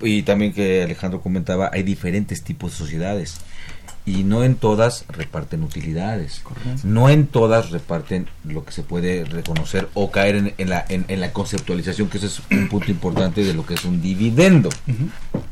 y 0.00 0.22
también 0.24 0.52
que 0.52 0.82
Alejandro 0.82 1.20
comentaba, 1.20 1.70
hay 1.72 1.84
diferentes 1.84 2.42
tipos 2.42 2.72
de 2.72 2.78
sociedades. 2.78 3.36
Y 4.04 4.24
no 4.24 4.42
en 4.42 4.56
todas 4.56 5.04
reparten 5.08 5.62
utilidades. 5.62 6.42
No 6.82 7.08
en 7.08 7.28
todas 7.28 7.70
reparten 7.70 8.26
lo 8.44 8.64
que 8.64 8.72
se 8.72 8.82
puede 8.82 9.24
reconocer 9.24 9.88
o 9.94 10.10
caer 10.10 10.36
en, 10.36 10.54
en 10.58 10.70
la, 10.70 10.84
en, 10.88 11.04
en 11.08 11.20
la 11.20 11.32
conceptualización, 11.32 12.08
que 12.08 12.18
ese 12.18 12.26
es 12.26 12.42
un 12.50 12.68
punto 12.68 12.90
importante 12.90 13.44
de 13.44 13.54
lo 13.54 13.64
que 13.64 13.74
es 13.74 13.84
un 13.84 14.02
dividendo. 14.02 14.70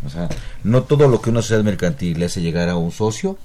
O 0.05 0.11
sea, 0.11 0.29
no 0.65 0.83
todo 0.83 1.07
lo 1.09 1.21
que 1.21 1.31
una 1.31 1.43
sociedad 1.43 1.63
mercantil 1.63 2.19
le 2.19 2.27
hace 2.27 2.43
llegar 2.43 2.69
a 2.69 2.77
un 2.77 2.91
socio 2.91 3.39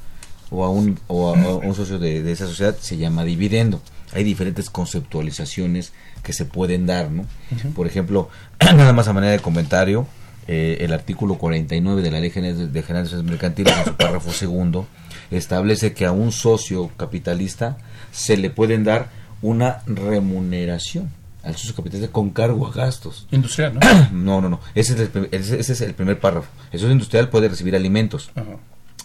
o 0.50 0.64
a 0.64 0.70
un, 0.70 1.00
o 1.08 1.34
a, 1.34 1.40
a 1.40 1.56
un 1.56 1.76
socio 1.76 2.00
de, 2.00 2.24
de 2.24 2.32
esa 2.32 2.48
sociedad 2.48 2.76
se 2.80 2.98
llama 2.98 3.24
dividendo. 3.24 3.82
Hay 4.14 4.24
diferentes 4.24 4.70
conceptualizaciones 4.70 5.92
que 6.24 6.34
se 6.34 6.46
pueden 6.46 6.86
dar, 6.86 7.12
¿no? 7.12 7.26
Por 7.76 7.88
ejemplo, 7.88 8.30
nada 8.60 8.94
más 8.94 9.08
a 9.08 9.14
manera 9.14 9.34
de 9.34 9.40
comentario, 9.40 10.08
eh, 10.48 10.78
el 10.82 10.94
artículo 10.94 11.36
49 11.36 12.02
de 12.02 12.12
la 12.12 12.20
Ley 12.20 12.30
General 12.30 12.72
de 12.72 12.82
General 12.84 13.04
de 13.04 13.10
Sociedades 13.10 13.32
Mercantiles, 13.32 13.78
en 13.78 13.86
su 13.86 13.96
párrafo 13.96 14.32
segundo, 14.32 14.88
establece 15.32 15.94
que 15.94 16.06
a 16.06 16.12
un 16.12 16.32
socio 16.32 16.92
capitalista 16.98 17.78
se 18.12 18.38
le 18.38 18.50
pueden 18.50 18.84
dar 18.84 19.10
una 19.42 19.82
remuneración 19.88 21.12
al 21.44 21.56
socio 21.56 21.76
capitalista 21.76 22.12
con 22.12 22.32
cargo 22.32 22.68
a 22.68 22.72
gastos. 22.72 23.28
Industrial, 23.32 23.74
¿no? 23.74 23.80
No, 24.12 24.42
no, 24.42 24.50
no. 24.50 24.60
Ese 24.74 24.94
es 24.94 25.00
el, 25.00 25.30
ese, 25.32 25.60
ese 25.60 25.74
es 25.74 25.82
el 25.82 25.94
primer 25.94 26.20
párrafo. 26.20 26.48
El 26.72 26.80
socio 26.80 26.92
industrial 26.92 27.30
puede 27.30 27.50
recibir 27.50 27.76
alimentos, 27.76 28.32
Ajá. 28.36 28.58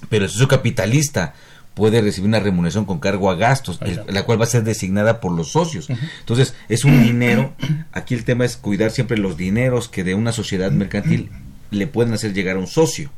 pero 0.09 0.25
el 0.25 0.31
socio 0.31 0.49
capitalista 0.49 1.35
puede 1.75 2.01
recibir 2.03 2.29
una 2.29 2.41
remuneración 2.41 2.85
con 2.85 2.99
cargo 2.99 3.31
a 3.31 3.37
gastos, 3.37 3.79
el- 3.83 4.03
la 4.09 4.25
cual 4.25 4.41
va 4.41 4.45
a 4.45 4.49
ser 4.49 4.65
designada 4.65 5.21
por 5.21 5.33
los 5.33 5.53
socios. 5.53 5.89
Entonces, 6.21 6.55
es 6.69 6.85
un 6.85 7.03
dinero. 7.03 7.53
Aquí 7.93 8.15
el 8.15 8.25
tema 8.25 8.45
es 8.45 8.57
cuidar 8.57 8.91
siempre 8.91 9.17
los 9.17 9.37
dineros 9.37 9.89
que 9.89 10.05
de 10.05 10.15
una 10.15 10.33
sociedad 10.33 10.71
mercantil 10.73 11.31
le 11.71 11.87
pueden 11.87 12.13
hacer 12.13 12.33
llegar 12.35 12.57
a 12.57 12.59
un 12.59 12.67
socio. 12.67 13.11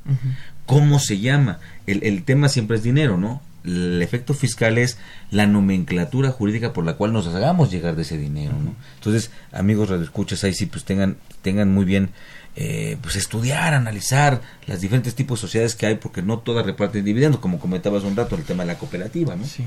¿Cómo 0.67 0.99
se 1.01 1.19
llama? 1.19 1.59
El, 1.87 2.03
el 2.05 2.23
tema 2.25 2.49
siempre 2.49 2.77
es 2.77 2.83
dinero, 2.83 3.17
¿no? 3.17 3.43
El 3.65 4.03
efecto 4.03 4.35
fiscal 4.35 4.77
es 4.79 4.99
la 5.31 5.47
nomenclatura 5.47 6.31
jurídica 6.31 6.73
por 6.73 6.85
la 6.85 6.95
cual 6.95 7.13
nos 7.13 7.27
hagamos 7.29 7.71
llegar 7.71 7.95
de 7.97 8.03
ese 8.03 8.19
dinero, 8.19 8.53
¿no? 8.63 8.75
Entonces, 8.97 9.31
amigos 9.53 9.89
radioescuchas, 9.89 10.43
ahí 10.45 10.53
sí 10.53 10.67
pues 10.67 10.85
tengan, 10.85 11.17
tengan 11.43 11.73
muy 11.73 11.85
bien, 11.85 12.11
eh, 12.57 12.97
pues 13.01 13.17
estudiar, 13.17 13.75
analizar 13.75 14.41
las 14.67 14.81
diferentes 14.81 15.15
tipos 15.15 15.41
de 15.41 15.43
sociedades 15.43 15.75
que 15.75 15.87
hay, 15.87 15.95
porque 15.97 16.23
no 16.23 16.39
todas 16.39 16.67
reparten 16.67 17.05
dividendos, 17.05 17.41
como 17.41 17.59
comentabas 17.59 18.05
un 18.05 18.17
rato, 18.17 18.37
el 18.37 18.43
tema 18.43 18.65
de 18.65 18.73
la 18.73 18.79
cooperativa, 18.79 19.37
¿no? 19.37 19.45
Sí. 19.45 19.65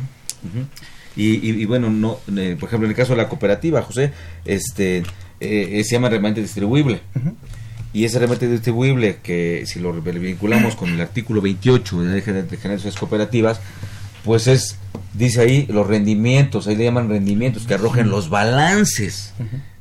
Y, 1.15 1.49
y, 1.49 1.61
y 1.61 1.65
bueno, 1.65 1.89
no, 1.89 2.19
eh, 2.36 2.55
por 2.59 2.69
ejemplo, 2.69 2.86
en 2.86 2.91
el 2.91 2.97
caso 2.97 3.13
de 3.13 3.17
la 3.17 3.29
cooperativa, 3.29 3.81
José, 3.81 4.11
este, 4.43 5.03
eh, 5.39 5.81
se 5.83 5.95
llama 5.95 6.09
remanente 6.09 6.41
distribuible. 6.41 7.01
Y 7.93 8.03
ese 8.03 8.19
remate 8.19 8.49
distribuible, 8.49 9.19
que 9.23 9.63
si 9.65 9.79
lo 9.79 9.93
vinculamos 9.93 10.75
con 10.75 10.89
el 10.89 10.99
artículo 10.99 11.41
28 11.41 12.01
de 12.01 12.09
la 12.09 12.15
de 12.15 12.43
Sociedades 12.57 12.95
Cooperativas, 12.97 13.61
pues 14.25 14.47
es, 14.47 14.77
dice 15.13 15.39
ahí, 15.39 15.65
los 15.69 15.88
rendimientos, 15.88 16.67
ahí 16.67 16.75
le 16.75 16.83
llaman 16.83 17.07
rendimientos, 17.07 17.65
que 17.65 17.75
arrojen 17.75 18.09
los 18.09 18.29
balances. 18.29 19.33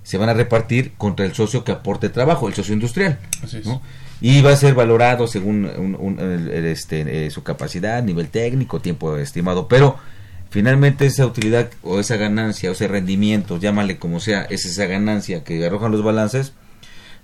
Se 0.04 0.16
van 0.18 0.28
a 0.28 0.34
repartir 0.34 0.92
contra 0.96 1.26
el 1.26 1.34
socio 1.34 1.64
que 1.64 1.72
aporte 1.72 2.08
trabajo, 2.10 2.46
el 2.46 2.54
socio 2.54 2.72
industrial. 2.74 3.18
Así 3.42 3.56
es. 3.58 3.66
¿no? 3.66 3.82
Y 4.20 4.40
va 4.42 4.52
a 4.52 4.56
ser 4.56 4.74
valorado 4.74 5.26
según 5.26 5.64
un- 5.66 6.18
este, 6.20 7.26
eh, 7.26 7.30
su 7.30 7.42
capacidad, 7.42 8.02
nivel 8.02 8.28
técnico, 8.28 8.80
tiempo 8.80 9.16
estimado. 9.16 9.66
Pero 9.66 9.96
finalmente 10.50 11.04
esa 11.06 11.26
utilidad 11.26 11.68
o 11.82 11.98
esa 11.98 12.16
ganancia 12.16 12.70
o 12.70 12.74
ese 12.74 12.86
rendimiento, 12.86 13.58
llámale 13.58 13.98
como 13.98 14.20
sea, 14.20 14.42
es 14.42 14.64
esa 14.66 14.86
ganancia 14.86 15.42
que 15.42 15.64
arrojan 15.66 15.90
los 15.90 16.04
balances, 16.04 16.52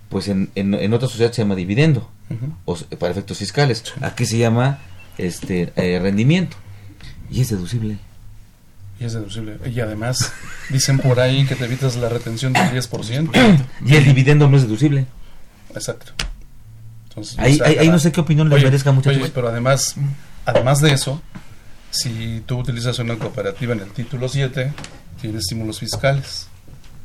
pues 0.09 0.27
en, 0.27 0.49
en, 0.55 0.73
en 0.73 0.93
otra 0.93 1.07
sociedad 1.07 1.31
se 1.31 1.41
llama 1.43 1.55
dividendo, 1.55 2.09
Ujú. 2.29 2.53
o 2.65 2.75
para 2.97 3.11
efectos 3.11 3.37
fiscales. 3.37 3.83
Aquí 4.01 4.25
se 4.25 4.37
llama 4.37 4.79
este 5.17 5.71
eh, 5.77 5.99
rendimiento 6.01 6.57
y 7.29 7.41
es 7.41 7.49
deducible. 7.49 7.97
Y 8.99 9.05
es 9.05 9.13
deducible. 9.13 9.57
Y 9.73 9.79
además, 9.79 10.33
dicen 10.71 10.99
por 10.99 11.19
ahí 11.19 11.45
que 11.45 11.55
te 11.55 11.65
evitas 11.65 11.95
la 11.97 12.09
retención 12.09 12.53
del 12.53 12.63
10%. 12.71 13.29
Y 13.85 13.95
el 13.95 14.03
dividendo 14.05 14.47
no 14.49 14.57
es 14.57 14.63
deducible. 14.63 15.05
Exacto. 15.73 16.11
Entonces, 17.09 17.37
Ahí- 17.39 17.59
o 17.59 17.65
ahí- 17.65 17.77
ahí 17.79 17.89
no 17.89 17.99
sé 17.99 18.11
qué 18.11 18.21
opinión 18.21 18.49
le 18.49 18.55
merezca, 18.61 18.91
muchachos. 18.91 19.21
oye, 19.21 19.31
pero 19.33 19.49
además, 19.49 19.95
además 20.45 20.79
de 20.81 20.93
eso, 20.93 21.21
si 21.89 22.41
tú 22.45 22.57
utilizas 22.59 22.99
una 22.99 23.15
cooperativa 23.17 23.73
en 23.73 23.81
el 23.81 23.89
título 23.91 24.29
7, 24.29 24.71
tiene 25.19 25.39
estímulos 25.39 25.79
fiscales, 25.79 26.47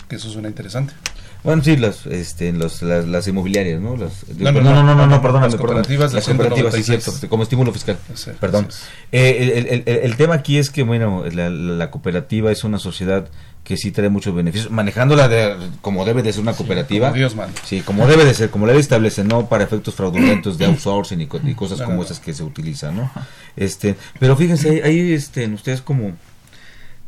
que 0.09 0.17
eso 0.17 0.31
suena 0.31 0.49
interesante. 0.49 0.95
Bueno, 1.43 1.63
sí, 1.63 1.77
las, 1.77 2.07
este, 2.07 2.53
los, 2.53 2.83
las, 2.83 3.07
las 3.07 3.27
inmobiliarias, 3.29 3.81
¿no? 3.81 3.97
Las, 3.97 4.27
No, 4.37 4.51
no, 4.53 4.61
no, 4.63 4.75
no, 4.75 4.83
no, 4.83 4.95
no, 4.97 5.07
no, 5.07 5.23
perdóname, 5.23 5.53
las 5.53 5.61
cooperativas. 5.61 6.13
Las 6.13 6.25
cooperativas, 6.25 6.75
sí, 6.75 6.83
196. 6.83 7.05
cierto, 7.19 7.29
como 7.29 7.43
estímulo 7.45 7.73
fiscal. 7.73 7.99
Sí, 8.15 8.31
Perdón. 8.41 8.67
es. 8.69 8.83
Eh, 9.13 9.37
el, 9.41 9.51
el- 9.67 9.83
el- 9.87 9.99
el 10.05 10.17
tema 10.17 10.35
aquí 10.37 10.59
es 10.59 10.71
que, 10.71 10.83
bueno, 10.83 11.25
la, 11.33 11.51
la 11.51 11.91
cooperativa 11.91 12.51
es 12.51 12.65
una 12.65 12.79
sociedad 12.79 13.29
que 13.67 13.77
sí 13.77 13.91
trae 13.91 14.09
muchos 14.09 14.33
beneficios, 14.35 14.71
manejándola 14.71 15.27
de, 15.29 15.57
como 15.81 16.05
debe 16.05 16.23
de 16.23 16.33
ser 16.33 16.41
una 16.43 16.53
cooperativa. 16.53 17.09
como 17.09 17.19
Dios 17.19 17.35
manda. 17.35 17.61
Sí, 17.65 17.81
como 17.81 18.07
debe 18.07 18.25
de 18.25 18.33
ser, 18.33 18.49
como 18.49 18.65
la 18.67 18.73
ley 18.73 18.81
establece, 18.81 19.25
no 19.25 19.49
para 19.49 19.65
efectos 19.65 19.95
fraudulentos 19.97 20.57
de 20.57 20.67
outsourcing 20.71 21.21
y, 21.21 21.27
co- 21.27 21.41
y 21.45 21.55
cosas 21.55 21.81
No, 21.81 21.87
como 21.87 21.97
no. 21.99 22.03
esas 22.05 22.21
que 22.21 22.33
se 22.33 22.45
utilizan, 22.45 22.95
¿no? 22.97 23.11
Este, 23.57 23.97
pero 24.21 24.37
fíjense, 24.37 24.83
ahí, 24.85 25.13
este, 25.13 25.47
ustedes 25.49 25.83
como 25.83 26.13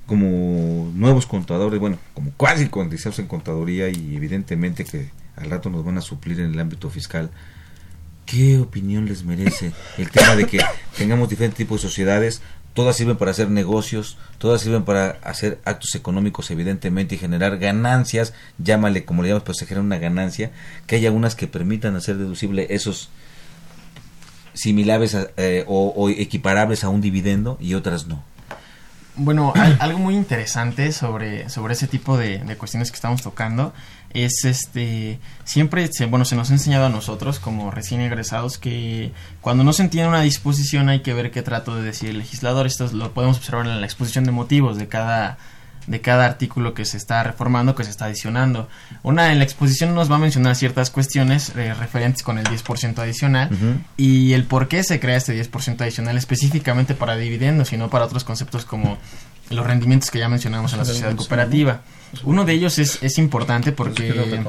como 0.06 0.90
nuevos 0.94 1.26
contadores, 1.26 1.78
bueno, 1.78 1.98
como 2.14 2.30
casi 2.32 2.68
condiciones 2.68 3.18
en 3.18 3.26
contaduría 3.26 3.88
y 3.90 4.16
evidentemente 4.16 4.84
que 4.84 5.10
al 5.36 5.50
rato 5.50 5.68
nos 5.70 5.84
van 5.84 5.98
a 5.98 6.00
suplir 6.00 6.40
en 6.40 6.52
el 6.54 6.58
ámbito 6.58 6.88
fiscal, 6.88 7.30
¿qué 8.24 8.58
opinión 8.58 9.04
les 9.06 9.22
merece 9.24 9.72
el 9.98 10.10
tema 10.10 10.34
de 10.34 10.46
que 10.46 10.60
tengamos 10.96 11.28
diferentes 11.28 11.58
tipos 11.58 11.82
de 11.82 11.88
sociedades? 11.88 12.40
Todas 12.74 12.96
sirven 12.96 13.16
para 13.16 13.32
hacer 13.32 13.50
negocios, 13.50 14.18
todas 14.38 14.60
sirven 14.60 14.84
para 14.84 15.18
hacer 15.22 15.58
actos 15.64 15.94
económicos, 15.96 16.50
evidentemente, 16.52 17.16
y 17.16 17.18
generar 17.18 17.58
ganancias, 17.58 18.34
llámale 18.58 19.04
como 19.04 19.22
le 19.22 19.28
llamamos, 19.30 19.46
pues 19.46 19.58
se 19.58 19.66
genera 19.66 19.82
una 19.84 19.98
ganancia, 19.98 20.52
que 20.86 20.96
haya 20.96 21.10
unas 21.10 21.34
que 21.34 21.48
permitan 21.48 21.96
hacer 21.96 22.16
deducible 22.18 22.68
esos 22.70 23.08
similares 24.54 25.14
a- 25.14 25.28
eh, 25.36 25.64
o 25.66 26.08
equiparables 26.10 26.84
a 26.84 26.88
un 26.88 27.00
dividendo 27.00 27.58
y 27.60 27.74
otras 27.74 28.06
no. 28.06 28.22
Bueno, 29.18 29.52
al- 29.56 29.76
algo 29.80 29.98
muy 29.98 30.14
interesante 30.14 30.92
sobre, 30.92 31.48
sobre 31.48 31.74
ese 31.74 31.86
tipo 31.88 32.16
de, 32.16 32.38
de 32.38 32.56
cuestiones 32.56 32.90
que 32.90 32.94
estamos 32.94 33.22
tocando 33.22 33.72
es 34.14 34.44
este 34.44 35.18
siempre 35.44 35.86
se, 35.92 36.06
bueno 36.06 36.24
se 36.24 36.34
nos 36.34 36.48
ha 36.50 36.54
enseñado 36.54 36.86
a 36.86 36.88
nosotros 36.88 37.38
como 37.38 37.70
recién 37.70 38.00
egresados 38.00 38.56
que 38.56 39.12
cuando 39.42 39.64
no 39.64 39.74
se 39.74 39.82
entiende 39.82 40.08
una 40.08 40.22
disposición 40.22 40.88
hay 40.88 41.00
que 41.00 41.12
ver 41.12 41.30
qué 41.30 41.42
trato 41.42 41.74
de 41.76 41.82
decir 41.82 42.10
el 42.10 42.18
legislador. 42.18 42.66
Esto 42.66 42.88
lo 42.92 43.12
podemos 43.12 43.36
observar 43.36 43.66
en 43.66 43.80
la 43.80 43.86
exposición 43.86 44.24
de 44.24 44.30
motivos 44.32 44.78
de 44.78 44.88
cada 44.88 45.36
de 45.88 46.00
cada 46.00 46.26
artículo 46.26 46.74
que 46.74 46.84
se 46.84 46.96
está 46.96 47.22
reformando 47.22 47.74
que 47.74 47.84
se 47.84 47.90
está 47.90 48.04
adicionando 48.04 48.68
una 49.02 49.32
en 49.32 49.38
la 49.38 49.44
exposición 49.44 49.94
nos 49.94 50.10
va 50.10 50.16
a 50.16 50.18
mencionar 50.18 50.54
ciertas 50.54 50.90
cuestiones 50.90 51.52
eh, 51.56 51.74
referentes 51.74 52.22
con 52.22 52.38
el 52.38 52.44
10% 52.44 52.98
adicional 52.98 53.50
y 53.96 54.32
el 54.34 54.44
por 54.44 54.68
qué 54.68 54.84
se 54.84 55.00
crea 55.00 55.16
este 55.16 55.34
10% 55.34 55.80
adicional 55.80 56.16
específicamente 56.16 56.94
para 56.94 57.16
dividendos 57.16 57.72
y 57.72 57.76
no 57.76 57.90
para 57.90 58.04
otros 58.04 58.24
conceptos 58.24 58.64
como 58.64 58.98
los 59.50 59.66
rendimientos 59.66 60.10
que 60.10 60.18
ya 60.18 60.28
mencionamos 60.28 60.72
en 60.72 60.78
la 60.78 60.84
sociedad 60.84 61.14
cooperativa. 61.16 61.80
Uno 62.24 62.44
de 62.44 62.52
ellos 62.52 62.78
es, 62.78 63.02
es 63.02 63.18
importante 63.18 63.72
porque. 63.72 64.42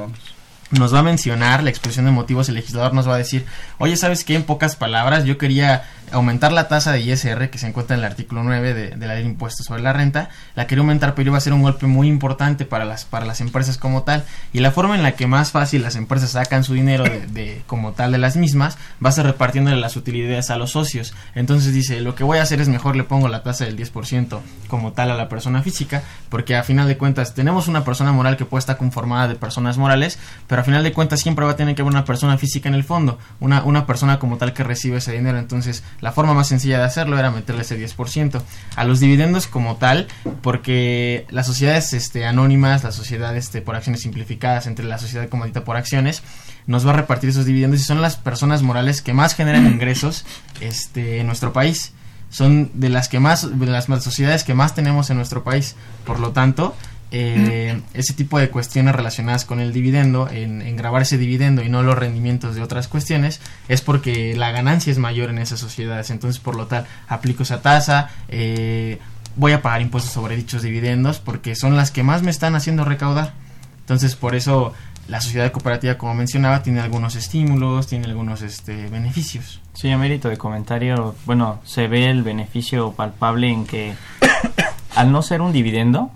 Nos 0.71 0.93
va 0.93 0.99
a 0.99 1.03
mencionar 1.03 1.63
la 1.63 1.69
expresión 1.69 2.05
de 2.05 2.11
motivos, 2.11 2.47
el 2.49 2.55
legislador 2.55 2.93
nos 2.93 3.07
va 3.07 3.15
a 3.15 3.17
decir, 3.17 3.45
oye, 3.79 3.95
¿sabes 3.97 4.23
qué? 4.23 4.35
En 4.35 4.43
pocas 4.43 4.75
palabras, 4.75 5.25
yo 5.25 5.37
quería 5.37 5.83
aumentar 6.11 6.51
la 6.51 6.67
tasa 6.67 6.91
de 6.91 7.01
ISR 7.01 7.51
que 7.51 7.59
se 7.59 7.67
encuentra 7.67 7.95
en 7.95 7.99
el 7.99 8.05
artículo 8.07 8.43
9 8.43 8.73
de, 8.73 8.97
la 8.97 9.13
ley 9.13 9.23
de 9.23 9.29
impuestos 9.29 9.67
sobre 9.67 9.83
la 9.83 9.93
renta, 9.93 10.29
la 10.55 10.65
quería 10.65 10.81
aumentar, 10.81 11.13
pero 11.13 11.29
iba 11.29 11.37
a 11.37 11.41
ser 11.41 11.53
un 11.53 11.61
golpe 11.61 11.85
muy 11.85 12.07
importante 12.07 12.65
para 12.65 12.83
las, 12.85 13.05
para 13.05 13.25
las 13.27 13.41
empresas 13.41 13.77
como 13.77 14.01
tal, 14.03 14.23
y 14.51 14.59
la 14.59 14.71
forma 14.71 14.95
en 14.95 15.03
la 15.03 15.11
que 15.11 15.27
más 15.27 15.51
fácil 15.51 15.83
las 15.83 15.95
empresas 15.95 16.31
sacan 16.31 16.63
su 16.63 16.73
dinero 16.73 17.03
de- 17.03 17.61
como 17.67 17.91
tal 17.91 18.11
de 18.11 18.17
las 18.17 18.37
mismas, 18.37 18.77
va 19.03 19.09
a 19.09 19.11
ser 19.11 19.25
repartiéndole 19.27 19.77
las 19.77 19.95
utilidades 19.95 20.49
a 20.49 20.57
los 20.57 20.71
socios. 20.71 21.13
Entonces 21.35 21.73
dice, 21.73 22.01
lo 22.01 22.15
que 22.15 22.23
voy 22.23 22.39
a 22.39 22.43
hacer 22.43 22.59
es 22.59 22.69
mejor 22.69 22.95
le 22.95 23.03
pongo 23.03 23.27
la 23.27 23.43
tasa 23.43 23.65
del 23.65 23.77
10% 23.77 24.39
como 24.67 24.93
tal 24.93 25.11
a 25.11 25.15
la 25.15 25.29
persona 25.29 25.61
física, 25.61 26.01
porque 26.29 26.55
a 26.55 26.63
final 26.63 26.87
de 26.87 26.97
cuentas 26.97 27.35
tenemos 27.35 27.67
una 27.67 27.83
persona 27.83 28.11
moral 28.11 28.35
que 28.35 28.45
puede 28.45 28.59
estar 28.59 28.77
conformada 28.77 29.27
de 29.27 29.35
personas 29.35 29.77
morales, 29.77 30.17
pero 30.47 30.58
a 30.61 30.63
final 30.63 30.83
de 30.83 30.93
cuentas 30.93 31.19
siempre 31.21 31.45
va 31.45 31.51
a 31.51 31.55
tener 31.55 31.75
que 31.75 31.81
haber 31.81 31.93
una 31.93 32.05
persona 32.05 32.37
física 32.37 32.69
en 32.69 32.75
el 32.75 32.83
fondo, 32.83 33.17
una, 33.39 33.63
una 33.63 33.85
persona 33.85 34.19
como 34.19 34.37
tal 34.37 34.53
que 34.53 34.63
recibe 34.63 34.97
ese 34.97 35.11
dinero. 35.11 35.37
Entonces, 35.39 35.83
la 36.01 36.11
forma 36.11 36.33
más 36.33 36.47
sencilla 36.47 36.77
de 36.79 36.85
hacerlo 36.85 37.17
era 37.17 37.31
meterle 37.31 37.61
ese 37.61 37.79
10%. 37.79 38.41
A 38.75 38.83
los 38.85 38.99
dividendos 38.99 39.47
como 39.47 39.77
tal, 39.77 40.07
porque 40.41 41.25
las 41.29 41.45
sociedades 41.47 41.93
este, 41.93 42.25
anónimas, 42.25 42.83
la 42.83 42.91
sociedad 42.91 43.35
este, 43.35 43.61
por 43.61 43.75
acciones 43.75 44.01
simplificadas, 44.01 44.67
entre 44.67 44.85
la 44.85 44.97
sociedad 44.97 45.29
comodita 45.29 45.63
por 45.63 45.77
acciones, 45.77 46.23
nos 46.67 46.85
va 46.85 46.91
a 46.91 46.95
repartir 46.95 47.29
esos 47.29 47.45
dividendos 47.45 47.79
y 47.79 47.83
son 47.83 48.01
las 48.01 48.15
personas 48.15 48.61
morales 48.61 49.01
que 49.01 49.13
más 49.13 49.35
generan 49.35 49.65
ingresos 49.71 50.25
este, 50.61 51.19
en 51.19 51.27
nuestro 51.27 51.53
país. 51.53 51.93
Son 52.29 52.69
de 52.75 52.89
las 52.89 53.09
que 53.09 53.19
más, 53.19 53.59
de 53.59 53.65
las 53.65 53.89
más- 53.89 54.03
sociedades 54.03 54.43
que 54.43 54.53
más 54.53 54.75
tenemos 54.75 55.09
en 55.09 55.17
nuestro 55.17 55.43
país. 55.43 55.75
Por 56.05 56.19
lo 56.19 56.31
tanto, 56.31 56.75
eh, 57.11 57.81
ese 57.93 58.13
tipo 58.13 58.37
de 58.37 58.49
cuestiones 58.49 58.95
relacionadas 58.95 59.45
con 59.45 59.59
el 59.59 59.73
dividendo, 59.73 60.29
en, 60.29 60.61
en 60.61 60.75
grabar 60.75 61.01
ese 61.01 61.17
dividendo 61.17 61.63
y 61.63 61.69
no 61.69 61.81
los 61.83 61.97
rendimientos 61.97 62.55
de 62.55 62.61
otras 62.61 62.87
cuestiones, 62.87 63.41
es 63.67 63.81
porque 63.81 64.35
la 64.35 64.51
ganancia 64.51 64.91
es 64.91 64.99
mayor 64.99 65.29
en 65.29 65.39
esas 65.39 65.59
sociedades. 65.59 66.09
Entonces, 66.09 66.39
por 66.39 66.55
lo 66.55 66.67
tal, 66.67 66.85
aplico 67.07 67.43
esa 67.43 67.61
tasa, 67.61 68.09
eh, 68.27 68.99
voy 69.35 69.53
a 69.53 69.61
pagar 69.61 69.81
impuestos 69.81 70.13
sobre 70.13 70.35
dichos 70.35 70.61
dividendos 70.61 71.19
porque 71.19 71.55
son 71.55 71.75
las 71.75 71.91
que 71.91 72.03
más 72.03 72.21
me 72.21 72.31
están 72.31 72.55
haciendo 72.55 72.85
recaudar. 72.85 73.33
Entonces, 73.81 74.15
por 74.15 74.35
eso 74.35 74.73
la 75.07 75.21
sociedad 75.21 75.51
cooperativa, 75.51 75.97
como 75.97 76.13
mencionaba, 76.13 76.61
tiene 76.61 76.79
algunos 76.81 77.15
estímulos, 77.15 77.87
tiene 77.87 78.05
algunos 78.05 78.43
este, 78.43 78.87
beneficios. 78.89 79.59
Sí, 79.73 79.89
a 79.89 79.97
mérito 79.97 80.29
de 80.29 80.37
comentario, 80.37 81.15
bueno, 81.25 81.59
se 81.63 81.87
ve 81.87 82.11
el 82.11 82.21
beneficio 82.21 82.91
palpable 82.91 83.49
en 83.49 83.65
que 83.65 83.95
al 84.95 85.11
no 85.11 85.23
ser 85.23 85.41
un 85.41 85.51
dividendo, 85.51 86.11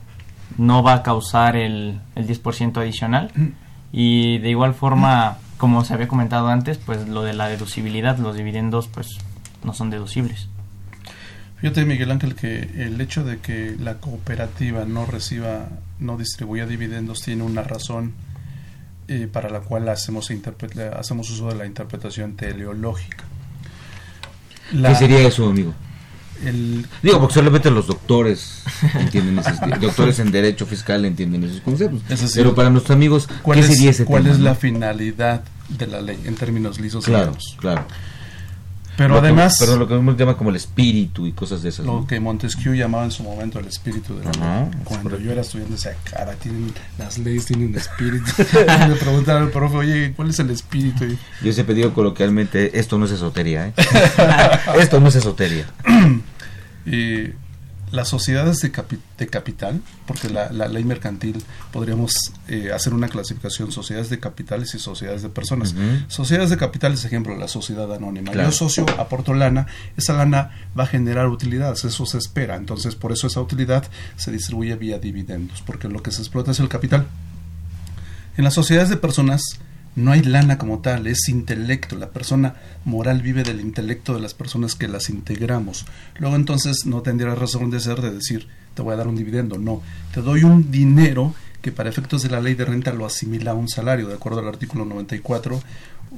no 0.58 0.84
va 0.84 0.94
a 0.94 1.04
causar 1.04 1.56
el, 1.56 2.00
el 2.16 2.28
10% 2.28 2.78
adicional. 2.78 3.32
Y 3.92 4.40
de 4.40 4.50
igual 4.50 4.74
forma, 4.74 5.38
como 5.58 5.86
se 5.86 5.94
había 5.94 6.08
comentado 6.08 6.48
antes, 6.48 6.78
pues 6.80 7.08
lo 7.08 7.24
de 7.24 7.34
la 7.34 7.48
deducibilidad, 7.48 8.18
los 8.18 8.36
dividendos 8.36 8.88
pues 8.88 9.18
no 9.64 9.74
son 9.74 9.90
deducibles. 9.90 10.48
Fíjate, 11.58 11.86
Miguel 11.86 12.12
Ángel, 12.12 12.36
que 12.36 12.60
el 12.76 13.00
hecho 13.00 13.24
de 13.24 13.38
que 13.40 13.76
la 13.80 13.96
cooperativa 14.00 14.84
no 14.86 15.06
reciba, 15.06 15.70
no 16.00 16.18
distribuya 16.18 16.66
dividendos 16.66 17.22
tiene 17.22 17.44
una 17.44 17.64
razón 17.64 18.14
eh, 19.08 19.30
para 19.32 19.50
la 19.50 19.62
cual 19.62 19.88
hacemos, 19.88 20.30
hacemos 20.98 21.30
uso 21.30 21.48
de 21.50 21.56
la 21.56 21.66
interpretación 21.66 22.36
teleológica. 22.36 23.24
La- 24.74 24.90
¿Qué 24.90 24.96
sería 24.96 25.20
eso, 25.22 25.48
amigo? 25.50 25.74
El, 26.46 26.86
Digo, 27.02 27.20
porque 27.20 27.34
solamente 27.36 27.72
los 27.72 27.88
doctores 27.88 28.64
entienden 28.96 29.40
esos, 29.40 29.60
doctores 29.80 30.20
en 30.20 30.32
derecho 30.32 30.66
fiscal 30.66 31.06
entienden 31.06 31.44
esos 31.44 31.62
conceptos. 31.62 32.02
Pero 32.36 32.54
para 32.56 32.70
nuestros 32.70 32.96
amigos, 32.96 33.28
¿cuál 33.42 33.60
¿qué 33.60 33.66
es, 33.66 33.72
sería 33.72 33.90
ese 33.92 34.06
cuál 34.06 34.24
tema, 34.24 34.34
es 34.36 34.40
no? 34.40 34.46
la 34.46 34.56
finalidad 34.56 35.44
de 35.70 35.88
la 35.88 36.02
ley 36.02 36.20
en 36.26 36.36
términos 36.36 36.80
lisos 36.80 37.06
Claro, 37.06 37.28
llanos? 37.32 37.56
claro. 37.60 37.86
Pero 38.96 39.16
Lo 39.16 39.22
que- 39.22 39.28
además, 39.28 39.56
Pero 39.60 39.76
lo 39.76 39.88
que 39.88 39.96
uno 39.96 40.16
llama 40.16 40.38
como 40.38 40.52
el 40.52 40.56
espíritu 40.56 41.26
y 41.26 41.32
cosas 41.32 41.64
de 41.64 41.70
esas. 41.70 41.84
lo 41.84 42.02
¿no? 42.02 42.06
que 42.08 42.20
Montesquieu 42.20 42.76
llamaba 42.76 43.04
en 43.06 43.10
su 43.10 43.24
momento 43.24 43.58
el 43.58 43.66
espíritu 43.66 44.16
de 44.16 44.24
la 44.26 44.30
Ajá, 44.30 44.70
ley. 44.70 44.80
Cuando 44.84 45.18
yo 45.18 45.32
era 45.32 45.42
estudiante 45.42 45.74
decía, 45.74 45.96
cara, 46.12 46.34
tienen, 46.36 46.72
las 47.00 47.18
leyes 47.18 47.48
tienen 47.48 47.74
espíritu. 47.74 48.24
y 48.38 48.90
me 48.90 48.96
preguntaba 48.96 49.40
al 49.40 49.50
profe, 49.50 49.78
oye, 49.78 50.14
¿cuál 50.16 50.30
es 50.30 50.38
el 50.38 50.52
espíritu? 50.52 51.06
Y- 51.06 51.18
Yo 51.44 51.52
siempre 51.54 51.74
digo 51.74 51.92
coloquialmente, 51.92 52.78
esto 52.80 53.00
no 53.00 53.06
es 53.08 53.12
esotería, 53.14 53.70
¿eh? 53.70 53.74
esto 54.80 55.00
no 55.00 55.08
es 55.08 55.16
esotería. 55.16 55.66
las 57.92 58.08
sociedades 58.08 58.60
de, 58.60 58.72
capi- 58.72 58.98
de 59.20 59.28
capital, 59.28 59.80
porque 60.08 60.28
la, 60.28 60.52
la 60.52 60.68
ley 60.68 60.84
mercantil 60.84 61.44
podríamos 61.72 62.16
eh, 62.48 62.72
hacer 62.74 62.92
una 62.92 63.08
clasificación, 63.08 63.72
sociedades 63.72 64.10
de 64.10 64.20
capitales 64.20 64.74
y 64.74 64.80
sociedades 64.80 65.22
de 65.22 65.30
personas. 65.30 65.76
Sociedades 66.08 66.50
de 66.50 66.58
capitales, 66.58 67.06
ejemplo, 67.06 67.36
la 67.38 67.48
sociedad 67.48 67.94
anónima. 67.94 68.32
Claro. 68.32 68.50
Yo 68.50 68.56
socio, 68.56 68.86
aporto 68.98 69.36
lana, 69.36 69.68
esa 69.96 70.14
lana 70.14 70.50
va 70.78 70.86
a 70.86 70.88
generar 70.88 71.28
utilidades, 71.28 71.86
eso 71.86 72.06
se 72.08 72.18
espera. 72.18 72.56
Entonces, 72.56 72.96
por 72.96 73.12
eso 73.12 73.28
esa 73.28 73.42
utilidad 73.42 73.84
se 74.16 74.32
distribuye 74.32 74.76
vía 74.76 74.98
dividendos, 74.98 75.62
porque 75.62 75.88
lo 75.88 76.02
que 76.02 76.12
se 76.12 76.22
explota 76.22 76.50
es 76.50 76.60
el 76.60 76.70
capital. 76.70 77.06
En 78.38 78.44
las 78.44 78.56
sociedades 78.56 78.90
de 78.90 78.98
personas 78.98 79.60
no 79.96 80.12
hay 80.12 80.22
lana 80.24 80.58
como 80.58 80.80
tal, 80.80 81.08
es 81.08 81.28
intelecto. 81.30 81.96
La 81.96 82.10
persona 82.10 82.56
moral 82.86 83.22
vive 83.22 83.44
del 83.44 83.62
intelecto 83.62 84.14
de 84.14 84.22
las 84.22 84.34
personas 84.34 84.76
que 84.76 84.88
las 84.88 85.10
integramos. 85.10 85.86
Luego 86.18 86.36
entonces 86.36 86.86
no 86.86 87.02
tendría 87.02 87.36
razón 87.36 87.70
de 87.70 87.80
ser 87.80 88.02
de 88.02 88.12
decir, 88.12 88.48
te 88.74 88.82
voy 88.82 88.94
a 88.94 88.98
dar 88.98 89.08
un 89.08 89.16
dividendo. 89.16 89.58
No, 89.58 89.82
te 90.14 90.22
doy 90.22 90.44
un 90.44 90.72
dinero 90.72 91.36
que 91.62 91.72
para 91.72 91.90
efectos 91.90 92.24
de 92.24 92.30
la 92.30 92.42
ley 92.42 92.56
de 92.56 92.66
renta 92.66 92.92
lo 92.92 93.06
asimila 93.06 93.52
a 93.52 93.54
un 93.54 93.70
salario, 93.70 94.08
de 94.08 94.16
acuerdo 94.16 94.40
al 94.40 94.48
artículo 94.48 94.84
94, 94.84 95.62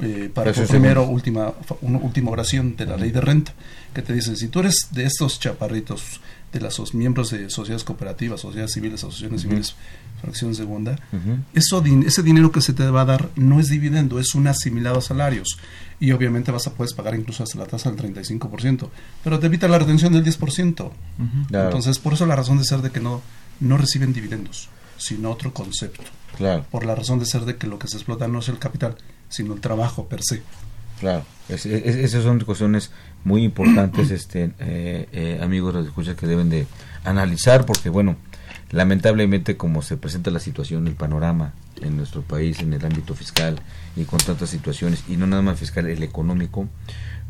eh, 0.01 0.29
para 0.33 0.51
es 0.51 0.59
primero, 0.67 1.01
según- 1.01 1.15
última, 1.15 1.53
una 1.81 1.99
última 1.99 2.31
oración 2.31 2.75
de 2.75 2.85
la 2.85 2.97
ley 2.97 3.11
de 3.11 3.21
renta, 3.21 3.53
que 3.93 4.01
te 4.01 4.13
dice, 4.13 4.35
si 4.35 4.47
tú 4.47 4.61
eres 4.61 4.87
de 4.91 5.05
estos 5.05 5.39
chaparritos, 5.39 6.19
de 6.59 6.61
los 6.61 6.93
miembros 6.93 7.29
de 7.31 7.49
sociedades 7.49 7.83
cooperativas, 7.83 8.41
sociedades 8.41 8.73
civiles, 8.73 9.03
asociaciones 9.03 9.41
Ujú. 9.41 9.49
civiles, 9.49 9.75
fracción 10.21 10.55
segunda, 10.55 10.93
Ujú. 11.11 11.37
eso, 11.53 11.81
din- 11.81 12.03
ese 12.05 12.23
dinero 12.23 12.51
que 12.51 12.61
se 12.61 12.73
te 12.73 12.89
va 12.89 13.01
a 13.01 13.05
dar 13.05 13.29
no 13.35 13.59
es 13.59 13.67
dividendo, 13.69 14.19
es 14.19 14.33
un 14.35 14.47
asimilado 14.47 14.99
a 14.99 15.01
salarios. 15.01 15.57
Y 15.99 16.11
obviamente 16.11 16.51
vas 16.51 16.67
a 16.67 16.73
puedes 16.73 16.93
pagar 16.93 17.15
incluso 17.15 17.43
hasta 17.43 17.59
la 17.59 17.65
tasa 17.65 17.91
del 17.91 17.99
35%, 17.99 18.89
pero 19.23 19.39
te 19.39 19.45
evita 19.47 19.67
la 19.67 19.79
retención 19.79 20.11
del 20.13 20.23
10%. 20.23 20.91
Claro. 21.47 21.65
Entonces, 21.65 21.99
por 21.99 22.13
eso 22.13 22.25
la 22.25 22.35
razón 22.35 22.57
de 22.57 22.63
ser 22.65 22.81
de 22.81 22.91
que 22.91 22.99
no, 22.99 23.21
no 23.59 23.77
reciben 23.77 24.13
dividendos. 24.13 24.69
sino 24.97 25.29
otro 25.29 25.53
concepto. 25.53 26.03
Claro. 26.37 26.65
Por 26.71 26.85
la 26.85 26.95
razón 26.95 27.19
de 27.19 27.25
ser 27.25 27.41
de 27.43 27.57
que 27.57 27.67
lo 27.67 27.77
que 27.77 27.89
se 27.89 27.97
explota 27.97 28.29
no 28.29 28.39
es 28.39 28.47
el 28.47 28.59
capital, 28.59 28.95
sino 29.27 29.53
el 29.53 29.59
trabajo 29.59 30.07
per 30.07 30.21
se. 30.23 30.41
Claro, 31.01 31.25
es, 31.49 31.65
es, 31.65 31.95
esas 31.97 32.23
son 32.23 32.39
cuestiones 32.39 32.91
muy 33.25 33.43
importantes, 33.43 34.11
este, 34.11 34.51
eh, 34.59 35.09
eh, 35.11 35.39
amigos 35.41 35.73
de 35.73 35.81
escucha 35.81 36.15
que 36.15 36.27
deben 36.27 36.49
de 36.49 36.65
analizar, 37.03 37.65
porque 37.65 37.89
bueno, 37.89 38.15
lamentablemente 38.71 39.57
como 39.57 39.81
se 39.81 39.97
presenta 39.97 40.31
la 40.31 40.39
situación, 40.39 40.87
el 40.87 40.95
panorama 40.95 41.53
en 41.81 41.97
nuestro 41.97 42.21
país, 42.21 42.61
en 42.61 42.71
el 42.71 42.85
ámbito 42.85 43.13
fiscal 43.15 43.59
y 43.97 44.05
con 44.05 44.19
tantas 44.19 44.49
situaciones, 44.49 45.03
y 45.09 45.17
no 45.17 45.27
nada 45.27 45.41
más 45.41 45.59
fiscal, 45.59 45.87
el 45.87 46.03
económico, 46.03 46.69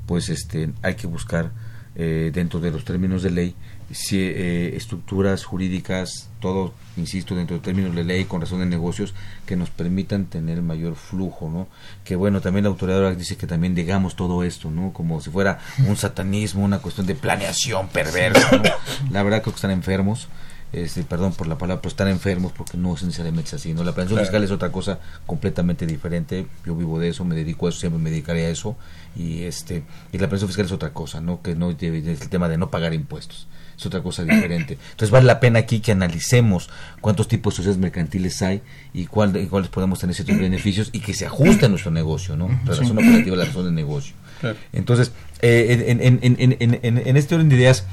pues 0.06 0.30
este, 0.30 0.70
hay 0.84 0.94
que 0.94 1.08
buscar 1.08 1.52
eh, 1.96 2.30
dentro 2.34 2.60
de 2.60 2.72
los 2.72 2.84
términos 2.84 3.24
de 3.24 3.32
ley 3.32 3.56
si, 3.92 4.20
eh, 4.20 4.76
estructuras 4.76 5.46
jurídicas, 5.46 6.30
todo, 6.40 6.74
insisto, 6.98 7.36
dentro 7.36 7.58
de 7.58 7.62
términos 7.62 7.96
de 7.96 8.04
ley, 8.04 8.26
con 8.26 8.42
razón 8.42 8.60
de 8.60 8.66
negocios, 8.66 9.14
que 9.46 9.56
nos 9.56 9.70
permitan 9.70 10.26
tener 10.26 10.62
mayor 10.62 10.96
flujo, 10.96 11.50
¿no? 11.50 11.68
Que 12.04 12.16
bueno, 12.16 12.42
también 12.42 12.64
la 12.64 12.70
autoridad 12.70 13.16
dice 13.16 13.38
que 13.38 13.48
también 13.48 13.76
digamos 13.76 14.16
todo 14.16 14.44
esto, 14.44 14.72
¿no? 14.72 14.92
Como 14.92 15.22
si 15.22 15.30
fuera 15.30 15.60
un 15.88 15.96
satanismo, 15.98 16.64
una 16.64 16.80
cuestión 16.80 17.06
de 17.06 17.16
planeación 17.16 17.88
perversa, 17.90 18.52
¿no? 18.58 18.64
La 19.12 19.24
verdad 19.24 19.42
creo 19.42 19.54
que 19.54 19.58
están 19.58 19.72
enfermos. 19.72 20.28
Este, 20.74 21.04
perdón 21.04 21.32
por 21.32 21.48
la 21.48 21.58
palabra, 21.58 21.82
pero 21.82 21.90
están 21.90 22.10
enfermos 22.10 22.52
porque 22.52 22.78
no 22.78 22.96
es 22.96 23.04
necesariamente 23.04 23.56
así. 23.56 23.74
¿no? 23.74 23.86
La 23.86 23.94
planeación 23.94 24.20
fiscal 24.20 24.44
es 24.44 24.52
otra 24.52 24.74
cosa 24.74 25.00
completamente 25.26 25.86
diferente. 25.86 26.48
Yo 26.66 26.76
vivo 26.76 27.00
de 27.00 27.10
eso, 27.10 27.24
me 27.24 27.34
dedico 27.34 27.68
a 27.68 27.70
eso, 27.70 27.80
siempre 27.80 28.02
me 28.02 28.10
dedicaré 28.10 28.48
a 28.48 28.50
eso. 28.50 28.76
Y 29.16 29.44
este 29.44 29.86
y 30.12 30.18
la 30.18 30.28
planeación 30.28 30.50
fiscal 30.50 30.66
es 30.66 30.74
otra 30.74 30.92
cosa, 30.92 31.22
¿no? 31.22 31.42
Que 31.42 31.56
no 31.56 31.70
es 31.72 31.82
el 31.82 32.30
tema 32.30 32.50
de 32.50 32.58
no 32.58 32.70
pagar 32.70 32.94
impuestos 32.94 33.48
es 33.78 33.86
otra 33.86 34.02
cosa 34.02 34.24
diferente. 34.24 34.78
Entonces 34.92 35.12
vale 35.12 35.26
la 35.26 35.40
pena 35.40 35.60
aquí 35.60 35.80
que 35.80 35.92
analicemos 35.92 36.70
cuántos 37.02 37.28
tipos 37.28 37.54
de 37.54 37.58
sociedades 37.58 37.80
mercantiles 37.80 38.42
hay 38.42 38.62
y, 38.94 39.06
cuál, 39.06 39.48
cuáles 39.50 39.70
podemos 39.70 40.00
tener 40.00 40.16
ciertos 40.16 40.38
beneficios 40.38 40.90
y 40.92 41.00
que 41.00 41.14
se 41.14 41.26
ajuste 41.26 41.66
a 41.66 41.70
nuestro 41.70 41.92
negocio, 41.92 42.36
¿no? 42.36 42.48
La 42.66 42.76
razón 42.76 42.98
operativa, 42.98 43.36
la 43.36 43.46
razón 43.46 43.66
de 43.66 43.72
negocio. 43.72 44.16
Entonces, 44.74 45.12
eh, 45.42 45.86
en, 45.88 46.02
en, 46.02 46.36
en, 46.40 46.82
en, 46.84 47.18
este 47.18 47.36
orden 47.36 47.50
de 47.50 47.56
ideas, 47.56 47.86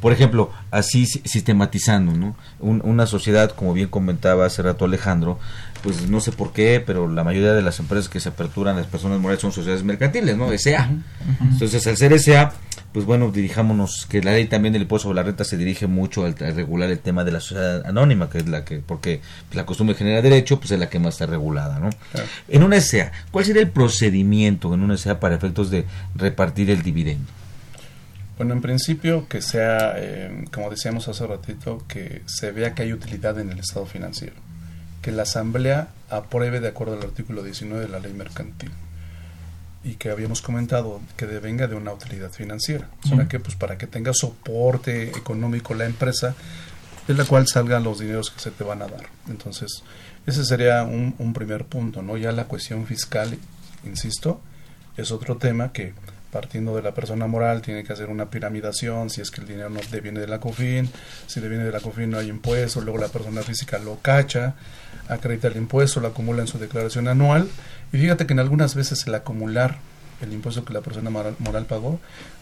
por 0.00 0.12
ejemplo, 0.12 0.50
así 0.70 1.06
sistematizando, 1.06 2.12
¿no? 2.12 2.36
una 2.60 3.06
sociedad, 3.06 3.50
como 3.50 3.74
bien 3.74 3.88
comentaba 3.88 4.46
hace 4.46 4.62
rato 4.62 4.84
Alejandro, 4.84 5.38
pues 5.82 6.08
no 6.08 6.20
sé 6.20 6.32
por 6.32 6.52
qué, 6.52 6.82
pero 6.84 7.08
la 7.08 7.24
mayoría 7.24 7.52
de 7.52 7.62
las 7.62 7.80
empresas 7.80 8.08
que 8.08 8.20
se 8.20 8.30
aperturan 8.30 8.76
las 8.76 8.86
personas 8.86 9.20
morales 9.20 9.40
son 9.40 9.52
sociedades 9.52 9.84
mercantiles, 9.84 10.36
¿no? 10.36 10.50
SA. 10.56 10.90
Entonces, 11.40 11.86
al 11.86 11.96
ser 11.96 12.18
SA, 12.18 12.52
pues 12.92 13.04
bueno, 13.04 13.30
dirijámonos, 13.30 14.06
que 14.08 14.22
la 14.22 14.32
ley 14.32 14.46
también 14.46 14.72
del 14.72 14.82
impuesto 14.82 15.04
sobre 15.08 15.16
la 15.16 15.22
renta 15.22 15.44
se 15.44 15.56
dirige 15.56 15.86
mucho 15.86 16.24
al, 16.24 16.36
regular 16.36 16.90
el 16.90 16.98
tema 16.98 17.24
de 17.24 17.32
la 17.32 17.40
sociedad 17.40 17.86
anónima, 17.86 18.28
que 18.28 18.38
es 18.38 18.48
la 18.48 18.64
que, 18.64 18.78
porque 18.78 19.20
la 19.52 19.64
costumbre 19.64 19.94
genera 19.94 20.22
derecho, 20.22 20.58
pues 20.58 20.72
es 20.72 20.78
la 20.78 20.88
que 20.88 20.98
más 20.98 21.14
está 21.14 21.26
regulada, 21.26 21.78
¿no? 21.78 21.90
En 22.48 22.62
una 22.62 22.80
SA, 22.80 23.12
¿cuál 23.30 23.44
sería 23.44 23.62
el 23.62 23.70
procedimiento 23.70 24.74
en 24.74 24.82
una 24.82 24.96
SA 24.96 25.20
para 25.20 25.36
efectos 25.36 25.70
de 25.70 25.84
repartir 26.14 26.70
el 26.70 26.82
dividendo? 26.82 27.30
Bueno, 28.36 28.54
en 28.54 28.62
principio 28.62 29.28
que 29.28 29.42
sea, 29.42 29.94
eh, 29.96 30.44
como 30.50 30.70
decíamos 30.70 31.06
hace 31.08 31.26
ratito, 31.26 31.84
que 31.86 32.22
se 32.26 32.50
vea 32.52 32.74
que 32.74 32.82
hay 32.82 32.92
utilidad 32.92 33.38
en 33.38 33.50
el 33.50 33.58
estado 33.58 33.86
financiero 33.86 34.34
que 35.02 35.12
la 35.12 35.22
Asamblea 35.22 35.88
apruebe 36.10 36.60
de 36.60 36.68
acuerdo 36.68 36.94
al 36.94 37.02
artículo 37.02 37.42
19 37.42 37.84
de 37.84 37.88
la 37.88 38.00
ley 38.00 38.12
mercantil 38.12 38.70
y 39.82 39.94
que 39.94 40.10
habíamos 40.10 40.42
comentado 40.42 41.00
que 41.16 41.26
devenga 41.26 41.66
de 41.66 41.74
una 41.74 41.92
utilidad 41.92 42.30
financiera, 42.30 42.88
o 43.12 43.28
que 43.28 43.40
pues 43.40 43.56
para 43.56 43.78
que 43.78 43.86
tenga 43.86 44.12
soporte 44.12 45.08
económico 45.10 45.74
la 45.74 45.86
empresa 45.86 46.34
de 47.06 47.14
la 47.14 47.24
cual 47.24 47.46
salgan 47.46 47.82
los 47.82 47.98
dineros 47.98 48.30
que 48.30 48.40
se 48.40 48.50
te 48.50 48.62
van 48.62 48.82
a 48.82 48.86
dar. 48.86 49.06
Entonces, 49.28 49.82
ese 50.26 50.44
sería 50.44 50.82
un, 50.82 51.14
un 51.18 51.32
primer 51.32 51.64
punto, 51.64 52.02
¿no? 52.02 52.16
Ya 52.16 52.30
la 52.32 52.44
cuestión 52.44 52.86
fiscal, 52.86 53.38
insisto, 53.84 54.40
es 54.96 55.10
otro 55.10 55.38
tema 55.38 55.72
que 55.72 55.94
partiendo 56.30 56.76
de 56.76 56.82
la 56.82 56.94
persona 56.94 57.26
moral, 57.26 57.60
tiene 57.60 57.84
que 57.84 57.92
hacer 57.92 58.08
una 58.08 58.30
piramidación, 58.30 59.10
si 59.10 59.20
es 59.20 59.30
que 59.30 59.40
el 59.40 59.48
dinero 59.48 59.68
no 59.68 59.80
le 59.90 60.00
viene 60.00 60.20
de 60.20 60.28
la 60.28 60.38
COFIN, 60.38 60.88
si 61.26 61.40
le 61.40 61.48
viene 61.48 61.64
de 61.64 61.72
la 61.72 61.80
COFIN 61.80 62.10
no 62.10 62.18
hay 62.18 62.28
impuesto, 62.28 62.80
luego 62.80 62.98
la 62.98 63.08
persona 63.08 63.42
física 63.42 63.78
lo 63.78 63.98
cacha, 63.98 64.54
acredita 65.08 65.48
el 65.48 65.56
impuesto, 65.56 66.00
lo 66.00 66.08
acumula 66.08 66.42
en 66.42 66.48
su 66.48 66.58
declaración 66.58 67.08
anual, 67.08 67.48
y 67.92 67.98
fíjate 67.98 68.26
que 68.26 68.32
en 68.32 68.40
algunas 68.40 68.74
veces 68.74 69.06
el 69.06 69.14
acumular 69.14 69.78
el 70.22 70.32
impuesto 70.32 70.64
que 70.64 70.72
la 70.72 70.80
persona 70.80 71.10
moral, 71.10 71.64
pagó 71.66 71.98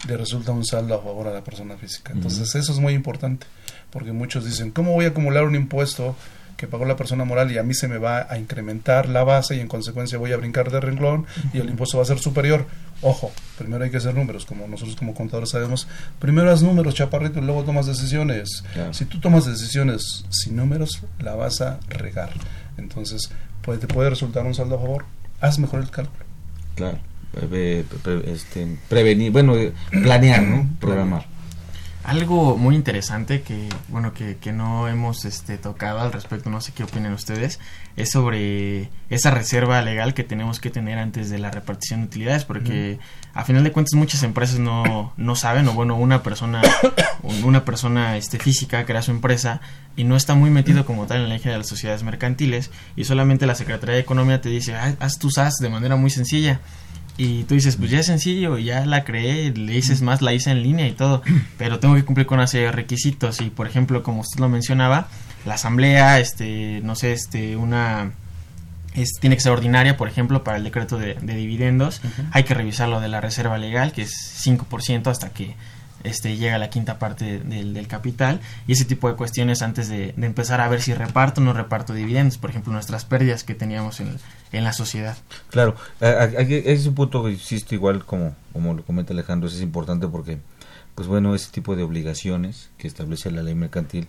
le 0.07 0.17
resulta 0.17 0.51
un 0.51 0.65
saldo 0.65 0.95
a 0.95 1.01
favor 1.01 1.27
a 1.27 1.31
la 1.31 1.43
persona 1.43 1.77
física. 1.77 2.11
Entonces 2.13 2.53
eso 2.55 2.73
es 2.73 2.79
muy 2.79 2.93
importante, 2.93 3.47
porque 3.89 4.11
muchos 4.11 4.45
dicen, 4.45 4.71
¿cómo 4.71 4.93
voy 4.93 5.05
a 5.05 5.09
acumular 5.09 5.45
un 5.45 5.55
impuesto? 5.55 6.15
que 6.57 6.67
pagó 6.67 6.83
la 6.83 6.97
persona 6.97 7.23
moral 7.23 7.49
y 7.53 7.57
a 7.57 7.63
mí 7.63 7.73
se 7.73 7.87
me 7.87 7.99
va 7.99 8.27
a 8.29 8.37
incrementar 8.37 9.07
la 9.07 9.23
base 9.23 9.55
y 9.55 9.61
en 9.61 9.69
consecuencia 9.69 10.17
voy 10.17 10.33
a 10.33 10.37
brincar 10.37 10.69
de 10.71 10.81
renglón 10.81 11.25
y 11.53 11.59
el 11.59 11.69
impuesto 11.69 11.95
va 11.95 12.03
a 12.03 12.05
ser 12.05 12.19
superior. 12.19 12.65
Ojo, 13.01 13.31
primero 13.57 13.85
hay 13.85 13.89
que 13.89 13.95
hacer 13.95 14.13
números, 14.13 14.45
como 14.45 14.67
nosotros 14.67 14.97
como 14.97 15.13
contadores 15.13 15.51
sabemos. 15.51 15.87
Primero 16.19 16.51
haz 16.51 16.61
números, 16.61 16.95
chaparrito, 16.95 17.39
y 17.39 17.43
luego 17.43 17.63
tomas 17.63 17.85
decisiones. 17.85 18.65
Si 18.91 19.05
tú 19.05 19.21
tomas 19.21 19.45
decisiones 19.45 20.25
sin 20.31 20.57
números, 20.57 21.01
la 21.19 21.33
vas 21.35 21.61
a 21.61 21.79
regar. 21.87 22.33
Entonces, 22.77 23.31
puede, 23.61 23.79
te 23.79 23.87
puede 23.87 24.09
resultar 24.09 24.45
un 24.45 24.53
saldo 24.53 24.75
a 24.75 24.79
favor. 24.79 25.05
Haz 25.41 25.59
mejor 25.59 25.81
el 25.81 25.89
cálculo. 25.89 26.23
Claro. 26.75 26.99
este, 28.25 28.77
prevenir, 28.87 29.31
bueno, 29.31 29.55
planear, 29.91 30.43
¿no? 30.43 30.69
Programar. 30.79 31.25
Algo 32.03 32.57
muy 32.57 32.75
interesante 32.75 33.41
que, 33.41 33.67
bueno, 33.89 34.13
que, 34.13 34.37
que, 34.37 34.51
no 34.51 34.87
hemos 34.87 35.25
este, 35.25 35.57
tocado 35.57 35.99
al 35.99 36.11
respecto, 36.11 36.49
no 36.49 36.61
sé 36.61 36.71
qué 36.71 36.83
opinan 36.83 37.13
ustedes, 37.13 37.59
es 37.97 38.09
sobre 38.11 38.89
esa 39.09 39.31
reserva 39.31 39.81
legal 39.81 40.13
que 40.13 40.23
tenemos 40.23 40.59
que 40.59 40.69
tener 40.69 40.97
antes 40.97 41.29
de 41.29 41.37
la 41.37 41.51
repartición 41.51 41.99
de 42.01 42.07
utilidades, 42.07 42.45
porque 42.45 42.99
a 43.39 43.45
final 43.45 43.63
de 43.63 43.71
cuentas 43.71 43.93
muchas 43.93 44.21
empresas 44.23 44.59
no, 44.59 45.13
no 45.15 45.35
saben, 45.37 45.65
o 45.69 45.73
bueno, 45.73 45.95
una 45.95 46.23
persona, 46.23 46.61
una 47.45 47.63
persona 47.63 48.17
este, 48.17 48.37
física 48.37 48.85
crea 48.85 49.01
su 49.01 49.11
empresa 49.11 49.61
y 49.95 50.03
no 50.03 50.17
está 50.17 50.35
muy 50.35 50.49
metido 50.49 50.85
como 50.85 51.05
tal 51.05 51.17
en 51.17 51.23
la 51.23 51.29
ley 51.29 51.39
de 51.39 51.57
las 51.57 51.67
sociedades 51.67 52.03
mercantiles 52.03 52.69
y 52.97 53.05
solamente 53.05 53.45
la 53.45 53.55
Secretaría 53.55 53.95
de 53.95 54.01
Economía 54.01 54.41
te 54.41 54.49
dice, 54.49 54.75
haz 54.75 55.19
tus 55.19 55.35
SAS 55.35 55.55
de 55.61 55.69
manera 55.69 55.95
muy 55.95 56.09
sencilla 56.09 56.59
y 57.15 57.45
tú 57.45 57.55
dices, 57.55 57.77
pues 57.77 57.91
ya 57.91 58.01
es 58.01 58.07
sencillo, 58.07 58.57
ya 58.57 58.85
la 58.85 59.05
creé, 59.05 59.51
le 59.51 59.71
dices 59.71 60.01
más, 60.01 60.21
la 60.21 60.33
hice 60.33 60.51
en 60.51 60.61
línea 60.61 60.87
y 60.87 60.91
todo, 60.91 61.21
pero 61.57 61.79
tengo 61.79 61.95
que 61.95 62.03
cumplir 62.03 62.27
con 62.27 62.39
una 62.39 62.47
serie 62.47 62.65
de 62.67 62.73
requisitos 62.73 63.39
y 63.39 63.49
por 63.49 63.67
ejemplo, 63.67 64.03
como 64.03 64.19
usted 64.19 64.41
lo 64.41 64.49
mencionaba, 64.49 65.07
la 65.45 65.53
asamblea, 65.53 66.19
este, 66.19 66.81
no 66.83 66.95
sé, 66.95 67.13
este, 67.13 67.55
una 67.55 68.11
es, 68.93 69.13
tiene 69.19 69.35
que 69.35 69.41
ser 69.41 69.51
ordinaria, 69.51 69.97
por 69.97 70.07
ejemplo, 70.07 70.43
para 70.43 70.57
el 70.57 70.63
decreto 70.63 70.97
de, 70.97 71.15
dividendos. 71.15 72.01
Hay 72.31 72.43
que 72.43 72.53
revisar 72.53 72.89
lo 72.89 72.99
de 72.99 73.07
la 73.07 73.21
reserva 73.21 73.57
legal, 73.57 73.91
que 73.91 74.03
es 74.03 74.11
5% 74.45 75.07
hasta 75.07 75.29
que 75.29 75.55
este, 76.03 76.37
llega 76.37 76.57
la 76.57 76.69
quinta 76.69 76.97
parte 76.97 77.39
del, 77.39 77.87
capital. 77.87 78.39
Y 78.67 78.73
ese 78.73 78.85
tipo 78.85 79.09
de 79.09 79.15
cuestiones 79.15 79.61
antes 79.61 79.89
de, 79.89 80.13
empezar 80.17 80.61
a 80.61 80.69
ver 80.69 80.81
si 80.81 80.93
reparto 80.93 81.41
o 81.41 81.43
no 81.43 81.53
reparto 81.53 81.93
dividendos. 81.93 82.37
Por 82.37 82.49
ejemplo, 82.49 82.73
nuestras 82.73 83.05
pérdidas 83.05 83.43
que 83.43 83.55
teníamos 83.55 83.99
en, 83.99 84.17
en 84.51 84.63
la 84.63 84.73
sociedad. 84.73 85.17
Claro, 85.49 85.75
ese 85.99 86.71
es 86.71 86.85
un 86.87 86.95
punto 86.95 87.23
que 87.23 87.31
insisto 87.31 87.75
igual 87.75 88.05
como, 88.05 88.35
como 88.53 88.73
lo 88.73 88.83
comenta 88.83 89.13
Alejandro, 89.13 89.49
es 89.49 89.61
importante 89.61 90.07
porque, 90.07 90.39
pues 90.95 91.07
bueno, 91.07 91.35
ese 91.35 91.51
tipo 91.51 91.75
de 91.75 91.83
obligaciones 91.83 92.69
que 92.77 92.87
establece 92.87 93.31
la 93.31 93.43
ley 93.43 93.55
mercantil, 93.55 94.07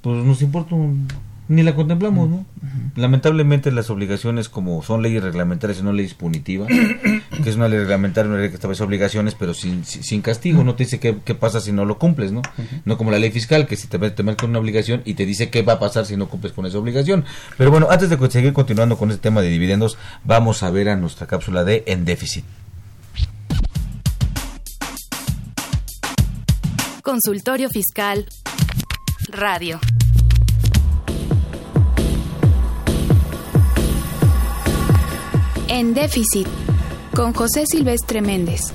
pues 0.00 0.24
nos 0.24 0.42
importa 0.42 0.74
ni 1.52 1.62
la 1.62 1.74
contemplamos, 1.74 2.30
¿no? 2.30 2.46
Lamentablemente 2.96 3.70
las 3.72 3.90
obligaciones 3.90 4.48
como 4.48 4.82
son 4.82 5.02
leyes 5.02 5.22
reglamentarias 5.22 5.80
y 5.80 5.82
no 5.82 5.92
leyes 5.92 6.14
punitivas, 6.14 6.68
que 7.42 7.50
es 7.50 7.56
una 7.56 7.68
ley 7.68 7.78
reglamentaria, 7.78 8.30
una 8.30 8.40
ley 8.40 8.48
que 8.48 8.54
establece 8.54 8.82
obligaciones, 8.82 9.34
pero 9.34 9.52
sin, 9.52 9.84
sin 9.84 10.22
castigo, 10.22 10.64
no 10.64 10.74
te 10.74 10.84
dice 10.84 10.98
qué, 10.98 11.18
qué, 11.24 11.34
pasa 11.34 11.60
si 11.60 11.72
no 11.72 11.84
lo 11.84 11.98
cumples, 11.98 12.32
¿no? 12.32 12.40
No 12.86 12.96
como 12.96 13.10
la 13.10 13.18
ley 13.18 13.30
fiscal, 13.30 13.66
que 13.66 13.76
si 13.76 13.86
te, 13.86 13.98
te 13.98 14.36
con 14.36 14.50
una 14.50 14.58
obligación 14.58 15.02
y 15.04 15.14
te 15.14 15.26
dice 15.26 15.50
qué 15.50 15.62
va 15.62 15.74
a 15.74 15.78
pasar 15.78 16.06
si 16.06 16.16
no 16.16 16.28
cumples 16.28 16.54
con 16.54 16.64
esa 16.64 16.78
obligación. 16.78 17.24
Pero 17.58 17.70
bueno, 17.70 17.88
antes 17.90 18.08
de 18.08 18.30
seguir 18.30 18.54
continuando 18.54 18.96
con 18.96 19.10
este 19.10 19.20
tema 19.20 19.42
de 19.42 19.50
dividendos, 19.50 19.98
vamos 20.24 20.62
a 20.62 20.70
ver 20.70 20.88
a 20.88 20.96
nuestra 20.96 21.26
cápsula 21.26 21.64
de 21.64 21.84
En 21.86 22.06
Déficit. 22.06 22.44
Consultorio 27.02 27.68
Fiscal 27.68 28.26
Radio. 29.28 29.80
En 35.74 35.94
déficit, 35.94 36.46
con 37.16 37.32
José 37.32 37.64
Silvestre 37.64 38.20
Méndez. 38.20 38.74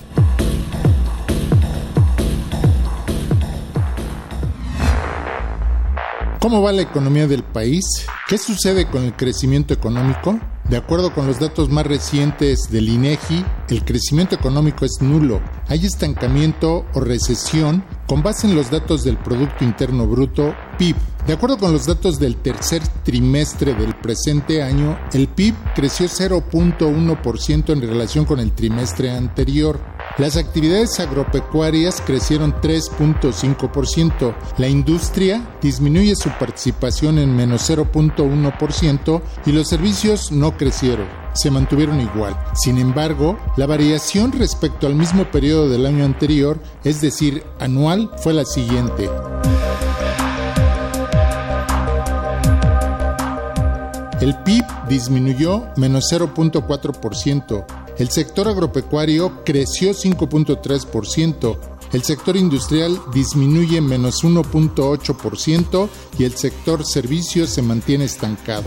¿Cómo 6.40 6.64
va 6.64 6.72
la 6.72 6.82
economía 6.82 7.28
del 7.28 7.44
país? 7.44 7.86
¿Qué 8.28 8.40
sucede 8.40 8.90
con 8.90 9.04
el 9.04 9.16
crecimiento 9.16 9.76
económico? 9.76 10.40
De 10.68 10.78
acuerdo 10.78 11.14
con 11.14 11.28
los 11.28 11.40
datos 11.40 11.70
más 11.70 11.86
recientes 11.86 12.62
del 12.72 12.90
INEGI, 12.90 13.46
el 13.70 13.86
crecimiento 13.86 14.34
económico 14.34 14.84
es 14.84 14.98
nulo. 15.00 15.40
Hay 15.68 15.86
estancamiento 15.86 16.84
o 16.96 17.00
recesión 17.00 17.86
con 18.08 18.24
base 18.24 18.48
en 18.48 18.56
los 18.56 18.72
datos 18.72 19.04
del 19.04 19.18
Producto 19.18 19.64
Interno 19.64 20.08
Bruto, 20.08 20.56
PIB, 20.80 20.96
De 21.28 21.34
acuerdo 21.34 21.58
con 21.58 21.74
los 21.74 21.86
datos 21.86 22.20
del 22.20 22.38
tercer 22.38 22.82
trimestre 23.04 23.74
del 23.74 23.94
presente 23.96 24.64
año, 24.64 24.98
el 25.12 25.28
PIB 25.28 25.56
creció 25.76 26.08
0.1% 26.08 27.74
en 27.74 27.82
relación 27.82 28.24
con 28.24 28.40
el 28.40 28.54
trimestre 28.54 29.12
anterior. 29.12 29.78
Las 30.18 30.38
actividades 30.38 31.02
agropecuarias 31.02 32.00
crecieron 32.00 32.54
3.5%, 32.62 34.36
la 34.58 34.70
industria 34.70 35.58
disminuye 35.62 36.16
su 36.16 36.30
participación 36.30 37.20
en 37.20 37.36
menos 37.36 37.70
0.1% 37.70 39.22
y 39.46 39.52
los 39.52 39.68
servicios 39.68 40.32
no 40.32 40.56
crecieron, 40.56 41.08
se 41.34 41.52
mantuvieron 41.52 42.00
igual. 42.00 42.40
Sin 42.56 42.78
embargo, 42.78 43.38
la 43.58 43.66
variación 43.66 44.32
respecto 44.32 44.88
al 44.88 44.96
mismo 44.96 45.30
periodo 45.30 45.68
del 45.68 45.88
año 45.88 46.06
anterior, 46.06 46.58
es 46.86 47.02
decir, 47.02 47.44
anual, 47.60 48.12
fue 48.24 48.34
la 48.34 48.46
siguiente. 48.46 49.10
El 54.20 54.36
PIB 54.44 54.66
disminuyó 54.90 55.68
menos 55.76 56.12
0.4%, 56.12 57.66
el 58.00 58.10
sector 58.10 58.48
agropecuario 58.48 59.44
creció 59.44 59.92
5.3%, 59.92 61.60
el 61.94 62.02
sector 62.04 62.36
industrial 62.36 63.00
disminuye 63.14 63.80
menos 63.80 64.24
1.8% 64.24 65.90
y 66.18 66.24
el 66.24 66.36
sector 66.36 66.84
servicios 66.84 67.52
se 67.52 67.62
mantiene 67.62 68.06
estancado. 68.06 68.66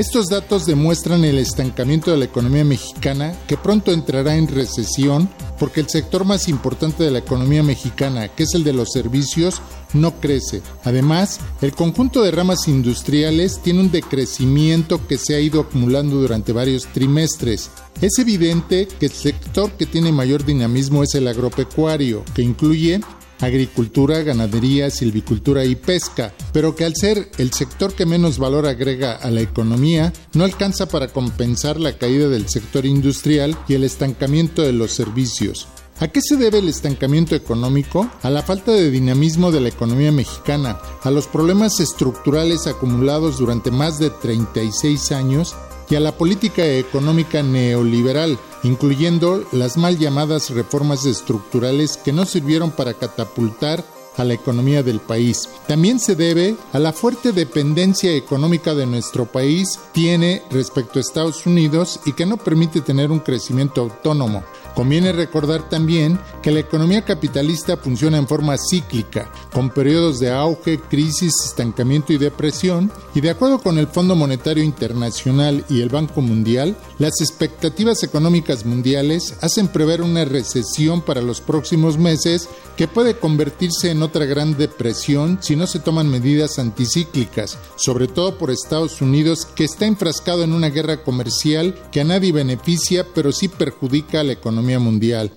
Estos 0.00 0.30
datos 0.30 0.64
demuestran 0.64 1.26
el 1.26 1.36
estancamiento 1.36 2.10
de 2.10 2.16
la 2.16 2.24
economía 2.24 2.64
mexicana 2.64 3.34
que 3.46 3.58
pronto 3.58 3.92
entrará 3.92 4.34
en 4.34 4.48
recesión 4.48 5.28
porque 5.58 5.80
el 5.80 5.90
sector 5.90 6.24
más 6.24 6.48
importante 6.48 7.04
de 7.04 7.10
la 7.10 7.18
economía 7.18 7.62
mexicana, 7.62 8.28
que 8.28 8.44
es 8.44 8.54
el 8.54 8.64
de 8.64 8.72
los 8.72 8.92
servicios, 8.92 9.60
no 9.92 10.18
crece. 10.18 10.62
Además, 10.84 11.38
el 11.60 11.74
conjunto 11.74 12.22
de 12.22 12.30
ramas 12.30 12.66
industriales 12.66 13.60
tiene 13.62 13.80
un 13.80 13.90
decrecimiento 13.90 15.06
que 15.06 15.18
se 15.18 15.34
ha 15.34 15.40
ido 15.40 15.60
acumulando 15.60 16.16
durante 16.16 16.52
varios 16.52 16.86
trimestres. 16.86 17.70
Es 18.00 18.18
evidente 18.18 18.88
que 18.88 19.04
el 19.04 19.12
sector 19.12 19.70
que 19.72 19.84
tiene 19.84 20.12
mayor 20.12 20.46
dinamismo 20.46 21.02
es 21.02 21.14
el 21.14 21.28
agropecuario, 21.28 22.24
que 22.32 22.40
incluye 22.40 23.02
agricultura, 23.40 24.22
ganadería, 24.22 24.90
silvicultura 24.90 25.64
y 25.64 25.74
pesca, 25.74 26.32
pero 26.52 26.74
que 26.76 26.84
al 26.84 26.94
ser 26.94 27.30
el 27.38 27.52
sector 27.52 27.94
que 27.94 28.06
menos 28.06 28.38
valor 28.38 28.66
agrega 28.66 29.12
a 29.12 29.30
la 29.30 29.40
economía, 29.40 30.12
no 30.34 30.44
alcanza 30.44 30.86
para 30.86 31.08
compensar 31.08 31.80
la 31.80 31.96
caída 31.96 32.28
del 32.28 32.48
sector 32.48 32.86
industrial 32.86 33.56
y 33.68 33.74
el 33.74 33.84
estancamiento 33.84 34.62
de 34.62 34.72
los 34.72 34.92
servicios. 34.92 35.68
¿A 36.00 36.08
qué 36.08 36.22
se 36.22 36.38
debe 36.38 36.60
el 36.60 36.68
estancamiento 36.70 37.34
económico? 37.34 38.10
A 38.22 38.30
la 38.30 38.42
falta 38.42 38.72
de 38.72 38.90
dinamismo 38.90 39.52
de 39.52 39.60
la 39.60 39.68
economía 39.68 40.10
mexicana, 40.10 40.78
a 41.02 41.10
los 41.10 41.26
problemas 41.26 41.78
estructurales 41.78 42.66
acumulados 42.66 43.38
durante 43.38 43.70
más 43.70 43.98
de 43.98 44.08
36 44.08 45.12
años 45.12 45.54
y 45.90 45.96
a 45.96 46.00
la 46.00 46.12
política 46.12 46.64
económica 46.64 47.42
neoliberal, 47.42 48.38
incluyendo 48.62 49.44
las 49.52 49.76
mal 49.76 49.98
llamadas 49.98 50.50
reformas 50.50 51.04
estructurales 51.04 51.96
que 51.96 52.12
no 52.12 52.24
sirvieron 52.24 52.70
para 52.70 52.94
catapultar 52.94 53.84
a 54.16 54.24
la 54.24 54.34
economía 54.34 54.82
del 54.82 55.00
país. 55.00 55.48
También 55.66 55.98
se 55.98 56.14
debe 56.14 56.56
a 56.72 56.78
la 56.78 56.92
fuerte 56.92 57.32
dependencia 57.32 58.12
económica 58.14 58.74
de 58.74 58.86
nuestro 58.86 59.26
país 59.26 59.78
tiene 59.92 60.42
respecto 60.50 60.98
a 60.98 61.02
Estados 61.02 61.46
Unidos 61.46 62.00
y 62.04 62.12
que 62.12 62.26
no 62.26 62.36
permite 62.36 62.80
tener 62.80 63.10
un 63.10 63.20
crecimiento 63.20 63.80
autónomo. 63.80 64.44
Conviene 64.80 65.12
recordar 65.12 65.68
también 65.68 66.18
que 66.42 66.50
la 66.50 66.60
economía 66.60 67.04
capitalista 67.04 67.76
funciona 67.76 68.16
en 68.16 68.26
forma 68.26 68.56
cíclica, 68.56 69.30
con 69.52 69.68
periodos 69.68 70.20
de 70.20 70.30
auge, 70.30 70.80
crisis, 70.80 71.34
estancamiento 71.44 72.14
y 72.14 72.16
depresión, 72.16 72.90
y 73.14 73.20
de 73.20 73.28
acuerdo 73.28 73.58
con 73.58 73.76
el 73.76 73.88
Fondo 73.88 74.16
Monetario 74.16 74.64
Internacional 74.64 75.66
y 75.68 75.82
el 75.82 75.90
Banco 75.90 76.22
Mundial, 76.22 76.78
las 76.98 77.20
expectativas 77.20 78.02
económicas 78.04 78.64
mundiales 78.64 79.34
hacen 79.42 79.68
prever 79.68 80.00
una 80.00 80.24
recesión 80.24 81.02
para 81.02 81.20
los 81.20 81.42
próximos 81.42 81.98
meses 81.98 82.48
que 82.78 82.88
puede 82.88 83.18
convertirse 83.18 83.90
en 83.90 84.02
otra 84.02 84.24
gran 84.24 84.56
depresión 84.56 85.40
si 85.42 85.56
no 85.56 85.66
se 85.66 85.80
toman 85.80 86.08
medidas 86.08 86.58
anticíclicas, 86.58 87.58
sobre 87.76 88.08
todo 88.08 88.38
por 88.38 88.50
Estados 88.50 89.02
Unidos 89.02 89.46
que 89.54 89.64
está 89.64 89.84
enfrascado 89.84 90.42
en 90.42 90.54
una 90.54 90.70
guerra 90.70 91.02
comercial 91.02 91.74
que 91.92 92.00
a 92.00 92.04
nadie 92.04 92.32
beneficia 92.32 93.06
pero 93.14 93.32
sí 93.32 93.48
perjudica 93.48 94.20
a 94.20 94.24
la 94.24 94.32
economía 94.32 94.69
mundial. 94.78 95.32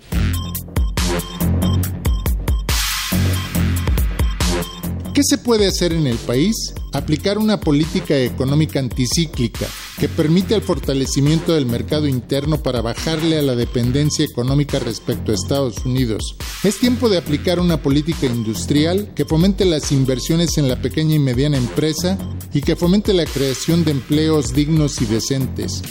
¿Qué 5.13 5.21
se 5.23 5.37
puede 5.37 5.67
hacer 5.67 5.93
en 5.93 6.07
el 6.07 6.17
país? 6.17 6.73
Aplicar 6.91 7.37
una 7.37 7.59
política 7.59 8.17
económica 8.17 8.79
anticíclica 8.79 9.67
que 9.99 10.09
permite 10.09 10.55
el 10.55 10.63
fortalecimiento 10.63 11.53
del 11.53 11.67
mercado 11.67 12.07
interno 12.07 12.63
para 12.63 12.81
bajarle 12.81 13.37
a 13.37 13.43
la 13.43 13.55
dependencia 13.55 14.25
económica 14.25 14.79
respecto 14.79 15.31
a 15.31 15.35
Estados 15.35 15.85
Unidos. 15.85 16.35
Es 16.63 16.79
tiempo 16.79 17.09
de 17.09 17.19
aplicar 17.19 17.59
una 17.59 17.81
política 17.81 18.25
industrial 18.25 19.11
que 19.13 19.25
fomente 19.25 19.65
las 19.65 19.91
inversiones 19.91 20.57
en 20.57 20.67
la 20.67 20.81
pequeña 20.81 21.13
y 21.13 21.19
mediana 21.19 21.57
empresa 21.57 22.17
y 22.51 22.61
que 22.61 22.75
fomente 22.75 23.13
la 23.13 23.25
creación 23.25 23.85
de 23.85 23.91
empleos 23.91 24.55
dignos 24.55 24.99
y 24.99 25.05
decentes 25.05 25.83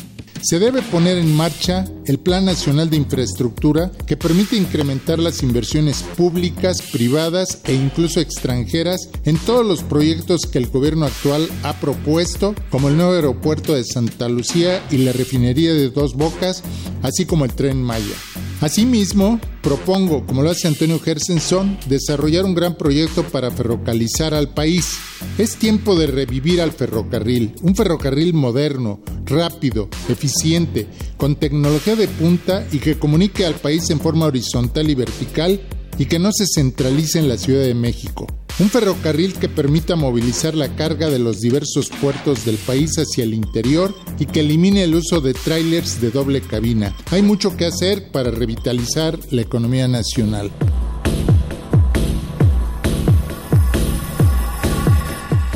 se 0.42 0.58
debe 0.58 0.82
poner 0.82 1.18
en 1.18 1.34
marcha 1.34 1.84
el 2.06 2.18
Plan 2.18 2.44
Nacional 2.44 2.90
de 2.90 2.96
Infraestructura 2.96 3.90
que 4.06 4.16
permite 4.16 4.56
incrementar 4.56 5.18
las 5.18 5.42
inversiones 5.42 6.02
públicas, 6.16 6.78
privadas 6.92 7.60
e 7.64 7.74
incluso 7.74 8.20
extranjeras 8.20 9.08
en 9.24 9.38
todos 9.38 9.64
los 9.64 9.82
proyectos 9.82 10.42
que 10.50 10.58
el 10.58 10.68
gobierno 10.68 11.06
actual 11.06 11.48
ha 11.62 11.74
propuesto, 11.74 12.54
como 12.70 12.88
el 12.88 12.96
nuevo 12.96 13.12
aeropuerto 13.12 13.74
de 13.74 13.84
Santa 13.84 14.28
Lucía 14.28 14.82
y 14.90 14.98
la 14.98 15.12
refinería 15.12 15.72
de 15.72 15.90
Dos 15.90 16.14
Bocas, 16.14 16.62
así 17.02 17.24
como 17.24 17.44
el 17.44 17.54
tren 17.54 17.82
Maya. 17.82 18.16
Asimismo, 18.62 19.40
propongo, 19.60 20.24
como 20.24 20.42
lo 20.42 20.50
hace 20.50 20.68
Antonio 20.68 21.00
Gersenson, 21.00 21.76
desarrollar 21.88 22.44
un 22.44 22.54
gran 22.54 22.76
proyecto 22.76 23.24
para 23.24 23.50
ferrocarrilizar 23.50 24.34
al 24.34 24.50
país. 24.50 24.98
Es 25.36 25.56
tiempo 25.56 25.96
de 25.96 26.06
revivir 26.06 26.60
al 26.60 26.70
ferrocarril, 26.70 27.56
un 27.62 27.74
ferrocarril 27.74 28.34
moderno, 28.34 29.00
rápido, 29.26 29.88
eficiente, 30.08 30.86
con 31.16 31.34
tecnología 31.34 31.96
de 31.96 32.06
punta 32.06 32.64
y 32.70 32.78
que 32.78 32.96
comunique 33.00 33.44
al 33.44 33.54
país 33.54 33.90
en 33.90 33.98
forma 33.98 34.26
horizontal 34.26 34.88
y 34.88 34.94
vertical 34.94 35.60
y 35.98 36.06
que 36.06 36.20
no 36.20 36.30
se 36.32 36.46
centralice 36.46 37.18
en 37.18 37.28
la 37.28 37.38
Ciudad 37.38 37.64
de 37.64 37.74
México. 37.74 38.28
Un 38.58 38.70
ferrocarril 38.70 39.34
que 39.34 39.48
permita 39.48 39.96
movilizar 39.96 40.54
la 40.54 40.76
carga 40.76 41.08
de 41.08 41.18
los 41.18 41.40
diversos 41.40 41.88
puertos 41.88 42.44
del 42.44 42.56
país 42.58 42.96
hacia 42.96 43.24
el 43.24 43.34
interior 43.34 43.94
y 44.18 44.26
que 44.26 44.40
elimine 44.40 44.84
el 44.84 44.94
uso 44.94 45.20
de 45.20 45.34
trailers 45.34 46.00
de 46.00 46.10
doble 46.10 46.42
cabina. 46.42 46.94
Hay 47.10 47.22
mucho 47.22 47.56
que 47.56 47.66
hacer 47.66 48.12
para 48.12 48.30
revitalizar 48.30 49.18
la 49.30 49.42
economía 49.42 49.88
nacional. 49.88 50.52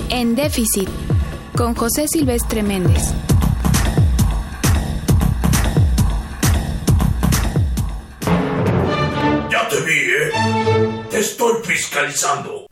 En 0.09 0.35
déficit, 0.35 0.89
con 1.55 1.75
José 1.75 2.09
Silvestre 2.09 2.63
Méndez. 2.63 3.13
Ya 9.51 9.69
te 9.69 9.81
vi, 9.83 9.93
¿eh? 9.93 11.03
Te 11.11 11.21
estoy 11.21 11.63
fiscalizando. 11.63 12.66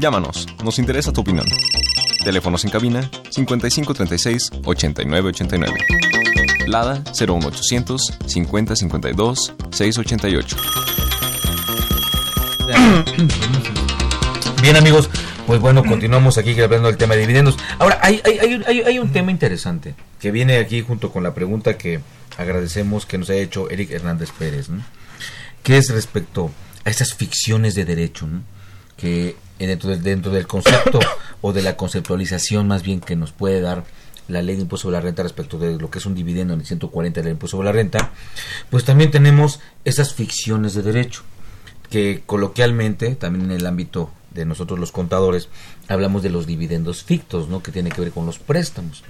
Llámanos, 0.00 0.48
nos 0.64 0.78
interesa 0.78 1.12
tu 1.12 1.20
opinión. 1.20 1.46
Teléfonos 2.24 2.64
en 2.64 2.70
cabina 2.70 3.02
5536 3.28 4.50
8989. 4.64 5.78
Lada 6.66 7.04
01800 7.12 8.00
5052 8.26 9.54
688. 9.70 10.56
Bien 14.62 14.76
amigos, 14.76 15.10
pues 15.46 15.60
bueno, 15.60 15.84
continuamos 15.84 16.38
aquí 16.38 16.58
hablando 16.58 16.88
del 16.88 16.96
tema 16.96 17.14
de 17.14 17.20
dividendos. 17.20 17.58
Ahora, 17.78 18.00
hay, 18.02 18.98
un 18.98 19.12
tema 19.12 19.30
interesante 19.30 19.94
que 20.18 20.30
viene 20.30 20.56
aquí 20.56 20.80
junto 20.80 21.12
con 21.12 21.22
la 21.22 21.34
pregunta 21.34 21.76
que 21.76 22.00
agradecemos 22.38 23.04
que 23.04 23.18
nos 23.18 23.28
haya 23.28 23.42
hecho 23.42 23.68
Eric 23.68 23.90
Hernández 23.90 24.30
Pérez, 24.30 24.70
¿no? 24.70 24.82
que 25.62 25.76
es 25.76 25.90
respecto 25.90 26.50
a 26.86 26.90
esas 26.90 27.12
ficciones 27.12 27.74
de 27.74 27.84
derecho, 27.84 28.26
¿no? 28.26 28.40
que 28.96 29.36
dentro 29.66 29.90
del, 29.90 30.02
dentro 30.02 30.32
del 30.32 30.46
concepto 30.46 30.98
o 31.40 31.52
de 31.52 31.62
la 31.62 31.76
conceptualización 31.76 32.68
más 32.68 32.82
bien 32.82 33.00
que 33.00 33.16
nos 33.16 33.32
puede 33.32 33.60
dar 33.60 33.84
la 34.28 34.42
ley 34.42 34.56
de 34.56 34.62
impuesto 34.62 34.84
sobre 34.84 34.98
la 34.98 35.00
renta 35.00 35.22
respecto 35.22 35.58
de 35.58 35.78
lo 35.78 35.90
que 35.90 35.98
es 35.98 36.06
un 36.06 36.14
dividendo 36.14 36.54
en 36.54 36.60
el 36.60 36.66
140 36.66 37.20
del 37.20 37.32
impuesto 37.32 37.56
sobre 37.56 37.66
la 37.66 37.72
renta, 37.72 38.12
pues 38.70 38.84
también 38.84 39.10
tenemos 39.10 39.60
esas 39.84 40.14
ficciones 40.14 40.74
de 40.74 40.82
derecho 40.82 41.22
que 41.90 42.22
coloquialmente, 42.24 43.16
también 43.16 43.46
en 43.46 43.56
el 43.56 43.66
ámbito 43.66 44.10
de 44.30 44.44
nosotros 44.44 44.78
los 44.78 44.92
contadores, 44.92 45.48
hablamos 45.88 46.22
de 46.22 46.30
los 46.30 46.46
dividendos 46.46 47.02
fictos, 47.02 47.48
¿no? 47.48 47.62
Que 47.62 47.72
tiene 47.72 47.90
que 47.90 48.00
ver 48.00 48.12
con 48.12 48.26
los 48.26 48.38
préstamos. 48.38 49.02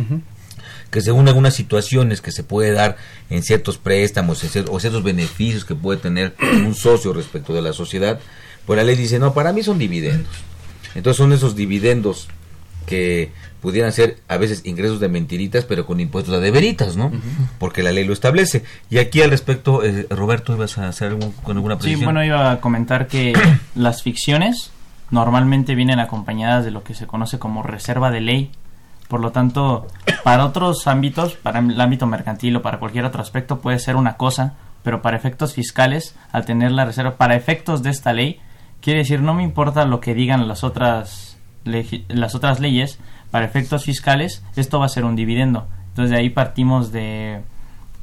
que 0.91 1.01
según 1.01 1.29
algunas 1.29 1.55
situaciones 1.55 2.21
que 2.21 2.33
se 2.33 2.43
puede 2.43 2.73
dar 2.73 2.97
en 3.29 3.43
ciertos 3.43 3.79
préstamos 3.79 4.43
o 4.71 4.81
ciertos 4.81 5.03
beneficios 5.03 5.65
que 5.65 5.75
puede 5.75 6.01
tener 6.01 6.35
un 6.41 6.75
socio 6.75 7.13
respecto 7.13 7.53
de 7.53 7.63
la 7.63 7.73
sociedad, 7.73 8.19
pues 8.67 8.77
la 8.77 8.85
ley 8.85 8.97
dice, 8.97 9.19
no, 9.19 9.35
para 9.35 9.53
mí 9.53 9.63
son 9.63 9.79
dividendos. 9.79 10.33
Entonces 10.95 11.17
son 11.17 11.33
esos 11.33 11.55
dividendos 11.55 12.29
que 12.87 13.33
pudieran 13.61 13.93
ser 13.93 14.19
a 14.29 14.37
veces 14.37 14.63
ingresos 14.65 15.01
de 15.01 15.09
mentiritas, 15.09 15.65
pero 15.65 15.87
con 15.87 16.01
impuestos 16.01 16.41
de 16.41 16.51
veritas, 16.51 16.97
¿no? 16.97 17.13
Porque 17.59 17.83
la 17.83 17.93
ley 17.93 18.05
lo 18.05 18.13
establece. 18.13 18.65
Y 18.89 18.99
aquí 18.99 19.23
al 19.23 19.31
respecto, 19.31 19.85
eh, 19.85 20.07
Roberto, 20.11 20.55
¿ibas 20.55 20.79
a 20.79 20.89
hacer 20.89 21.17
con 21.43 21.57
alguna 21.57 21.77
precisión? 21.77 22.01
Sí, 22.01 22.05
bueno, 22.05 22.25
iba 22.25 22.51
a 22.51 22.61
comentar 22.61 23.07
que 23.07 23.33
las 23.75 24.03
ficciones 24.03 24.73
normalmente 25.11 25.75
vienen 25.75 26.01
acompañadas 26.01 26.65
de 26.65 26.71
lo 26.71 26.83
que 26.83 26.95
se 26.95 27.07
conoce 27.07 27.39
como 27.39 27.63
reserva 27.63 28.11
de 28.11 28.21
ley. 28.21 28.51
Por 29.09 29.21
lo 29.21 29.33
tanto, 29.33 29.89
para 30.23 30.47
otros 30.47 30.87
ámbitos, 30.87 31.35
para 31.35 31.59
el 31.59 31.81
ámbito 31.81 32.07
mercantil 32.07 32.57
o 32.57 32.63
para 32.63 32.79
cualquier 32.79 33.05
otro 33.05 33.21
aspecto 33.21 33.61
puede 33.61 33.79
ser 33.79 33.97
una 33.97 34.17
cosa, 34.17 34.55
pero 34.83 35.03
para 35.03 35.17
efectos 35.17 35.53
fiscales, 35.53 36.15
al 36.33 36.45
tener 36.47 36.71
la 36.71 36.85
reserva, 36.85 37.17
para 37.17 37.35
efectos 37.35 37.83
de 37.83 37.91
esta 37.91 38.13
ley, 38.13 38.41
quiere 38.81 39.01
decir 39.01 39.21
no 39.21 39.35
me 39.35 39.43
importa 39.43 39.85
lo 39.85 40.01
que 40.01 40.15
digan 40.15 40.49
las 40.49 40.65
otras 40.65 41.39
las 41.65 42.35
otras 42.35 42.61
leyes, 42.61 42.99
para 43.31 43.45
efectos 43.45 43.85
fiscales, 43.85 44.43
esto 44.57 44.81
va 44.81 44.87
a 44.87 44.89
ser 44.89 45.05
un 45.05 45.15
dividendo. 45.15 45.69
Entonces 45.89 46.11
de 46.11 46.17
ahí 46.17 46.31
partimos 46.31 46.91
de 46.91 47.43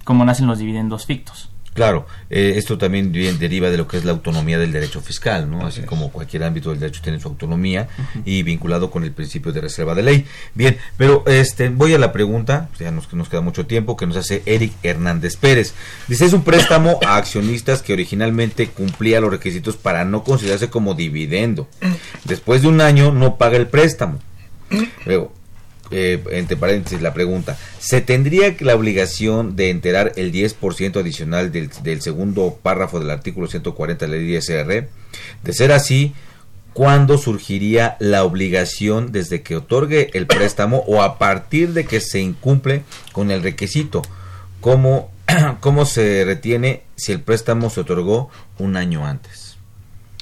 cómo 0.04 0.24
nacen 0.26 0.48
los 0.48 0.60
dividendos 0.60 1.06
fictos. 1.06 1.50
Claro, 1.78 2.08
eh, 2.32 2.54
esto 2.56 2.80
también 2.80 3.12
deriva 3.12 3.70
de 3.70 3.78
lo 3.78 3.88
que 3.88 3.98
es 3.98 4.04
la 4.04 4.12
autonomía 4.12 4.58
del 4.58 4.72
derecho 4.72 5.00
fiscal, 5.00 5.48
¿no? 5.48 5.64
Así, 5.64 5.84
como 5.84 6.12
cualquier 6.12 6.44
ámbito 6.44 6.72
del 6.72 6.80
derecho 6.80 7.04
tiene 7.04 7.20
su 7.20 7.28
autonomía 7.28 7.88
y 8.26 8.42
vinculado 8.42 8.90
con 8.90 9.04
el 9.04 9.12
principio 9.12 9.52
de 9.52 9.62
reserva 9.62 9.94
de 9.94 10.02
ley. 10.02 10.26
Bien, 10.56 10.80
pero 10.98 11.24
este 11.28 11.70
voy 11.70 11.94
a 11.94 12.00
la 12.00 12.12
pregunta, 12.12 12.70
ya 12.80 12.90
nos, 12.90 13.14
nos 13.14 13.30
queda 13.30 13.42
mucho 13.42 13.68
tiempo, 13.68 13.96
que 13.96 14.08
nos 14.08 14.18
hace 14.18 14.42
Eric 14.48 14.74
Hernández 14.82 15.36
Pérez. 15.36 15.76
Dice, 16.08 16.26
es 16.26 16.34
un 16.34 16.44
préstamo 16.44 17.00
a 17.06 17.18
accionistas 17.18 17.84
que 17.84 17.94
originalmente 17.94 18.70
cumplía 18.70 19.22
los 19.22 19.30
requisitos 19.30 19.78
para 19.78 20.04
no 20.04 20.24
considerarse 20.24 20.72
como 20.72 20.96
dividendo. 20.96 21.68
Después 22.24 22.64
de 22.64 22.70
un 22.70 22.82
año 22.82 23.12
no 23.12 23.38
paga 23.38 23.58
el 23.58 23.68
préstamo. 23.68 24.18
Luego, 25.06 25.32
eh, 25.92 26.22
entre 26.32 26.58
paréntesis, 26.58 27.02
la 27.02 27.14
pregunta, 27.14 27.58
¿se 27.80 28.02
tendría 28.02 28.56
la 28.60 28.76
obligación 28.76 29.56
de 29.56 29.70
enterar 29.70 30.14
el 30.16 30.32
10% 30.32 31.00
adicional 31.00 31.52
del, 31.52 32.02
segundo 32.02 32.60
párrafo 32.62 33.00
del 33.00 33.10
artículo 33.10 33.48
140 33.48 34.06
de 34.06 34.12
la 34.12 34.18
ley 34.18 34.36
SR? 34.36 34.90
De 35.44 35.54
ser 35.54 35.72
así, 35.72 36.14
¿cuándo 36.74 37.18
surgiría 37.18 37.96
la 38.00 38.24
obligación 38.24 39.12
desde 39.12 39.42
que 39.42 39.56
otorgue 39.56 40.10
el 40.14 40.28
préstamo 40.28 40.84
o 40.88 41.02
a 41.02 41.18
partir 41.18 41.74
de 41.74 41.86
que 41.86 42.02
se 42.02 42.20
incumple 42.20 42.84
con 43.14 43.32
el 43.32 43.42
requisito? 43.42 44.02
¿Cómo, 44.60 45.12
cómo 45.62 45.86
se 45.86 46.24
retiene 46.26 46.84
si 46.96 47.12
el 47.14 47.22
préstamo 47.22 47.70
se 47.70 47.82
otorgó 47.82 48.30
un 48.58 48.76
año 48.76 49.06
antes? 49.06 49.56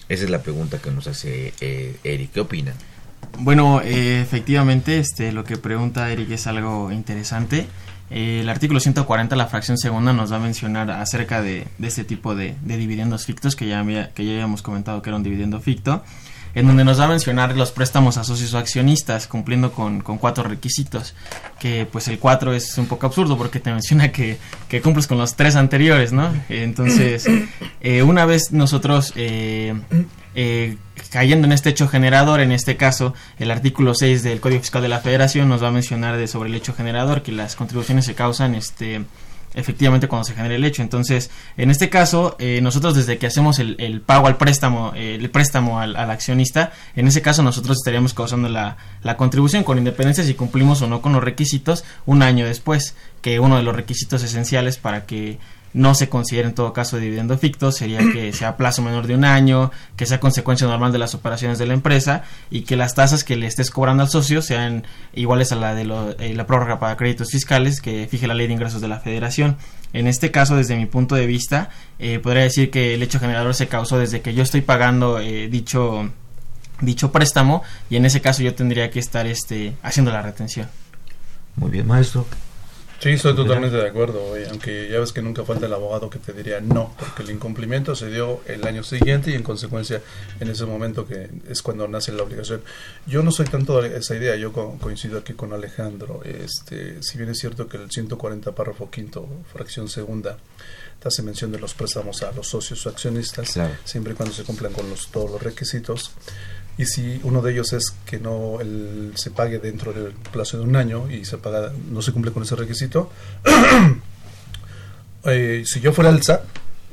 Esa 0.08 0.26
es 0.26 0.30
la 0.30 0.44
pregunta 0.44 0.78
que 0.78 0.92
nos 0.92 1.08
hace 1.08 1.54
eh, 1.62 1.96
Eric. 2.04 2.34
¿Qué 2.34 2.40
opinan? 2.42 2.76
Bueno, 3.40 3.82
eh, 3.82 4.22
efectivamente, 4.22 5.00
este, 5.00 5.32
lo 5.32 5.44
que 5.44 5.58
pregunta 5.58 6.12
Eric 6.12 6.32
es 6.32 6.48
algo 6.48 6.92
interesante. 6.92 7.68
Eh, 8.10 8.40
el 8.42 8.50
artículo 8.50 8.80
140, 8.80 9.36
la 9.36 9.48
fracción 9.48 9.78
segunda, 9.78 10.14
nos 10.14 10.32
va 10.32 10.38
a 10.38 10.40
mencionar 10.40 10.92
acerca 10.92 11.42
de, 11.42 11.68
este 11.82 12.04
tipo 12.04 12.36
de, 12.36 12.56
dividendos 12.64 13.26
fictos 13.26 13.56
que 13.56 13.68
ya, 13.68 13.84
que 14.14 14.26
ya 14.26 14.34
habíamos 14.34 14.62
comentado 14.62 15.02
que 15.02 15.10
era 15.10 15.18
un 15.18 15.24
dividendo 15.24 15.60
ficto, 15.60 16.04
en 16.54 16.68
donde 16.68 16.86
nos 16.86 17.00
va 17.00 17.06
a 17.06 17.08
mencionar 17.10 17.56
los 17.58 17.72
préstamos 17.72 18.18
a 18.18 18.24
socios 18.24 18.54
o 18.54 18.58
accionistas 18.58 19.28
cumpliendo 19.28 19.72
con, 19.72 20.02
cuatro 20.02 20.46
requisitos, 20.46 21.14
que 21.60 21.88
pues 21.92 22.08
el 22.08 22.20
cuatro 22.20 22.54
es 22.54 22.78
un 22.78 22.86
poco 22.86 23.08
absurdo 23.08 23.38
porque 23.38 23.60
te 23.60 23.72
menciona 23.72 24.12
que, 24.12 24.38
cumples 24.82 25.08
con 25.08 25.18
los 25.18 25.36
tres 25.36 25.56
anteriores, 25.56 26.14
¿no? 26.14 26.32
Entonces, 26.48 27.28
eh, 27.82 28.04
una 28.04 28.26
vez 28.26 28.52
nosotros 28.52 29.14
eh, 29.16 29.74
cayendo 31.10 31.48
en 31.48 31.54
este 31.54 31.70
hecho 31.70 31.88
generador, 31.88 32.40
en 32.40 32.52
este 32.52 32.78
caso 32.78 33.14
el 33.40 33.52
artículo 33.52 33.96
6 33.96 34.24
del 34.24 34.40
Código 34.40 34.62
Fiscal 34.62 34.82
de 34.82 34.90
la 34.90 35.00
Federación 35.00 35.48
nos 35.50 35.64
va 35.64 35.70
a 35.70 35.72
mencionar 35.72 36.18
de 36.18 36.28
sobre 36.28 36.50
el 36.50 36.56
hecho 36.56 36.74
generador 36.74 37.22
que 37.22 37.32
las 37.32 37.56
contribuciones 37.56 38.06
se 38.06 38.16
causan 38.16 38.56
este 38.56 39.06
efectivamente 39.56 40.08
cuando 40.08 40.26
se 40.26 40.36
genera 40.36 40.54
el 40.54 40.64
hecho. 40.64 40.82
Entonces, 40.82 41.32
en 41.58 41.72
este 41.72 41.90
caso, 41.90 42.36
eh, 42.40 42.60
nosotros 42.62 42.94
desde 42.94 43.18
que 43.18 43.28
hacemos 43.28 43.58
el, 43.60 44.02
pago 44.06 44.28
al 44.28 44.38
préstamo, 44.38 44.92
eh, 44.96 45.16
el 45.16 45.30
préstamo 45.30 45.80
al, 45.80 45.96
accionista, 45.96 46.74
en 46.96 47.08
ese 47.08 47.22
caso 47.22 47.42
nosotros 47.42 47.78
estaríamos 47.78 48.14
causando 48.14 48.50
la, 48.50 48.78
la, 49.02 49.18
contribución 49.18 49.64
con 49.64 49.78
independencia 49.78 50.24
si 50.24 50.34
cumplimos 50.34 50.82
o 50.82 50.88
no 50.88 51.02
con 51.02 51.14
los 51.14 51.24
requisitos 51.24 51.84
un 52.06 52.22
año 52.22 52.46
después, 52.46 52.96
que 53.22 53.40
uno 53.40 53.58
de 53.58 53.64
los 53.64 53.76
requisitos 53.76 54.22
esenciales 54.24 54.78
para 54.78 55.06
que 55.06 55.40
no 55.76 55.94
se 55.94 56.08
considera 56.08 56.48
en 56.48 56.56
todo 56.56 56.72
caso 56.72 56.98
dividendo 56.98 57.38
ficto, 57.38 57.72
sería 57.72 58.00
que 58.00 58.32
sea 58.34 58.56
plazo 58.56 58.82
menor 58.82 59.08
de 59.08 59.14
un 59.14 59.26
año, 59.26 59.72
que 59.98 60.06
sea 60.06 60.22
consecuencia 60.22 60.66
normal 60.68 60.94
de 60.94 61.00
las 61.00 61.14
operaciones 61.14 61.60
de 61.60 61.68
la 61.68 61.74
empresa 61.74 62.24
y 62.50 62.62
que 62.62 62.78
las 62.78 62.96
tasas 62.96 63.26
que 63.26 63.36
le 63.36 63.46
estés 63.46 63.70
cobrando 63.70 64.02
al 64.02 64.10
socio 64.10 64.42
sean 64.42 64.88
iguales 65.14 65.52
a 65.52 65.56
la 65.58 65.76
de 65.76 65.84
eh, 66.20 66.34
la 66.34 66.48
prórroga 66.48 66.80
para 66.80 66.96
créditos 66.96 67.30
fiscales 67.30 67.82
que 67.82 68.08
fije 68.10 68.26
la 68.26 68.34
ley 68.34 68.48
de 68.48 68.54
ingresos 68.54 68.80
de 68.80 68.88
la 68.88 69.00
federación. 69.00 69.58
En 69.92 70.08
este 70.08 70.32
caso, 70.32 70.56
desde 70.56 70.78
mi 70.78 70.86
punto 70.86 71.16
de 71.16 71.28
vista, 71.28 71.70
eh, 72.00 72.20
podría 72.20 72.44
decir 72.44 72.72
que 72.72 72.94
el 72.94 73.04
hecho 73.04 73.20
generador 73.20 73.54
se 73.54 73.68
causó 73.68 74.00
desde 74.00 74.22
que 74.22 74.34
yo 74.34 74.44
estoy 74.44 74.62
pagando 74.62 75.20
eh, 75.20 75.50
dicho 75.50 76.10
dicho 76.82 77.12
préstamo 77.12 77.64
y 77.90 77.96
en 77.96 78.06
ese 78.06 78.22
caso 78.22 78.44
yo 78.44 78.54
tendría 78.54 78.90
que 78.90 79.00
estar 79.00 79.28
este 79.28 79.76
haciendo 79.84 80.12
la 80.12 80.22
retención. 80.22 80.68
Muy 81.58 81.72
bien, 81.72 81.88
maestro. 81.88 82.26
Sí, 83.00 83.10
estoy 83.10 83.36
totalmente 83.36 83.76
de 83.76 83.88
acuerdo, 83.88 84.34
aunque 84.50 84.90
ya 84.90 85.00
ves 85.00 85.12
que 85.12 85.22
nunca 85.22 85.44
falta 85.44 85.66
el 85.66 85.74
abogado 85.74 86.10
que 86.10 86.18
te 86.18 86.34
diría 86.34 86.60
no, 86.62 86.96
porque 86.98 87.24
el 87.24 87.30
incumplimiento 87.30 87.96
se 87.96 88.10
dio 88.10 88.42
el 88.48 88.66
año 88.66 88.84
siguiente 88.84 89.32
y 89.32 89.34
en 89.34 89.44
consecuencia 89.44 90.02
en 90.40 90.50
ese 90.50 90.66
momento 90.66 91.06
que 91.06 91.30
es 91.48 91.62
cuando 91.62 91.88
nace 91.88 92.12
la 92.14 92.24
obligación. 92.24 92.62
Yo 93.06 93.22
no 93.22 93.32
soy 93.32 93.46
tanto 93.46 93.82
de 93.82 93.98
esa 93.98 94.16
idea, 94.16 94.36
yo 94.36 94.52
coincido 94.54 95.20
aquí 95.20 95.34
con 95.34 95.54
Alejandro, 95.54 96.22
este, 96.24 97.04
si 97.04 97.18
bien 97.18 97.30
es 97.30 97.40
cierto 97.40 97.68
que 97.68 97.78
el 97.78 97.92
140 97.92 98.54
párrafo 98.54 98.90
quinto, 98.90 99.28
fracción 99.52 99.88
segunda, 99.88 100.38
te 101.00 101.08
hace 101.10 101.22
mención 101.22 101.52
de 101.52 101.60
los 101.60 101.74
préstamos 101.74 102.24
a 102.24 102.32
los 102.32 102.48
socios 102.48 102.86
o 102.86 102.90
accionistas, 102.90 103.60
siempre 103.84 104.14
y 104.14 104.16
cuando 104.16 104.34
se 104.34 104.44
cumplan 104.44 104.74
con 104.74 104.90
los, 104.90 105.10
todos 105.10 105.30
los 105.30 105.44
requisitos, 105.44 106.12
y 106.78 106.86
si 106.86 107.20
uno 107.24 107.42
de 107.42 107.54
ellos 107.54 107.74
es 107.74 107.94
que 108.06 108.20
no 108.20 108.60
el, 108.60 109.14
se 109.16 109.32
pague 109.32 109.60
dentro 109.60 109.94
del 109.94 110.14
plazo 110.14 110.58
de 110.58 110.64
un 110.64 110.76
año 110.76 111.10
y 111.10 111.26
se 111.26 111.38
paga 111.38 111.72
no 111.90 112.02
se 112.02 112.12
cumple 112.12 112.32
con 112.32 112.44
ese 112.44 112.56
requisito 112.56 113.10
eh, 115.26 115.64
si 115.66 115.80
yo 115.80 115.94
fuera 115.94 116.10
el 116.10 116.22
SAT 116.22 116.44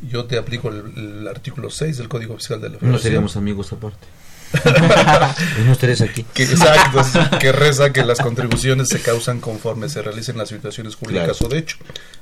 yo 0.02 0.24
te 0.24 0.36
aplico 0.36 0.68
el, 0.68 1.26
artículo 1.28 1.70
6 1.70 1.96
del 1.98 2.08
Código 2.08 2.36
Fiscal 2.36 2.60
de 2.60 2.70
la 2.70 2.78
Federación. 2.78 2.92
No 2.92 2.98
seríamos 2.98 3.36
amigos 3.36 3.72
aparte. 3.72 4.06
no 5.64 5.72
estarías 5.72 6.02
aquí. 6.02 6.24
Que, 6.34 6.42
exacto, 6.42 7.38
que 7.38 7.52
reza 7.52 7.92
que 7.92 8.04
las 8.04 8.18
contribuciones 8.18 8.88
se 8.88 9.00
causan 9.00 9.40
conforme 9.40 9.88
se 9.88 10.02
realicen 10.02 10.36
las 10.36 10.50
situaciones 10.50 10.96
públicas 10.96 11.40
o 11.40 11.48
de 11.48 11.58
hecho 11.58 11.78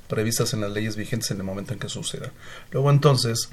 previstas 0.06 0.52
en 0.52 0.60
las 0.60 0.70
leyes 0.70 0.96
vigentes 0.96 1.30
en 1.30 1.38
el 1.38 1.42
momento 1.44 1.72
en 1.72 1.80
que 1.80 1.88
suceda. 1.88 2.30
Luego 2.70 2.90
entonces, 2.90 3.48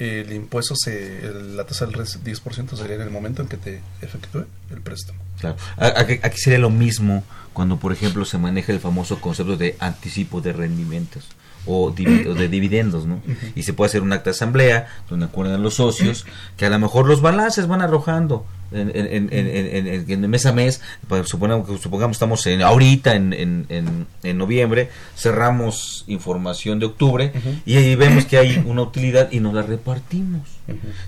el 0.00 0.32
impuesto, 0.32 0.74
se, 0.76 1.30
la 1.54 1.64
tasa 1.64 1.86
del 1.86 1.96
10% 1.96 2.76
sería 2.76 2.96
en 2.96 3.02
el 3.02 3.10
momento 3.10 3.42
en 3.42 3.48
que 3.48 3.56
te 3.56 3.80
efectúe 4.00 4.46
el 4.70 4.80
préstamo. 4.80 5.18
Claro. 5.38 5.56
Aquí 5.76 6.38
sería 6.38 6.58
lo 6.58 6.70
mismo 6.70 7.22
cuando, 7.52 7.78
por 7.78 7.92
ejemplo, 7.92 8.24
se 8.24 8.38
maneja 8.38 8.72
el 8.72 8.80
famoso 8.80 9.20
concepto 9.20 9.56
de 9.56 9.76
anticipo 9.78 10.40
de 10.40 10.52
rendimientos 10.52 11.28
o, 11.66 11.90
de 11.90 12.48
dividendos, 12.48 13.06
¿no? 13.06 13.20
Y 13.54 13.62
se 13.64 13.72
puede 13.72 13.88
hacer 13.88 14.02
un 14.02 14.12
acta 14.12 14.30
de 14.30 14.36
asamblea 14.36 14.88
donde 15.08 15.26
acuerdan 15.26 15.62
los 15.62 15.74
socios 15.74 16.24
que 16.56 16.66
a 16.66 16.70
lo 16.70 16.78
mejor 16.78 17.06
los 17.06 17.20
balances 17.20 17.66
van 17.66 17.82
arrojando 17.82 18.46
en, 18.72 18.90
en, 18.94 19.28
en, 19.32 20.10
en 20.10 20.30
mes 20.30 20.46
a 20.46 20.52
mes, 20.52 20.80
pues, 21.08 21.28
supongamos, 21.28 21.80
supongamos 21.80 22.16
estamos 22.16 22.46
en, 22.46 22.62
ahorita 22.62 23.14
en, 23.14 23.66
en, 23.68 24.38
noviembre, 24.38 24.88
cerramos 25.16 26.04
información 26.06 26.78
de 26.78 26.86
octubre 26.86 27.32
y 27.66 27.76
ahí 27.76 27.94
vemos 27.96 28.24
que 28.24 28.38
hay 28.38 28.62
una 28.64 28.82
utilidad 28.82 29.30
y 29.32 29.40
nos 29.40 29.54
la 29.54 29.62
repartimos. 29.62 30.48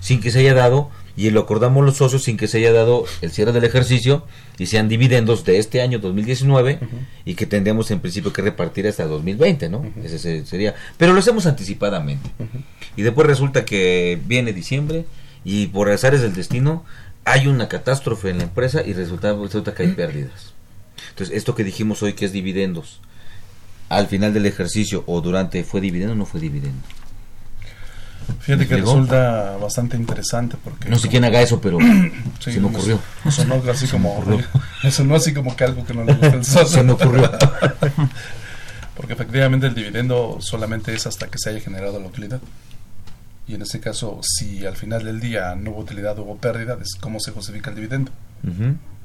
Sin 0.01 0.19
que 0.19 0.29
se 0.29 0.39
haya 0.39 0.53
dado 0.53 0.89
y 1.15 1.29
lo 1.29 1.41
acordamos 1.41 1.85
los 1.85 1.97
socios 1.97 2.23
sin 2.23 2.37
que 2.37 2.47
se 2.47 2.57
haya 2.57 2.73
dado 2.73 3.05
el 3.21 3.31
cierre 3.31 3.51
del 3.51 3.63
ejercicio 3.63 4.25
y 4.57 4.65
sean 4.65 4.89
dividendos 4.89 5.45
de 5.45 5.59
este 5.59 5.81
año 5.81 5.99
2019 5.99 6.79
y 7.23 7.35
que 7.35 7.45
tendríamos 7.45 7.91
en 7.91 7.99
principio 7.99 8.33
que 8.33 8.41
repartir 8.41 8.87
hasta 8.87 9.05
2020, 9.05 9.69
¿no? 9.69 9.85
Ese 10.03 10.45
sería, 10.45 10.75
pero 10.97 11.13
lo 11.13 11.19
hacemos 11.19 11.45
anticipadamente. 11.45 12.29
Y 12.97 13.03
después 13.03 13.27
resulta 13.27 13.63
que 13.63 14.19
viene 14.25 14.53
diciembre 14.53 15.05
y 15.45 15.67
por 15.67 15.89
azares 15.89 16.21
del 16.21 16.33
destino 16.33 16.83
hay 17.25 17.47
una 17.47 17.67
catástrofe 17.67 18.29
en 18.29 18.39
la 18.39 18.43
empresa 18.43 18.81
y 18.85 18.93
resulta, 18.93 19.33
resulta 19.33 19.73
que 19.73 19.83
hay 19.83 19.91
pérdidas. 19.91 20.53
Entonces, 21.09 21.35
esto 21.35 21.55
que 21.55 21.63
dijimos 21.63 22.01
hoy 22.03 22.13
que 22.13 22.25
es 22.25 22.31
dividendos, 22.31 22.99
al 23.89 24.07
final 24.07 24.33
del 24.33 24.45
ejercicio 24.45 25.03
o 25.07 25.21
durante 25.21 25.63
fue 25.63 25.81
dividendo 25.81 26.13
o 26.13 26.15
no 26.15 26.25
fue 26.25 26.39
dividendo. 26.39 26.81
Fíjate 28.39 28.67
que 28.67 28.75
Llegó. 28.75 28.91
resulta 28.91 29.57
bastante 29.57 29.97
interesante 29.97 30.57
porque... 30.63 30.89
No 30.89 30.97
sé 30.97 31.09
quién 31.09 31.23
haga 31.25 31.41
eso, 31.41 31.59
pero 31.59 31.77
Sí, 32.39 32.53
se 32.53 32.59
me 32.59 32.67
ocurrió. 32.67 32.99
Sonó 33.29 33.61
así 33.69 33.87
como... 33.87 34.17
ocurrió. 34.17 34.45
Sonó 34.91 35.15
así 35.15 35.33
como 35.33 35.55
que 35.55 35.63
algo 35.65 35.85
que 35.85 35.93
no 35.93 36.03
le 36.03 36.13
gusta. 36.13 36.65
Se 36.65 36.83
me 36.83 36.93
ocurrió. 36.93 37.29
porque 38.95 39.13
efectivamente 39.13 39.67
el 39.67 39.75
dividendo 39.75 40.37
solamente 40.39 40.93
es 40.93 41.07
hasta 41.07 41.27
que 41.27 41.37
se 41.37 41.49
haya 41.49 41.59
generado 41.59 41.99
la 41.99 42.07
utilidad. 42.07 42.39
Y 43.47 43.55
en 43.55 43.61
ese 43.61 43.79
caso, 43.79 44.19
si 44.21 44.65
al 44.65 44.77
final 44.77 45.03
del 45.03 45.19
día 45.19 45.53
no 45.55 45.71
hubo 45.71 45.81
utilidad, 45.81 46.17
hubo 46.19 46.37
pérdida, 46.37 46.77
cómo 47.01 47.19
se 47.19 47.31
justifica 47.31 47.69
el 47.69 47.75
dividendo. 47.75 48.11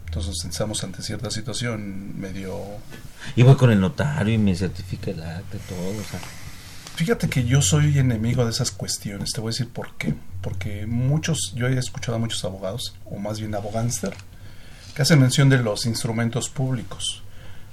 Entonces 0.07 0.45
estamos 0.45 0.83
ante 0.85 1.03
cierta 1.03 1.31
situación 1.31 2.19
medio... 2.19 2.57
Y 3.37 3.43
voy 3.43 3.57
con 3.57 3.71
el 3.71 3.81
notario 3.81 4.35
y 4.35 4.39
me 4.39 4.55
certifica 4.55 5.11
el 5.11 5.23
acta 5.23 5.57
y 5.57 5.61
todo. 5.69 5.89
O 5.89 6.05
sea, 6.05 6.21
Fíjate 6.99 7.29
que 7.29 7.45
yo 7.45 7.63
soy 7.63 7.97
enemigo 7.97 8.45
de 8.45 8.51
esas 8.51 8.73
cuestiones, 8.73 9.31
te 9.31 9.41
voy 9.41 9.51
a 9.51 9.53
decir 9.53 9.69
por 9.69 9.95
qué. 9.95 10.17
Porque 10.41 10.85
muchos, 10.85 11.53
yo 11.55 11.69
he 11.69 11.79
escuchado 11.79 12.17
a 12.17 12.19
muchos 12.19 12.45
abogados, 12.45 12.97
o 13.05 13.19
más 13.19 13.39
bien 13.39 13.55
abogánster, 13.55 14.15
que 14.97 15.03
hacen 15.03 15.21
mención 15.21 15.49
de 15.49 15.59
los 15.59 15.87
instrumentos 15.87 16.49
públicos. 16.49 17.23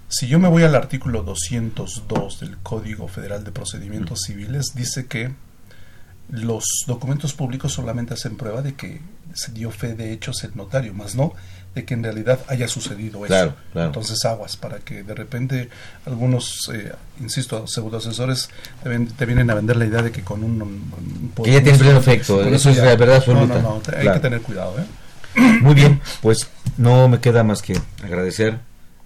Si 0.09 0.27
yo 0.27 0.37
me 0.37 0.47
voy 0.47 0.61
al 0.61 0.75
artículo 0.75 1.23
202 1.23 2.39
del 2.39 2.57
Código 2.57 3.07
Federal 3.07 3.43
de 3.43 3.51
Procedimientos 3.51 4.21
Civiles, 4.27 4.73
dice 4.75 5.07
que 5.07 5.33
los 6.29 6.63
documentos 6.87 7.33
públicos 7.33 7.73
solamente 7.73 8.13
hacen 8.13 8.35
prueba 8.37 8.61
de 8.61 8.73
que 8.73 9.01
se 9.33 9.51
dio 9.51 9.69
fe 9.71 9.93
de 9.95 10.11
hechos 10.13 10.43
el 10.43 10.55
notario, 10.55 10.93
más 10.93 11.15
no 11.15 11.33
de 11.75 11.83
que 11.83 11.93
en 11.93 12.03
realidad 12.03 12.39
haya 12.47 12.69
sucedido 12.69 13.19
eso. 13.25 13.27
Claro, 13.27 13.55
claro. 13.73 13.87
Entonces 13.87 14.23
aguas 14.23 14.55
para 14.55 14.79
que 14.79 15.03
de 15.03 15.13
repente 15.13 15.69
algunos, 16.05 16.69
eh, 16.73 16.93
insisto, 17.19 17.67
pseudoasesores 17.67 18.49
te, 18.81 18.87
ven- 18.87 19.07
te 19.07 19.25
vienen 19.25 19.49
a 19.49 19.55
vender 19.55 19.75
la 19.75 19.85
idea 19.85 20.01
de 20.01 20.11
que 20.11 20.21
con 20.23 20.41
un... 20.43 20.61
un- 20.61 20.91
un- 21.37 21.43
Que 21.43 21.51
ya 21.51 21.61
tiene 21.61 21.77
pleno 21.77 21.99
efecto, 21.99 22.41
eso 22.45 22.69
es 22.69 22.77
la 22.77 22.95
verdad 22.95 23.17
absoluta. 23.17 23.55
No, 23.55 23.61
no, 23.61 23.69
no, 23.75 23.81
te- 23.81 23.97
hay 23.97 24.09
que 24.13 24.19
tener 24.19 24.41
cuidado, 24.41 24.75
¿eh? 24.79 24.85
Muy 25.61 25.73
bien, 25.75 25.99
pues 26.21 26.47
no 26.77 27.09
me 27.09 27.19
queda 27.19 27.43
más 27.43 27.61
que 27.61 27.77
agradecer, 28.01 28.59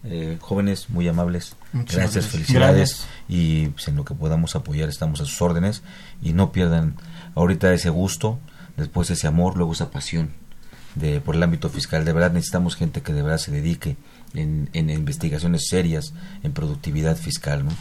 eh, 0.03 0.37
jóvenes 0.39 0.91
muy 0.91 1.07
amables. 1.07 1.55
Muchas 1.73 1.95
gracias, 1.95 2.13
gracias. 2.13 2.31
felicidades. 2.31 2.89
Gracias. 2.89 3.07
Y 3.27 3.67
pues, 3.69 3.87
en 3.87 3.95
lo 3.95 4.05
que 4.05 4.13
podamos 4.13 4.55
apoyar 4.55 4.89
estamos 4.89 5.21
a 5.21 5.25
sus 5.25 5.41
órdenes. 5.41 5.81
Y 6.21 6.33
no 6.33 6.51
pierdan 6.51 6.95
ahorita 7.39 7.73
ese 7.73 7.89
gusto, 7.89 8.39
después 8.77 9.09
ese 9.09 9.27
amor, 9.27 9.55
luego 9.55 9.73
esa 9.73 9.91
pasión 9.91 10.31
de, 10.95 11.21
por 11.21 11.35
el 11.35 11.43
ámbito 11.43 11.69
fiscal. 11.69 12.05
De 12.05 12.13
verdad 12.13 12.31
necesitamos 12.31 12.75
gente 12.75 13.01
que 13.01 13.13
de 13.13 13.21
verdad 13.21 13.37
se 13.37 13.51
dedique 13.51 13.97
en, 14.33 14.69
en 14.73 14.89
investigaciones 14.89 15.67
serias, 15.67 16.13
en 16.43 16.51
productividad 16.51 17.17
fiscal. 17.17 17.65
¿no? 17.65 17.71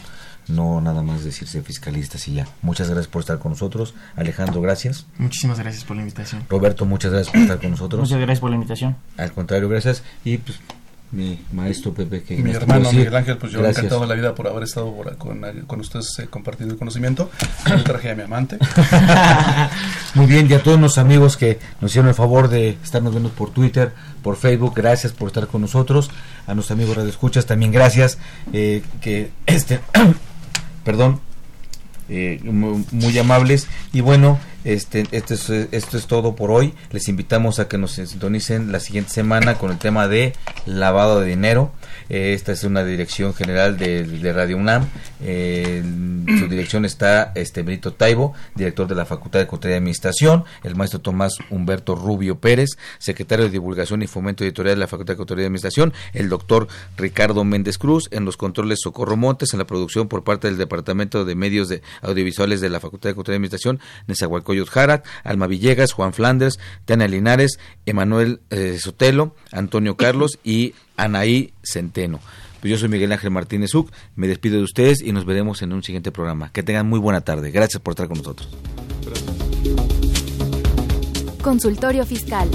no 0.49 0.81
nada 0.81 1.01
más 1.01 1.23
decirse 1.23 1.61
fiscalistas 1.61 2.27
y 2.27 2.33
ya. 2.33 2.47
Muchas 2.61 2.89
gracias 2.89 3.07
por 3.07 3.21
estar 3.21 3.39
con 3.39 3.51
nosotros. 3.51 3.93
Alejandro, 4.15 4.61
gracias. 4.61 5.05
Muchísimas 5.17 5.59
gracias 5.59 5.83
por 5.85 5.95
la 5.95 6.01
invitación. 6.01 6.45
Roberto, 6.49 6.85
muchas 6.85 7.11
gracias 7.11 7.31
por 7.31 7.41
estar 7.41 7.59
con 7.59 7.71
nosotros. 7.71 8.01
Muchas 8.01 8.17
gracias 8.17 8.39
por 8.39 8.49
la 8.49 8.55
invitación. 8.55 8.95
Al 9.17 9.31
contrario, 9.31 9.69
gracias. 9.69 10.03
Y 10.23 10.37
pues 10.37 10.59
mi 11.11 11.39
maestro 11.53 11.91
Pepe, 11.93 12.21
que 12.21 12.37
Mi 12.37 12.51
hermano? 12.51 12.91
Miguel 12.91 13.15
Ángel, 13.15 13.37
pues 13.37 13.51
yo 13.51 13.59
Gracias. 13.59 13.79
encantado 13.85 14.01
de 14.01 14.07
la 14.07 14.13
vida 14.13 14.35
por 14.35 14.47
haber 14.47 14.63
estado 14.63 14.93
por- 14.95 15.17
con, 15.17 15.41
con 15.65 15.79
ustedes 15.79 16.19
eh, 16.19 16.27
compartiendo 16.29 16.73
el 16.75 16.79
conocimiento. 16.79 17.31
Yo 17.67 17.83
traje 17.83 18.11
a 18.11 18.15
mi 18.15 18.21
amante. 18.23 18.57
Muy 20.15 20.25
bien, 20.27 20.47
y 20.49 20.53
a 20.53 20.61
todos 20.63 20.79
los 20.79 20.97
amigos 20.97 21.35
que 21.37 21.59
nos 21.81 21.91
hicieron 21.91 22.09
el 22.09 22.15
favor 22.15 22.47
de 22.49 22.77
estarnos 22.83 23.11
viendo 23.13 23.29
por 23.29 23.51
Twitter, 23.51 23.91
por 24.21 24.35
Facebook, 24.35 24.73
gracias 24.75 25.11
por 25.13 25.27
estar 25.29 25.47
con 25.47 25.61
nosotros. 25.61 26.11
A 26.47 26.53
nuestros 26.53 26.77
amigos 26.77 26.95
Radio 26.95 27.09
Escuchas 27.09 27.45
también 27.45 27.71
gracias. 27.71 28.17
eh, 28.53 28.83
que 29.01 29.31
este, 29.45 29.79
perdón, 30.83 31.19
eh, 32.09 32.39
mu- 32.43 32.83
muy 32.91 33.17
amables. 33.17 33.67
Y 33.93 34.01
bueno, 34.01 34.39
este, 34.63 35.05
este 35.11 35.35
es, 35.35 35.49
esto 35.49 35.97
es 35.97 36.07
todo 36.07 36.35
por 36.35 36.51
hoy. 36.51 36.73
Les 36.91 37.07
invitamos 37.07 37.59
a 37.59 37.67
que 37.67 37.77
nos 37.77 37.93
sintonicen 37.93 38.71
la 38.71 38.79
siguiente 38.79 39.11
semana 39.11 39.55
con 39.55 39.71
el 39.71 39.77
tema 39.77 40.07
de 40.07 40.33
lavado 40.65 41.21
de 41.21 41.27
dinero. 41.29 41.71
Eh, 42.09 42.33
esta 42.33 42.51
es 42.51 42.63
una 42.63 42.83
dirección 42.83 43.33
general 43.33 43.77
de, 43.77 44.33
Radio 44.33 44.57
UNAM. 44.57 44.87
Eh, 45.21 45.81
su 46.39 46.47
dirección 46.47 46.85
está 46.85 47.31
este 47.35 47.63
Benito 47.63 47.93
Taibo, 47.93 48.33
director 48.55 48.87
de 48.87 48.95
la 48.95 49.05
Facultad 49.05 49.39
de 49.39 49.47
Contaduría 49.47 49.77
y 49.77 49.79
Administración, 49.79 50.43
el 50.63 50.75
maestro 50.75 50.99
Tomás 50.99 51.33
Humberto 51.49 51.95
Rubio 51.95 52.39
Pérez, 52.39 52.71
secretario 52.97 53.45
de 53.45 53.51
Divulgación 53.51 54.01
y 54.01 54.07
Fomento 54.07 54.43
Editorial 54.43 54.75
de 54.75 54.79
la 54.81 54.87
Facultad 54.87 55.13
de 55.13 55.17
Contaduría 55.17 55.43
y 55.43 55.47
Administración, 55.47 55.93
el 56.13 56.29
doctor 56.29 56.67
Ricardo 56.97 57.43
Méndez 57.43 57.77
Cruz, 57.77 58.07
en 58.11 58.25
los 58.25 58.37
controles 58.37 58.79
Socorro 58.81 59.17
Montes, 59.17 59.53
en 59.53 59.59
la 59.59 59.65
producción 59.65 60.07
por 60.07 60.23
parte 60.23 60.47
del 60.47 60.57
Departamento 60.57 61.25
de 61.25 61.35
Medios 61.35 61.73
Audiovisuales 62.01 62.61
de 62.61 62.69
la 62.69 62.79
Facultad 62.79 63.09
de 63.09 63.15
Contaduría 63.15 63.35
y 63.35 63.37
Administración, 63.37 63.79
Nezahualcóyotl 64.07 64.48
Jarat, 64.69 65.05
Alma 65.23 65.47
Villegas, 65.47 65.93
Juan 65.93 66.13
Flanders, 66.13 66.59
Tania 66.85 67.07
Linares, 67.07 67.59
Emanuel 67.85 68.41
eh, 68.49 68.77
Sotelo, 68.79 69.35
Antonio 69.51 69.95
Carlos 69.97 70.39
y 70.43 70.73
Anaí 70.97 71.53
Centeno. 71.63 72.19
Pues 72.61 72.71
yo 72.71 72.77
soy 72.77 72.89
Miguel 72.89 73.11
Ángel 73.11 73.31
Martínez 73.31 73.73
Uc, 73.73 73.89
me 74.15 74.27
despido 74.27 74.57
de 74.57 74.63
ustedes 74.63 75.01
y 75.01 75.11
nos 75.13 75.25
veremos 75.25 75.61
en 75.61 75.71
un 75.71 75.83
siguiente 75.83 76.11
programa. 76.11 76.51
Que 76.51 76.63
tengan 76.63 76.87
muy 76.87 76.99
buena 76.99 77.21
tarde. 77.21 77.51
Gracias 77.51 77.81
por 77.81 77.93
estar 77.93 78.07
con 78.07 78.17
nosotros. 78.17 78.49
Consultorio 81.41 82.05
Fiscal. 82.05 82.49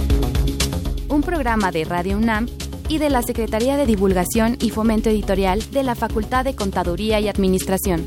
Un 1.09 1.22
programa 1.22 1.72
de 1.72 1.84
Radio 1.84 2.18
UNAM 2.18 2.49
y 2.88 2.99
de 2.99 3.09
la 3.09 3.22
Secretaría 3.22 3.76
de 3.76 3.86
Divulgación 3.86 4.59
y 4.61 4.70
Fomento 4.70 5.09
Editorial 5.09 5.62
de 5.70 5.82
la 5.82 5.95
Facultad 5.95 6.45
de 6.45 6.55
Contaduría 6.55 7.18
y 7.20 7.28
Administración. 7.28 8.07